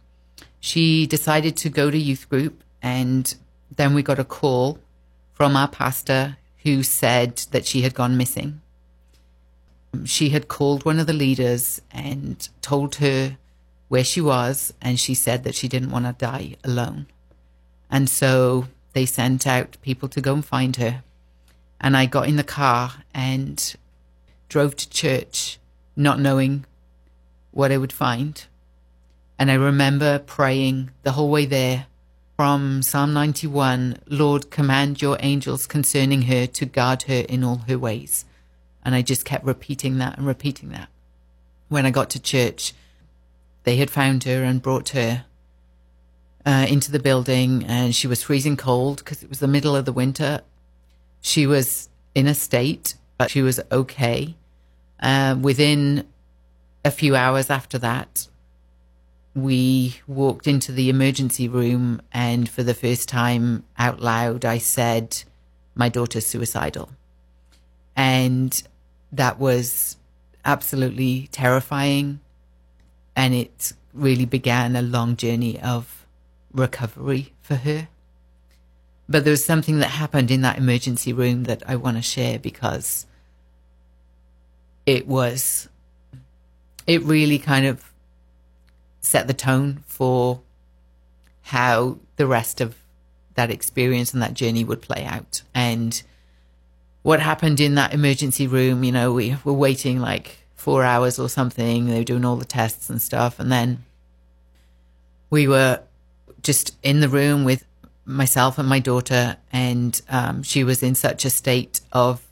she 0.61 1.05
decided 1.05 1.57
to 1.57 1.69
go 1.69 1.91
to 1.91 1.99
youth 1.99 2.29
group, 2.29 2.63
and 2.81 3.35
then 3.75 3.93
we 3.93 4.05
got 4.05 4.21
a 4.21 4.25
call 4.25 4.79
from 5.33 5.57
our 5.57 5.67
pastor 5.67 6.37
who 6.59 6.85
said 6.85 7.39
that 7.51 7.67
she 7.67 7.83
had 7.83 7.93
gone 7.93 8.17
missing. 8.17 8.61
She 10.05 10.29
had 10.29 10.47
called 10.47 10.85
one 10.85 11.01
of 11.01 11.09
the 11.09 11.13
leaders 11.13 11.83
and 11.91 12.49
told 12.61 12.95
her 13.07 13.37
where 13.89 14.05
she 14.05 14.21
was, 14.21 14.73
and 14.81 15.01
she 15.01 15.15
said 15.17 15.43
that 15.43 15.57
she 15.57 15.67
didn't 15.67 15.91
want 15.91 16.07
to 16.07 16.13
die 16.13 16.55
alone. 16.63 17.07
And 17.91 18.09
so 18.09 18.69
they 18.93 19.07
sent 19.07 19.45
out 19.45 19.77
people 19.83 20.09
to 20.11 20.21
go 20.21 20.35
and 20.35 20.45
find 20.45 20.77
her. 20.77 21.03
And 21.81 21.97
I 21.97 22.07
got 22.07 22.29
in 22.29 22.37
the 22.37 22.45
car 22.45 23.03
and 23.13 23.75
drove 24.49 24.77
to 24.77 24.89
church, 24.89 25.59
not 25.97 26.21
knowing 26.21 26.65
what 27.53 27.71
I 27.71 27.79
would 27.79 27.93
find. 27.93 28.45
And 29.39 29.51
I 29.51 29.55
remember 29.55 30.19
praying 30.19 30.91
the 31.03 31.13
whole 31.13 31.31
way 31.31 31.47
there 31.47 31.87
from 32.37 32.83
Psalm 32.83 33.13
91 33.13 33.99
Lord, 34.07 34.51
command 34.51 35.01
your 35.01 35.17
angels 35.21 35.67
concerning 35.67 36.23
her 36.23 36.47
to 36.49 36.67
guard 36.67 37.05
her 37.05 37.25
in 37.29 37.45
all 37.45 37.59
her 37.69 37.79
ways. 37.79 38.25
And 38.85 38.95
I 38.95 39.03
just 39.03 39.25
kept 39.25 39.45
repeating 39.45 39.99
that 39.99 40.19
and 40.19 40.27
repeating 40.27 40.71
that. 40.71 40.89
When 41.69 41.87
I 41.87 41.91
got 41.91 42.11
to 42.11 42.21
church, 42.21 42.73
they 43.65 43.77
had 43.77 43.91
found 43.91 44.25
her 44.25 44.43
and 44.43 44.61
brought 44.61 44.89
her 44.91 45.25
uh, 46.45 46.67
into 46.69 46.91
the 46.91 46.99
building, 46.99 47.65
and 47.65 47.95
she 47.95 48.09
was 48.09 48.23
freezing 48.23 48.57
cold 48.57 48.99
because 48.99 49.23
it 49.23 49.29
was 49.29 49.39
the 49.39 49.47
middle 49.47 49.77
of 49.77 49.85
the 49.85 49.93
winter. 49.93 50.41
She 51.21 51.47
was 51.47 51.89
in 52.15 52.27
a 52.27 52.35
state, 52.35 52.97
but 53.19 53.31
she 53.31 53.43
was 53.43 53.61
okay. 53.71 54.35
Uh, 54.99 55.37
within 55.41 56.07
a 56.85 56.91
few 56.91 57.15
hours 57.15 57.51
after 57.51 57.79
that, 57.79 58.29
we 59.35 60.01
walked 60.07 60.47
into 60.47 60.73
the 60.73 60.91
emergency 60.91 61.49
room, 61.49 62.03
and 62.13 62.49
for 62.49 62.63
the 62.63 62.75
first 62.75 63.09
time 63.09 63.65
out 63.79 64.01
loud, 64.01 64.45
I 64.45 64.59
said, 64.59 65.23
My 65.75 65.89
daughter's 65.89 66.27
suicidal. 66.27 66.91
And 67.97 68.63
that 69.11 69.39
was 69.39 69.97
absolutely 70.45 71.29
terrifying. 71.33 72.21
And 73.15 73.35
it 73.35 73.73
really 73.93 74.25
began 74.25 74.77
a 74.77 74.83
long 74.83 75.17
journey 75.17 75.61
of 75.61 76.07
recovery 76.53 77.33
for 77.43 77.57
her. 77.57 77.89
But 79.09 79.25
there 79.25 79.33
was 79.33 79.45
something 79.45 79.79
that 79.79 79.89
happened 79.89 80.31
in 80.31 80.43
that 80.43 80.59
emergency 80.59 81.13
room 81.13 81.45
that 81.45 81.63
I 81.67 81.77
want 81.77 81.97
to 81.97 82.03
share 82.03 82.39
because 82.39 83.07
it 84.87 85.07
was, 85.07 85.69
it 86.87 87.03
really 87.03 87.39
kind 87.39 87.67
of 87.67 87.93
set 89.01 89.27
the 89.27 89.35
tone 89.35 89.83
for 89.87 90.41
how 91.43 91.99
the 92.17 92.27
rest 92.27 92.61
of 92.61 92.77
that 93.35 93.51
experience 93.51 94.13
and 94.13 94.23
that 94.23 94.35
journey 94.35 94.65
would 94.65 94.83
play 94.83 95.05
out. 95.05 95.43
And 95.55 96.03
what 97.03 97.21
happened 97.21 97.61
in 97.61 97.75
that 97.75 97.93
emergency 97.93 98.47
room, 98.47 98.85
you 98.85 98.93
know, 98.93 99.13
we 99.13 99.37
were 99.45 99.53
waiting 99.53 100.01
like 100.01 100.39
four 100.55 100.85
hours 100.85 101.19
or 101.19 101.29
something. 101.29 101.87
They 101.87 101.99
were 101.99 102.05
doing 102.05 102.25
all 102.25 102.37
the 102.37 102.45
tests 102.45 102.89
and 102.89 103.03
stuff. 103.03 103.41
And 103.41 103.51
then 103.51 103.85
we 105.31 105.49
were 105.49 105.81
just 106.43 106.77
in 106.83 107.01
the 107.01 107.09
room 107.09 107.45
with 107.45 107.65
myself 108.05 108.59
and 108.59 108.69
my 108.69 108.79
daughter. 108.79 109.37
And 109.53 110.01
um, 110.09 110.43
she 110.43 110.63
was 110.63 110.83
in 110.83 110.95
such 110.95 111.25
a 111.25 111.31
state 111.31 111.81
of 111.93 112.23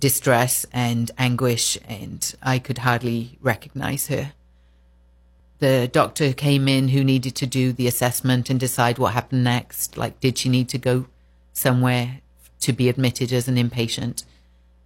distress 0.00 0.66
and 0.72 1.12
anguish, 1.16 1.78
and 1.86 2.34
I 2.42 2.58
could 2.58 2.78
hardly 2.78 3.38
recognize 3.40 4.08
her 4.08 4.32
the 5.60 5.88
doctor 5.92 6.32
came 6.32 6.66
in 6.66 6.88
who 6.88 7.04
needed 7.04 7.36
to 7.36 7.46
do 7.46 7.72
the 7.72 7.86
assessment 7.86 8.50
and 8.50 8.58
decide 8.58 8.98
what 8.98 9.12
happened 9.12 9.44
next. 9.44 9.96
Like, 9.96 10.18
did 10.18 10.38
she 10.38 10.48
need 10.48 10.68
to 10.70 10.78
go 10.78 11.06
somewhere 11.52 12.20
to 12.60 12.72
be 12.72 12.88
admitted 12.88 13.32
as 13.32 13.46
an 13.46 13.56
inpatient? 13.56 14.24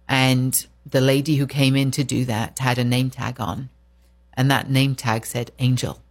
And 0.07 0.65
the 0.85 1.01
lady 1.01 1.37
who 1.37 1.47
came 1.47 1.75
in 1.75 1.91
to 1.91 2.03
do 2.03 2.25
that 2.25 2.59
had 2.59 2.77
a 2.77 2.83
name 2.83 3.09
tag 3.09 3.39
on, 3.39 3.69
and 4.33 4.51
that 4.51 4.69
name 4.69 4.95
tag 4.95 5.25
said 5.25 5.51
Angel. 5.59 6.01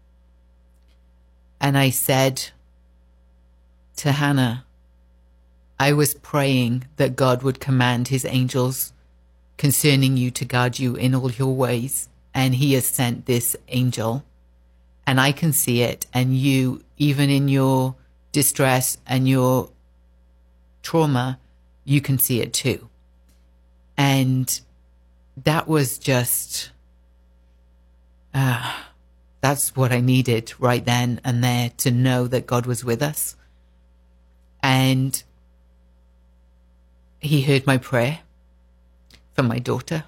And 1.61 1.77
I 1.77 1.91
said 1.91 2.51
to 3.97 4.13
Hannah, 4.13 4.65
I 5.79 5.93
was 5.93 6.15
praying 6.15 6.87
that 6.97 7.17
God 7.17 7.43
would 7.43 7.61
command 7.61 8.09
his 8.09 8.25
angels 8.25 8.94
concerning 9.57 10.17
you 10.17 10.31
to 10.33 10.45
guard 10.45 10.79
you 10.79 10.95
in 10.97 11.15
all 11.15 11.31
your 11.31 11.55
ways. 11.55 12.09
And 12.33 12.57
he 12.57 12.73
has 12.75 12.87
sent 12.87 13.27
this 13.27 13.57
angel 13.69 14.25
and 15.07 15.21
I 15.21 15.33
can 15.33 15.53
see 15.53 15.83
it. 15.83 16.07
And 16.13 16.37
you, 16.37 16.83
even 16.97 17.31
in 17.31 17.49
your 17.49 17.95
distress 18.33 18.99
and 19.07 19.29
your 19.29 19.71
trauma, 20.83 21.39
you 21.85 22.01
can 22.01 22.19
see 22.19 22.41
it 22.41 22.53
too. 22.53 22.89
And 23.97 24.61
that 25.37 25.69
was 25.69 25.99
just, 25.99 26.71
uh, 28.33 28.75
that's 29.41 29.77
what 29.77 29.93
I 29.93 30.01
needed 30.01 30.53
right 30.59 30.85
then 30.85 31.21
and 31.23 31.45
there 31.45 31.71
to 31.79 31.91
know 31.91 32.27
that 32.27 32.47
God 32.47 32.67
was 32.67 32.85
with 32.85 33.03
us. 33.03 33.37
And 34.63 35.23
he 37.21 37.43
heard 37.43 37.67
my 37.67 37.79
prayer 37.79 38.21
for 39.35 39.43
my 39.43 39.59
daughter, 39.59 40.05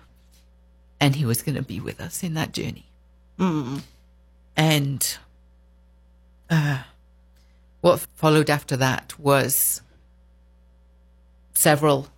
and 1.00 1.16
he 1.16 1.24
was 1.26 1.42
going 1.42 1.56
to 1.56 1.62
be 1.62 1.80
with 1.80 2.00
us 2.00 2.22
in 2.22 2.34
that 2.34 2.52
journey. 2.52 2.86
And 4.56 5.18
uh, 6.48 6.82
what 7.80 8.00
followed 8.14 8.48
after 8.48 8.76
that 8.76 9.18
was 9.18 9.82
several 11.52 12.08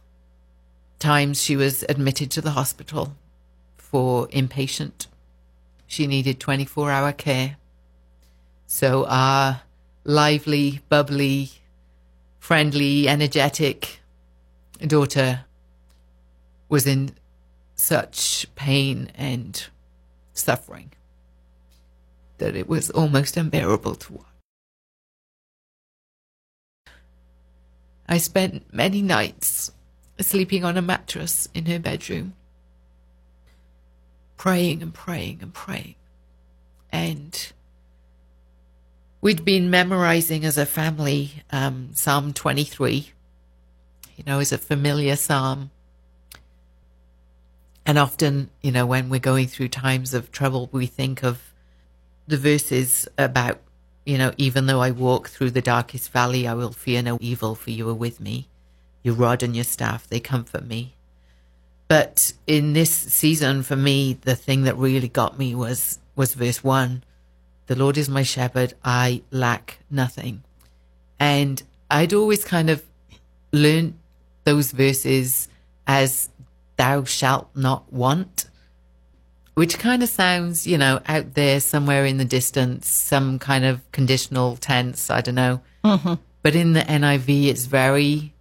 times 0.99 1.43
she 1.43 1.57
was 1.57 1.85
admitted 1.89 2.31
to 2.33 2.41
the 2.41 2.51
hospital 2.53 3.15
for 3.77 4.29
inpatient 4.29 5.07
She 5.87 6.07
needed 6.07 6.39
24 6.39 6.91
hour 6.91 7.13
care. 7.13 7.57
So 8.67 9.07
our 9.09 9.63
lively, 10.05 10.81
bubbly, 10.91 11.51
friendly, 12.39 13.09
energetic 13.09 14.01
daughter 14.81 15.47
was 16.69 16.87
in 16.87 17.13
such 17.75 18.47
pain 18.55 19.11
and 19.15 19.67
suffering 20.33 20.93
that 22.39 22.57
it 22.57 22.69
was 22.69 22.91
almost 22.91 23.37
unbearable 23.37 23.95
to 23.97 24.13
watch. 24.13 24.25
I 28.09 28.19
spent 28.19 28.73
many 28.73 29.03
nights 29.03 29.71
sleeping 30.19 30.65
on 30.65 30.77
a 30.77 30.83
mattress 30.83 31.49
in 31.53 31.67
her 31.67 31.79
bedroom, 31.79 32.35
praying 34.37 34.83
and 34.83 34.95
praying 34.95 35.41
and 35.43 35.53
praying. 35.53 35.97
And 36.91 37.53
we'd 39.21 39.45
been 39.45 39.69
memorizing 39.69 40.45
as 40.45 40.57
a 40.57 40.65
family 40.65 41.43
um, 41.51 41.91
Psalm 41.93 42.33
23, 42.33 43.13
you 44.17 44.25
know, 44.27 44.41
is 44.41 44.53
a 44.53 44.59
familiar 44.59 45.17
psalm. 45.17 45.71
And 47.89 47.99
often, 47.99 48.51
you 48.61 48.71
know, 48.71 48.85
when 48.85 49.09
we're 49.09 49.19
going 49.19 49.47
through 49.47 49.69
times 49.69 50.13
of 50.13 50.31
trouble, 50.31 50.69
we 50.71 50.85
think 50.85 51.25
of 51.25 51.55
the 52.27 52.37
verses 52.37 53.09
about, 53.17 53.61
you 54.05 54.19
know, 54.19 54.35
even 54.37 54.67
though 54.67 54.83
I 54.83 54.91
walk 54.91 55.31
through 55.31 55.53
the 55.53 55.63
darkest 55.63 56.13
valley, 56.13 56.47
I 56.47 56.53
will 56.53 56.73
fear 56.73 57.01
no 57.01 57.17
evil, 57.19 57.55
for 57.55 57.71
you 57.71 57.89
are 57.89 57.95
with 57.95 58.21
me. 58.21 58.47
Your 59.03 59.15
rod 59.15 59.43
and 59.43 59.57
your 59.57 59.65
staff, 59.65 60.07
they 60.07 60.21
comfort 60.21 60.67
me. 60.67 60.97
But 61.89 62.35
in 62.47 62.75
this 62.75 62.91
season, 62.91 63.63
for 63.63 63.77
me, 63.77 64.19
the 64.21 64.37
thing 64.37 64.65
that 64.65 64.77
really 64.77 65.09
got 65.09 65.39
me 65.39 65.55
was 65.55 65.99
was 66.15 66.35
verse 66.35 66.63
one. 66.63 67.05
The 67.69 67.75
Lord 67.75 67.97
is 67.97 68.11
my 68.11 68.23
shepherd; 68.23 68.75
I 68.85 69.23
lack 69.31 69.79
nothing. 69.91 70.43
And 71.19 71.63
I'd 71.91 72.13
always 72.13 72.45
kind 72.45 72.69
of 72.69 72.83
learned 73.51 73.95
those 74.45 74.73
verses 74.73 75.49
as 75.87 76.29
"Thou 76.79 77.05
shalt 77.05 77.51
not 77.55 77.93
want," 77.93 78.49
which 79.55 79.79
kind 79.79 80.03
of 80.03 80.09
sounds, 80.09 80.67
you 80.67 80.79
know, 80.79 81.01
out 81.07 81.35
there 81.35 81.61
somewhere 81.61 82.07
in 82.07 82.17
the 82.17 82.25
distance, 82.25 82.89
some 82.89 83.39
kind 83.39 83.65
of 83.65 83.81
conditional 83.93 84.57
tense. 84.57 85.11
I 85.11 85.21
don't 85.21 85.35
know. 85.35 85.61
Mm-hmm. 85.85 86.15
But 86.43 86.55
in 86.55 86.73
the 86.73 86.81
NIV, 86.81 87.49
it's 87.49 87.67
very 87.67 88.33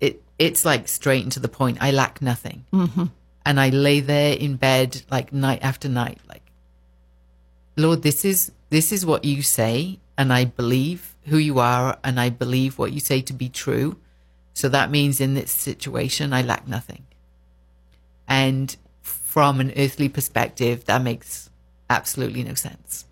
it 0.00 0.22
it's 0.38 0.64
like 0.64 0.88
straight 0.88 1.24
into 1.24 1.40
the 1.40 1.48
point. 1.48 1.78
I 1.80 1.90
lack 1.90 2.22
nothing. 2.22 2.64
Mm-hmm. 2.72 3.06
And 3.44 3.60
I 3.60 3.68
lay 3.68 4.00
there 4.00 4.34
in 4.34 4.56
bed 4.56 5.02
like 5.10 5.32
night 5.32 5.62
after 5.62 5.88
night, 5.88 6.20
like, 6.28 6.42
Lord, 7.76 8.02
this 8.02 8.24
is 8.24 8.52
this 8.70 8.92
is 8.92 9.04
what 9.04 9.24
you 9.24 9.42
say, 9.42 9.98
and 10.16 10.32
I 10.32 10.44
believe 10.44 11.14
who 11.26 11.38
you 11.38 11.58
are, 11.58 11.98
and 12.04 12.20
I 12.20 12.30
believe 12.30 12.78
what 12.78 12.92
you 12.92 13.00
say 13.00 13.20
to 13.22 13.32
be 13.32 13.48
true. 13.48 13.96
So 14.54 14.68
that 14.68 14.90
means 14.90 15.20
in 15.20 15.34
this 15.34 15.50
situation, 15.50 16.32
I 16.32 16.42
lack 16.42 16.66
nothing. 16.66 17.04
And 18.26 18.74
from 19.02 19.60
an 19.60 19.72
earthly 19.76 20.08
perspective, 20.08 20.84
that 20.84 21.02
makes 21.02 21.50
absolutely 21.90 22.44
no 22.44 22.54
sense. 22.54 23.04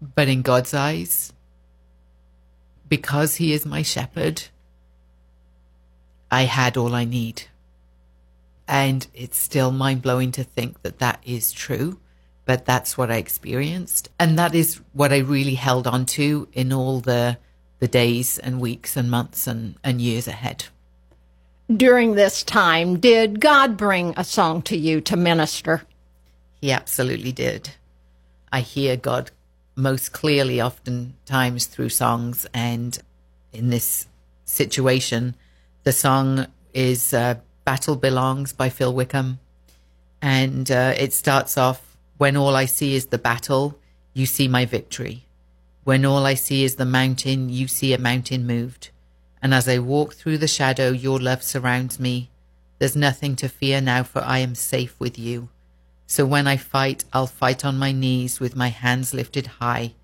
But 0.00 0.28
in 0.28 0.40
God's 0.40 0.72
eyes, 0.72 1.34
because 2.88 3.36
He 3.36 3.52
is 3.52 3.66
my 3.66 3.82
shepherd, 3.82 4.44
I 6.30 6.44
had 6.44 6.78
all 6.78 6.94
I 6.94 7.04
need. 7.04 7.42
And 8.66 9.06
it's 9.14 9.38
still 9.38 9.72
mind 9.72 10.00
blowing 10.00 10.32
to 10.32 10.44
think 10.44 10.80
that 10.82 11.00
that 11.00 11.20
is 11.24 11.52
true, 11.52 12.00
but 12.46 12.64
that's 12.64 12.96
what 12.96 13.10
I 13.10 13.16
experienced. 13.16 14.08
And 14.18 14.38
that 14.38 14.54
is 14.54 14.80
what 14.92 15.12
I 15.12 15.18
really 15.18 15.56
held 15.56 15.86
on 15.86 16.06
to 16.06 16.48
in 16.52 16.72
all 16.72 17.00
the, 17.00 17.36
the 17.80 17.88
days 17.88 18.38
and 18.38 18.60
weeks 18.60 18.96
and 18.96 19.10
months 19.10 19.46
and, 19.46 19.74
and 19.82 20.00
years 20.00 20.28
ahead. 20.28 20.66
During 21.74 22.14
this 22.14 22.42
time, 22.42 22.98
did 23.00 23.40
God 23.40 23.76
bring 23.76 24.14
a 24.16 24.24
song 24.24 24.62
to 24.62 24.76
you 24.76 25.00
to 25.02 25.16
minister? 25.16 25.82
He 26.60 26.70
absolutely 26.70 27.32
did. 27.32 27.70
I 28.52 28.60
hear 28.60 28.96
God 28.96 29.30
most 29.76 30.12
clearly, 30.12 30.60
oftentimes 30.60 31.66
through 31.66 31.88
songs. 31.88 32.46
And 32.52 32.98
in 33.52 33.70
this 33.70 34.06
situation, 34.44 35.36
the 35.84 35.92
song 35.92 36.46
is 36.74 37.14
uh, 37.14 37.36
Battle 37.64 37.96
Belongs 37.96 38.52
by 38.52 38.68
Phil 38.68 38.92
Wickham. 38.92 39.38
And 40.20 40.70
uh, 40.70 40.94
it 40.98 41.12
starts 41.12 41.56
off 41.56 41.96
When 42.18 42.36
all 42.36 42.54
I 42.54 42.66
see 42.66 42.94
is 42.94 43.06
the 43.06 43.18
battle, 43.18 43.78
you 44.12 44.26
see 44.26 44.48
my 44.48 44.66
victory. 44.66 45.24
When 45.84 46.04
all 46.04 46.26
I 46.26 46.34
see 46.34 46.64
is 46.64 46.76
the 46.76 46.84
mountain, 46.84 47.48
you 47.48 47.68
see 47.68 47.92
a 47.92 47.98
mountain 47.98 48.46
moved. 48.46 48.90
And 49.42 49.54
as 49.54 49.68
I 49.68 49.78
walk 49.78 50.14
through 50.14 50.38
the 50.38 50.48
shadow, 50.48 50.90
your 50.90 51.18
love 51.18 51.42
surrounds 51.42 51.98
me. 51.98 52.30
There's 52.78 52.96
nothing 52.96 53.36
to 53.36 53.48
fear 53.48 53.80
now, 53.80 54.02
for 54.02 54.22
I 54.22 54.38
am 54.38 54.54
safe 54.54 54.98
with 54.98 55.18
you. 55.18 55.48
So 56.06 56.26
when 56.26 56.46
I 56.46 56.56
fight, 56.56 57.04
I'll 57.12 57.26
fight 57.26 57.64
on 57.64 57.78
my 57.78 57.92
knees 57.92 58.40
with 58.40 58.56
my 58.56 58.68
hands 58.68 59.14
lifted 59.14 59.46
high. 59.46 59.94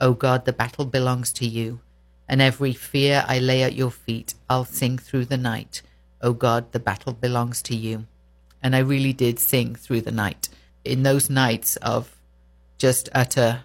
O 0.00 0.08
oh 0.08 0.14
God, 0.14 0.44
the 0.44 0.52
battle 0.52 0.84
belongs 0.84 1.32
to 1.34 1.46
you 1.46 1.80
and 2.28 2.42
every 2.42 2.72
fear 2.72 3.24
I 3.26 3.38
lay 3.38 3.62
at 3.62 3.74
your 3.74 3.90
feet, 3.90 4.34
I'll 4.50 4.64
sing 4.64 4.98
through 4.98 5.26
the 5.26 5.36
night. 5.36 5.82
O 6.20 6.30
oh 6.30 6.32
God, 6.32 6.72
the 6.72 6.80
battle 6.80 7.12
belongs 7.12 7.62
to 7.62 7.76
you. 7.76 8.06
And 8.62 8.74
I 8.74 8.80
really 8.80 9.12
did 9.12 9.38
sing 9.38 9.74
through 9.74 10.00
the 10.00 10.12
night. 10.12 10.48
In 10.84 11.02
those 11.02 11.30
nights 11.30 11.76
of 11.76 12.16
just 12.78 13.08
utter 13.14 13.62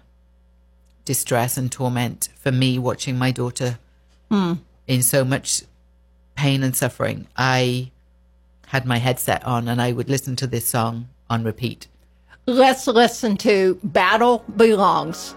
distress 1.04 1.56
and 1.56 1.70
torment 1.70 2.28
for 2.36 2.52
me, 2.52 2.78
watching 2.78 3.18
my 3.18 3.30
daughter 3.30 3.78
mm. 4.30 4.58
in 4.86 5.02
so 5.02 5.24
much 5.24 5.62
pain 6.34 6.62
and 6.62 6.76
suffering, 6.76 7.26
I 7.36 7.90
had 8.66 8.86
my 8.86 8.98
headset 8.98 9.44
on 9.44 9.68
and 9.68 9.82
I 9.82 9.92
would 9.92 10.08
listen 10.08 10.36
to 10.36 10.46
this 10.46 10.66
song 10.66 11.08
on 11.28 11.44
repeat. 11.44 11.88
Let's 12.46 12.86
listen 12.86 13.36
to 13.38 13.78
Battle 13.84 14.44
Belongs. 14.56 15.36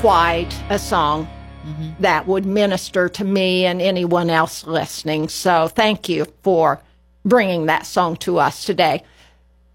quite 0.00 0.50
a 0.70 0.78
song 0.78 1.28
mm-hmm. 1.62 1.90
that 2.00 2.26
would 2.26 2.46
minister 2.46 3.10
to 3.10 3.22
me 3.22 3.66
and 3.66 3.82
anyone 3.82 4.30
else 4.30 4.66
listening. 4.66 5.28
So 5.28 5.68
thank 5.68 6.08
you 6.08 6.24
for 6.42 6.80
bringing 7.22 7.66
that 7.66 7.84
song 7.84 8.16
to 8.16 8.38
us 8.38 8.64
today. 8.64 9.04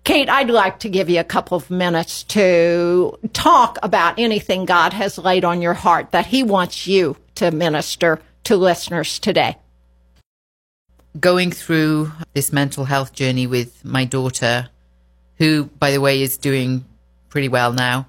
Kate, 0.03 0.27
I'd 0.27 0.49
like 0.49 0.79
to 0.79 0.89
give 0.89 1.11
you 1.11 1.19
a 1.19 1.23
couple 1.23 1.55
of 1.57 1.69
minutes 1.69 2.23
to 2.23 3.17
talk 3.33 3.77
about 3.83 4.17
anything 4.17 4.65
God 4.65 4.93
has 4.93 5.19
laid 5.19 5.45
on 5.45 5.61
your 5.61 5.75
heart 5.75 6.09
that 6.09 6.25
He 6.25 6.41
wants 6.41 6.87
you 6.87 7.17
to 7.35 7.51
minister 7.51 8.19
to 8.45 8.55
listeners 8.55 9.19
today. 9.19 9.57
going 11.19 11.51
through 11.51 12.11
this 12.33 12.51
mental 12.51 12.85
health 12.85 13.13
journey 13.13 13.47
with 13.47 13.83
my 13.85 14.05
daughter, 14.05 14.69
who, 15.37 15.65
by 15.79 15.91
the 15.91 16.01
way, 16.01 16.21
is 16.21 16.37
doing 16.37 16.83
pretty 17.29 17.47
well 17.47 17.73
now, 17.73 18.07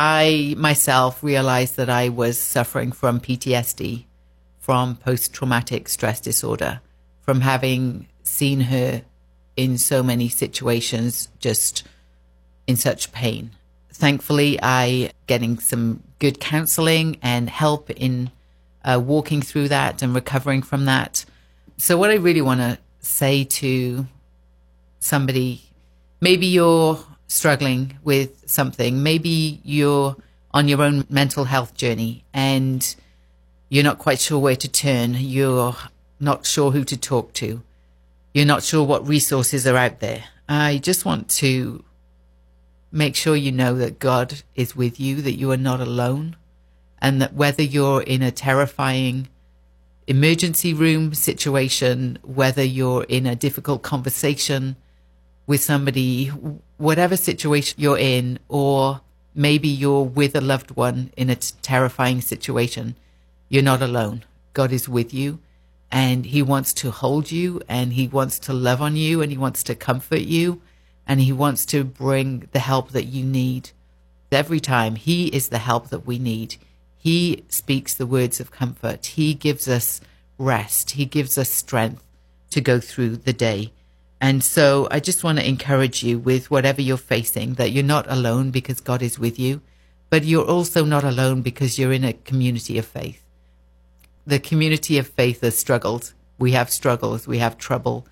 I 0.00 0.54
myself 0.56 1.24
realized 1.24 1.76
that 1.76 1.90
I 1.90 2.08
was 2.08 2.40
suffering 2.40 2.92
from 2.92 3.18
PTSD, 3.18 4.04
from 4.60 4.94
post 4.94 5.32
traumatic 5.32 5.88
stress 5.88 6.20
disorder, 6.20 6.80
from 7.22 7.40
having 7.40 8.06
seen 8.22 8.60
her 8.60 9.02
in 9.56 9.76
so 9.76 10.04
many 10.04 10.28
situations 10.28 11.28
just 11.40 11.82
in 12.68 12.76
such 12.76 13.10
pain. 13.10 13.50
Thankfully, 13.92 14.56
I 14.62 15.10
getting 15.26 15.58
some 15.58 16.04
good 16.20 16.38
counseling 16.38 17.18
and 17.20 17.50
help 17.50 17.90
in 17.90 18.30
uh, 18.84 19.02
walking 19.04 19.42
through 19.42 19.66
that 19.70 20.00
and 20.00 20.14
recovering 20.14 20.62
from 20.62 20.84
that. 20.84 21.24
So, 21.76 21.98
what 21.98 22.10
I 22.10 22.14
really 22.14 22.40
want 22.40 22.60
to 22.60 22.78
say 23.00 23.42
to 23.42 24.06
somebody, 25.00 25.62
maybe 26.20 26.46
you're 26.46 27.00
struggling 27.28 27.98
with 28.02 28.48
something, 28.48 29.02
maybe 29.02 29.60
you're 29.62 30.16
on 30.52 30.66
your 30.66 30.82
own 30.82 31.06
mental 31.08 31.44
health 31.44 31.74
journey 31.74 32.24
and 32.32 32.96
you're 33.68 33.84
not 33.84 33.98
quite 33.98 34.18
sure 34.18 34.38
where 34.38 34.56
to 34.56 34.68
turn, 34.68 35.14
you're 35.14 35.76
not 36.18 36.46
sure 36.46 36.70
who 36.70 36.84
to 36.84 36.96
talk 36.96 37.32
to, 37.34 37.62
you're 38.34 38.46
not 38.46 38.62
sure 38.62 38.82
what 38.82 39.06
resources 39.06 39.66
are 39.66 39.76
out 39.76 40.00
there. 40.00 40.24
I 40.48 40.78
just 40.78 41.04
want 41.04 41.28
to 41.30 41.84
make 42.90 43.14
sure 43.14 43.36
you 43.36 43.52
know 43.52 43.74
that 43.76 43.98
God 43.98 44.42
is 44.54 44.74
with 44.74 44.98
you, 44.98 45.20
that 45.20 45.34
you 45.34 45.50
are 45.52 45.58
not 45.58 45.80
alone, 45.80 46.36
and 47.00 47.20
that 47.20 47.34
whether 47.34 47.62
you're 47.62 48.02
in 48.02 48.22
a 48.22 48.30
terrifying 48.30 49.28
emergency 50.06 50.72
room 50.72 51.12
situation, 51.12 52.18
whether 52.22 52.64
you're 52.64 53.04
in 53.04 53.26
a 53.26 53.36
difficult 53.36 53.82
conversation 53.82 54.76
with 55.46 55.62
somebody, 55.62 56.32
whatever 56.78 57.16
situation 57.16 57.80
you're 57.80 57.98
in, 57.98 58.38
or 58.48 59.02
maybe 59.34 59.68
you're 59.68 60.02
with 60.04 60.34
a 60.34 60.40
loved 60.40 60.72
one 60.72 61.12
in 61.16 61.28
a 61.30 61.36
t- 61.36 61.54
terrifying 61.62 62.20
situation, 62.20 62.96
you're 63.48 63.62
not 63.62 63.82
alone. 63.82 64.24
God 64.52 64.72
is 64.72 64.88
with 64.88 65.12
you 65.12 65.38
and 65.90 66.26
he 66.26 66.42
wants 66.42 66.72
to 66.74 66.90
hold 66.90 67.30
you 67.30 67.62
and 67.68 67.92
he 67.92 68.08
wants 68.08 68.38
to 68.40 68.52
love 68.52 68.82
on 68.82 68.96
you 68.96 69.22
and 69.22 69.30
he 69.30 69.38
wants 69.38 69.62
to 69.64 69.74
comfort 69.74 70.20
you 70.20 70.60
and 71.06 71.20
he 71.20 71.32
wants 71.32 71.64
to 71.66 71.84
bring 71.84 72.48
the 72.52 72.58
help 72.58 72.90
that 72.90 73.04
you 73.04 73.24
need. 73.24 73.70
Every 74.30 74.60
time 74.60 74.96
he 74.96 75.28
is 75.28 75.48
the 75.48 75.58
help 75.58 75.88
that 75.88 76.06
we 76.06 76.18
need. 76.18 76.56
He 76.98 77.44
speaks 77.48 77.94
the 77.94 78.06
words 78.06 78.40
of 78.40 78.50
comfort. 78.50 79.06
He 79.06 79.32
gives 79.32 79.68
us 79.68 80.00
rest. 80.36 80.92
He 80.92 81.06
gives 81.06 81.38
us 81.38 81.48
strength 81.48 82.02
to 82.50 82.60
go 82.60 82.80
through 82.80 83.16
the 83.18 83.32
day. 83.32 83.72
And 84.20 84.42
so 84.42 84.88
I 84.90 85.00
just 85.00 85.22
want 85.22 85.38
to 85.38 85.48
encourage 85.48 86.02
you 86.02 86.18
with 86.18 86.50
whatever 86.50 86.82
you're 86.82 86.96
facing 86.96 87.54
that 87.54 87.70
you're 87.70 87.84
not 87.84 88.10
alone 88.10 88.50
because 88.50 88.80
God 88.80 89.02
is 89.02 89.18
with 89.18 89.38
you, 89.38 89.60
but 90.10 90.24
you're 90.24 90.44
also 90.46 90.84
not 90.84 91.04
alone 91.04 91.42
because 91.42 91.78
you're 91.78 91.92
in 91.92 92.04
a 92.04 92.12
community 92.12 92.78
of 92.78 92.86
faith. 92.86 93.22
The 94.26 94.40
community 94.40 94.98
of 94.98 95.06
faith 95.06 95.42
has 95.42 95.56
struggled. 95.58 96.12
We 96.38 96.52
have 96.52 96.70
struggles. 96.70 97.26
We 97.26 97.38
have 97.38 97.58
trouble. 97.58 98.06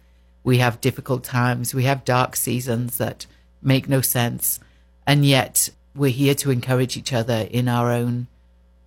We 0.45 0.59
have 0.59 0.81
difficult 0.81 1.25
times. 1.25 1.75
We 1.75 1.85
have 1.85 2.05
dark 2.05 2.37
seasons 2.37 2.99
that 2.99 3.27
make 3.61 3.89
no 3.89 4.01
sense. 4.01 4.61
And 5.07 5.27
yet 5.27 5.71
we're 5.95 6.11
here 6.11 6.35
to 6.37 6.51
encourage 6.51 6.97
each 6.97 7.13
other 7.13 7.49
in 7.51 7.69
our 7.69 7.91
own 7.91 8.29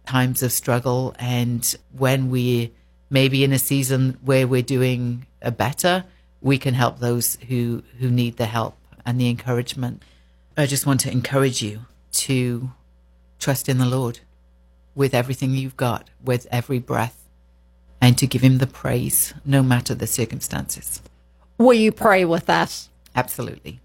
times 0.05 0.41
of 0.41 0.51
struggle. 0.51 1.13
And 1.19 1.75
when 1.91 2.29
we 2.29 2.71
maybe 3.09 3.43
in 3.43 3.51
a 3.51 3.59
season 3.59 4.17
where 4.23 4.47
we're 4.47 4.61
doing 4.61 5.25
a 5.41 5.51
better, 5.51 6.05
we 6.41 6.57
can 6.57 6.73
help 6.73 6.99
those 6.99 7.37
who, 7.47 7.83
who 7.99 8.09
need 8.09 8.37
the 8.37 8.45
help 8.45 8.77
and 9.05 9.19
the 9.19 9.29
encouragement. 9.29 10.03
I 10.57 10.65
just 10.65 10.85
want 10.85 10.99
to 11.01 11.11
encourage 11.11 11.61
you 11.61 11.81
to 12.13 12.71
trust 13.39 13.69
in 13.69 13.77
the 13.77 13.85
Lord 13.85 14.19
with 14.95 15.13
everything 15.13 15.51
you've 15.51 15.77
got, 15.77 16.09
with 16.23 16.47
every 16.51 16.79
breath, 16.79 17.27
and 18.01 18.17
to 18.17 18.27
give 18.27 18.41
him 18.41 18.57
the 18.57 18.67
praise 18.67 19.33
no 19.45 19.61
matter 19.63 19.95
the 19.95 20.07
circumstances. 20.07 21.01
Will 21.57 21.73
you 21.73 21.91
pray 21.91 22.25
with 22.25 22.49
us? 22.49 22.89
Absolutely. 23.15 23.79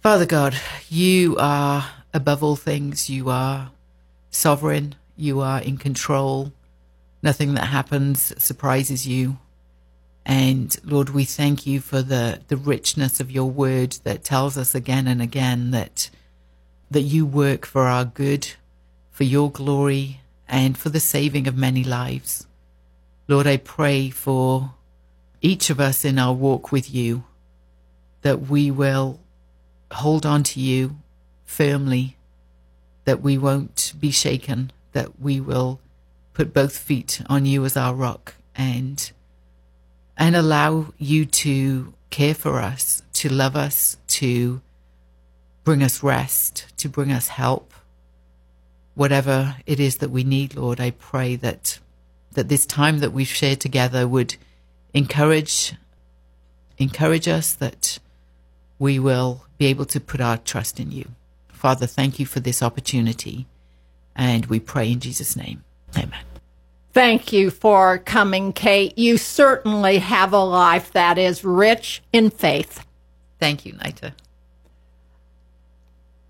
Father 0.00 0.26
God, 0.26 0.54
you 0.88 1.36
are 1.38 1.86
above 2.14 2.42
all 2.42 2.56
things. 2.56 3.10
You 3.10 3.28
are 3.28 3.70
sovereign. 4.30 4.94
You 5.16 5.40
are 5.40 5.60
in 5.60 5.76
control. 5.76 6.52
Nothing 7.22 7.54
that 7.54 7.66
happens 7.66 8.32
surprises 8.42 9.06
you. 9.06 9.38
And 10.30 10.76
Lord, 10.84 11.08
we 11.08 11.24
thank 11.24 11.66
you 11.66 11.80
for 11.80 12.02
the, 12.02 12.40
the 12.46 12.56
richness 12.56 13.18
of 13.18 13.32
your 13.32 13.50
word 13.50 13.98
that 14.04 14.22
tells 14.22 14.56
us 14.56 14.76
again 14.76 15.08
and 15.08 15.20
again 15.20 15.72
that 15.72 16.08
that 16.88 17.00
you 17.00 17.26
work 17.26 17.66
for 17.66 17.88
our 17.88 18.04
good, 18.04 18.52
for 19.10 19.24
your 19.24 19.50
glory, 19.50 20.20
and 20.48 20.78
for 20.78 20.88
the 20.88 21.00
saving 21.00 21.48
of 21.48 21.56
many 21.56 21.82
lives. 21.82 22.46
Lord, 23.26 23.48
I 23.48 23.56
pray 23.56 24.08
for 24.08 24.74
each 25.40 25.68
of 25.68 25.80
us 25.80 26.04
in 26.04 26.16
our 26.16 26.32
walk 26.32 26.70
with 26.70 26.94
you 26.94 27.24
that 28.22 28.42
we 28.42 28.70
will 28.70 29.18
hold 29.90 30.24
on 30.24 30.44
to 30.44 30.60
you 30.60 30.96
firmly, 31.44 32.16
that 33.04 33.20
we 33.20 33.36
won't 33.36 33.94
be 33.98 34.12
shaken, 34.12 34.70
that 34.92 35.20
we 35.20 35.40
will 35.40 35.80
put 36.34 36.54
both 36.54 36.78
feet 36.78 37.20
on 37.28 37.46
you 37.46 37.64
as 37.64 37.76
our 37.76 37.96
rock 37.96 38.34
and 38.54 39.10
and 40.20 40.36
allow 40.36 40.92
you 40.98 41.24
to 41.24 41.94
care 42.10 42.34
for 42.34 42.60
us, 42.60 43.02
to 43.14 43.30
love 43.30 43.56
us, 43.56 43.96
to 44.06 44.60
bring 45.64 45.82
us 45.82 46.02
rest, 46.02 46.66
to 46.76 46.88
bring 46.90 47.10
us 47.10 47.28
help. 47.28 47.72
Whatever 48.94 49.56
it 49.64 49.80
is 49.80 49.96
that 49.96 50.10
we 50.10 50.22
need, 50.22 50.54
Lord, 50.54 50.78
I 50.78 50.90
pray 50.90 51.36
that 51.36 51.80
that 52.32 52.48
this 52.48 52.66
time 52.66 53.00
that 53.00 53.12
we've 53.12 53.26
shared 53.26 53.60
together 53.60 54.06
would 54.06 54.36
encourage 54.94 55.74
encourage 56.78 57.26
us 57.26 57.54
that 57.54 57.98
we 58.78 58.98
will 58.98 59.46
be 59.58 59.66
able 59.66 59.86
to 59.86 60.00
put 60.00 60.20
our 60.20 60.36
trust 60.36 60.78
in 60.78 60.92
you. 60.92 61.08
Father, 61.48 61.86
thank 61.86 62.20
you 62.20 62.26
for 62.26 62.40
this 62.40 62.62
opportunity. 62.62 63.46
And 64.14 64.46
we 64.46 64.60
pray 64.60 64.92
in 64.92 65.00
Jesus' 65.00 65.36
name. 65.36 65.64
Amen. 65.96 66.29
Thank 66.92 67.32
you 67.32 67.50
for 67.50 67.98
coming, 67.98 68.52
Kate. 68.52 68.98
You 68.98 69.16
certainly 69.16 69.98
have 69.98 70.32
a 70.32 70.42
life 70.42 70.92
that 70.92 71.18
is 71.18 71.44
rich 71.44 72.02
in 72.12 72.30
faith. 72.30 72.84
Thank 73.38 73.64
you, 73.64 73.74
Nita. 73.84 74.14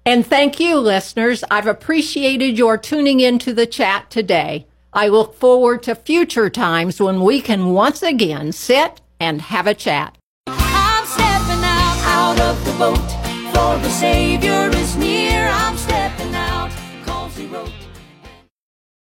And 0.04 0.26
thank 0.26 0.60
you, 0.60 0.78
listeners. 0.78 1.44
I've 1.50 1.66
appreciated 1.66 2.58
your 2.58 2.76
tuning 2.76 3.20
into 3.20 3.54
the 3.54 3.66
chat 3.66 4.10
today. 4.10 4.66
I 4.92 5.08
look 5.08 5.34
forward 5.34 5.82
to 5.84 5.94
future 5.94 6.50
times 6.50 7.00
when 7.00 7.22
we 7.22 7.40
can 7.40 7.72
once 7.72 8.02
again 8.02 8.52
sit 8.52 9.00
and 9.18 9.40
have 9.42 9.66
a 9.66 9.74
chat. 9.74 10.16
I'm 10.46 11.06
stepping 11.06 11.62
out, 11.62 12.00
out 12.04 12.40
of 12.40 12.64
the 12.64 12.72
boat, 12.72 12.96
for 13.52 13.78
the 13.82 13.90
Savior 13.90 14.68
is 14.74 14.96
near. 14.96 15.09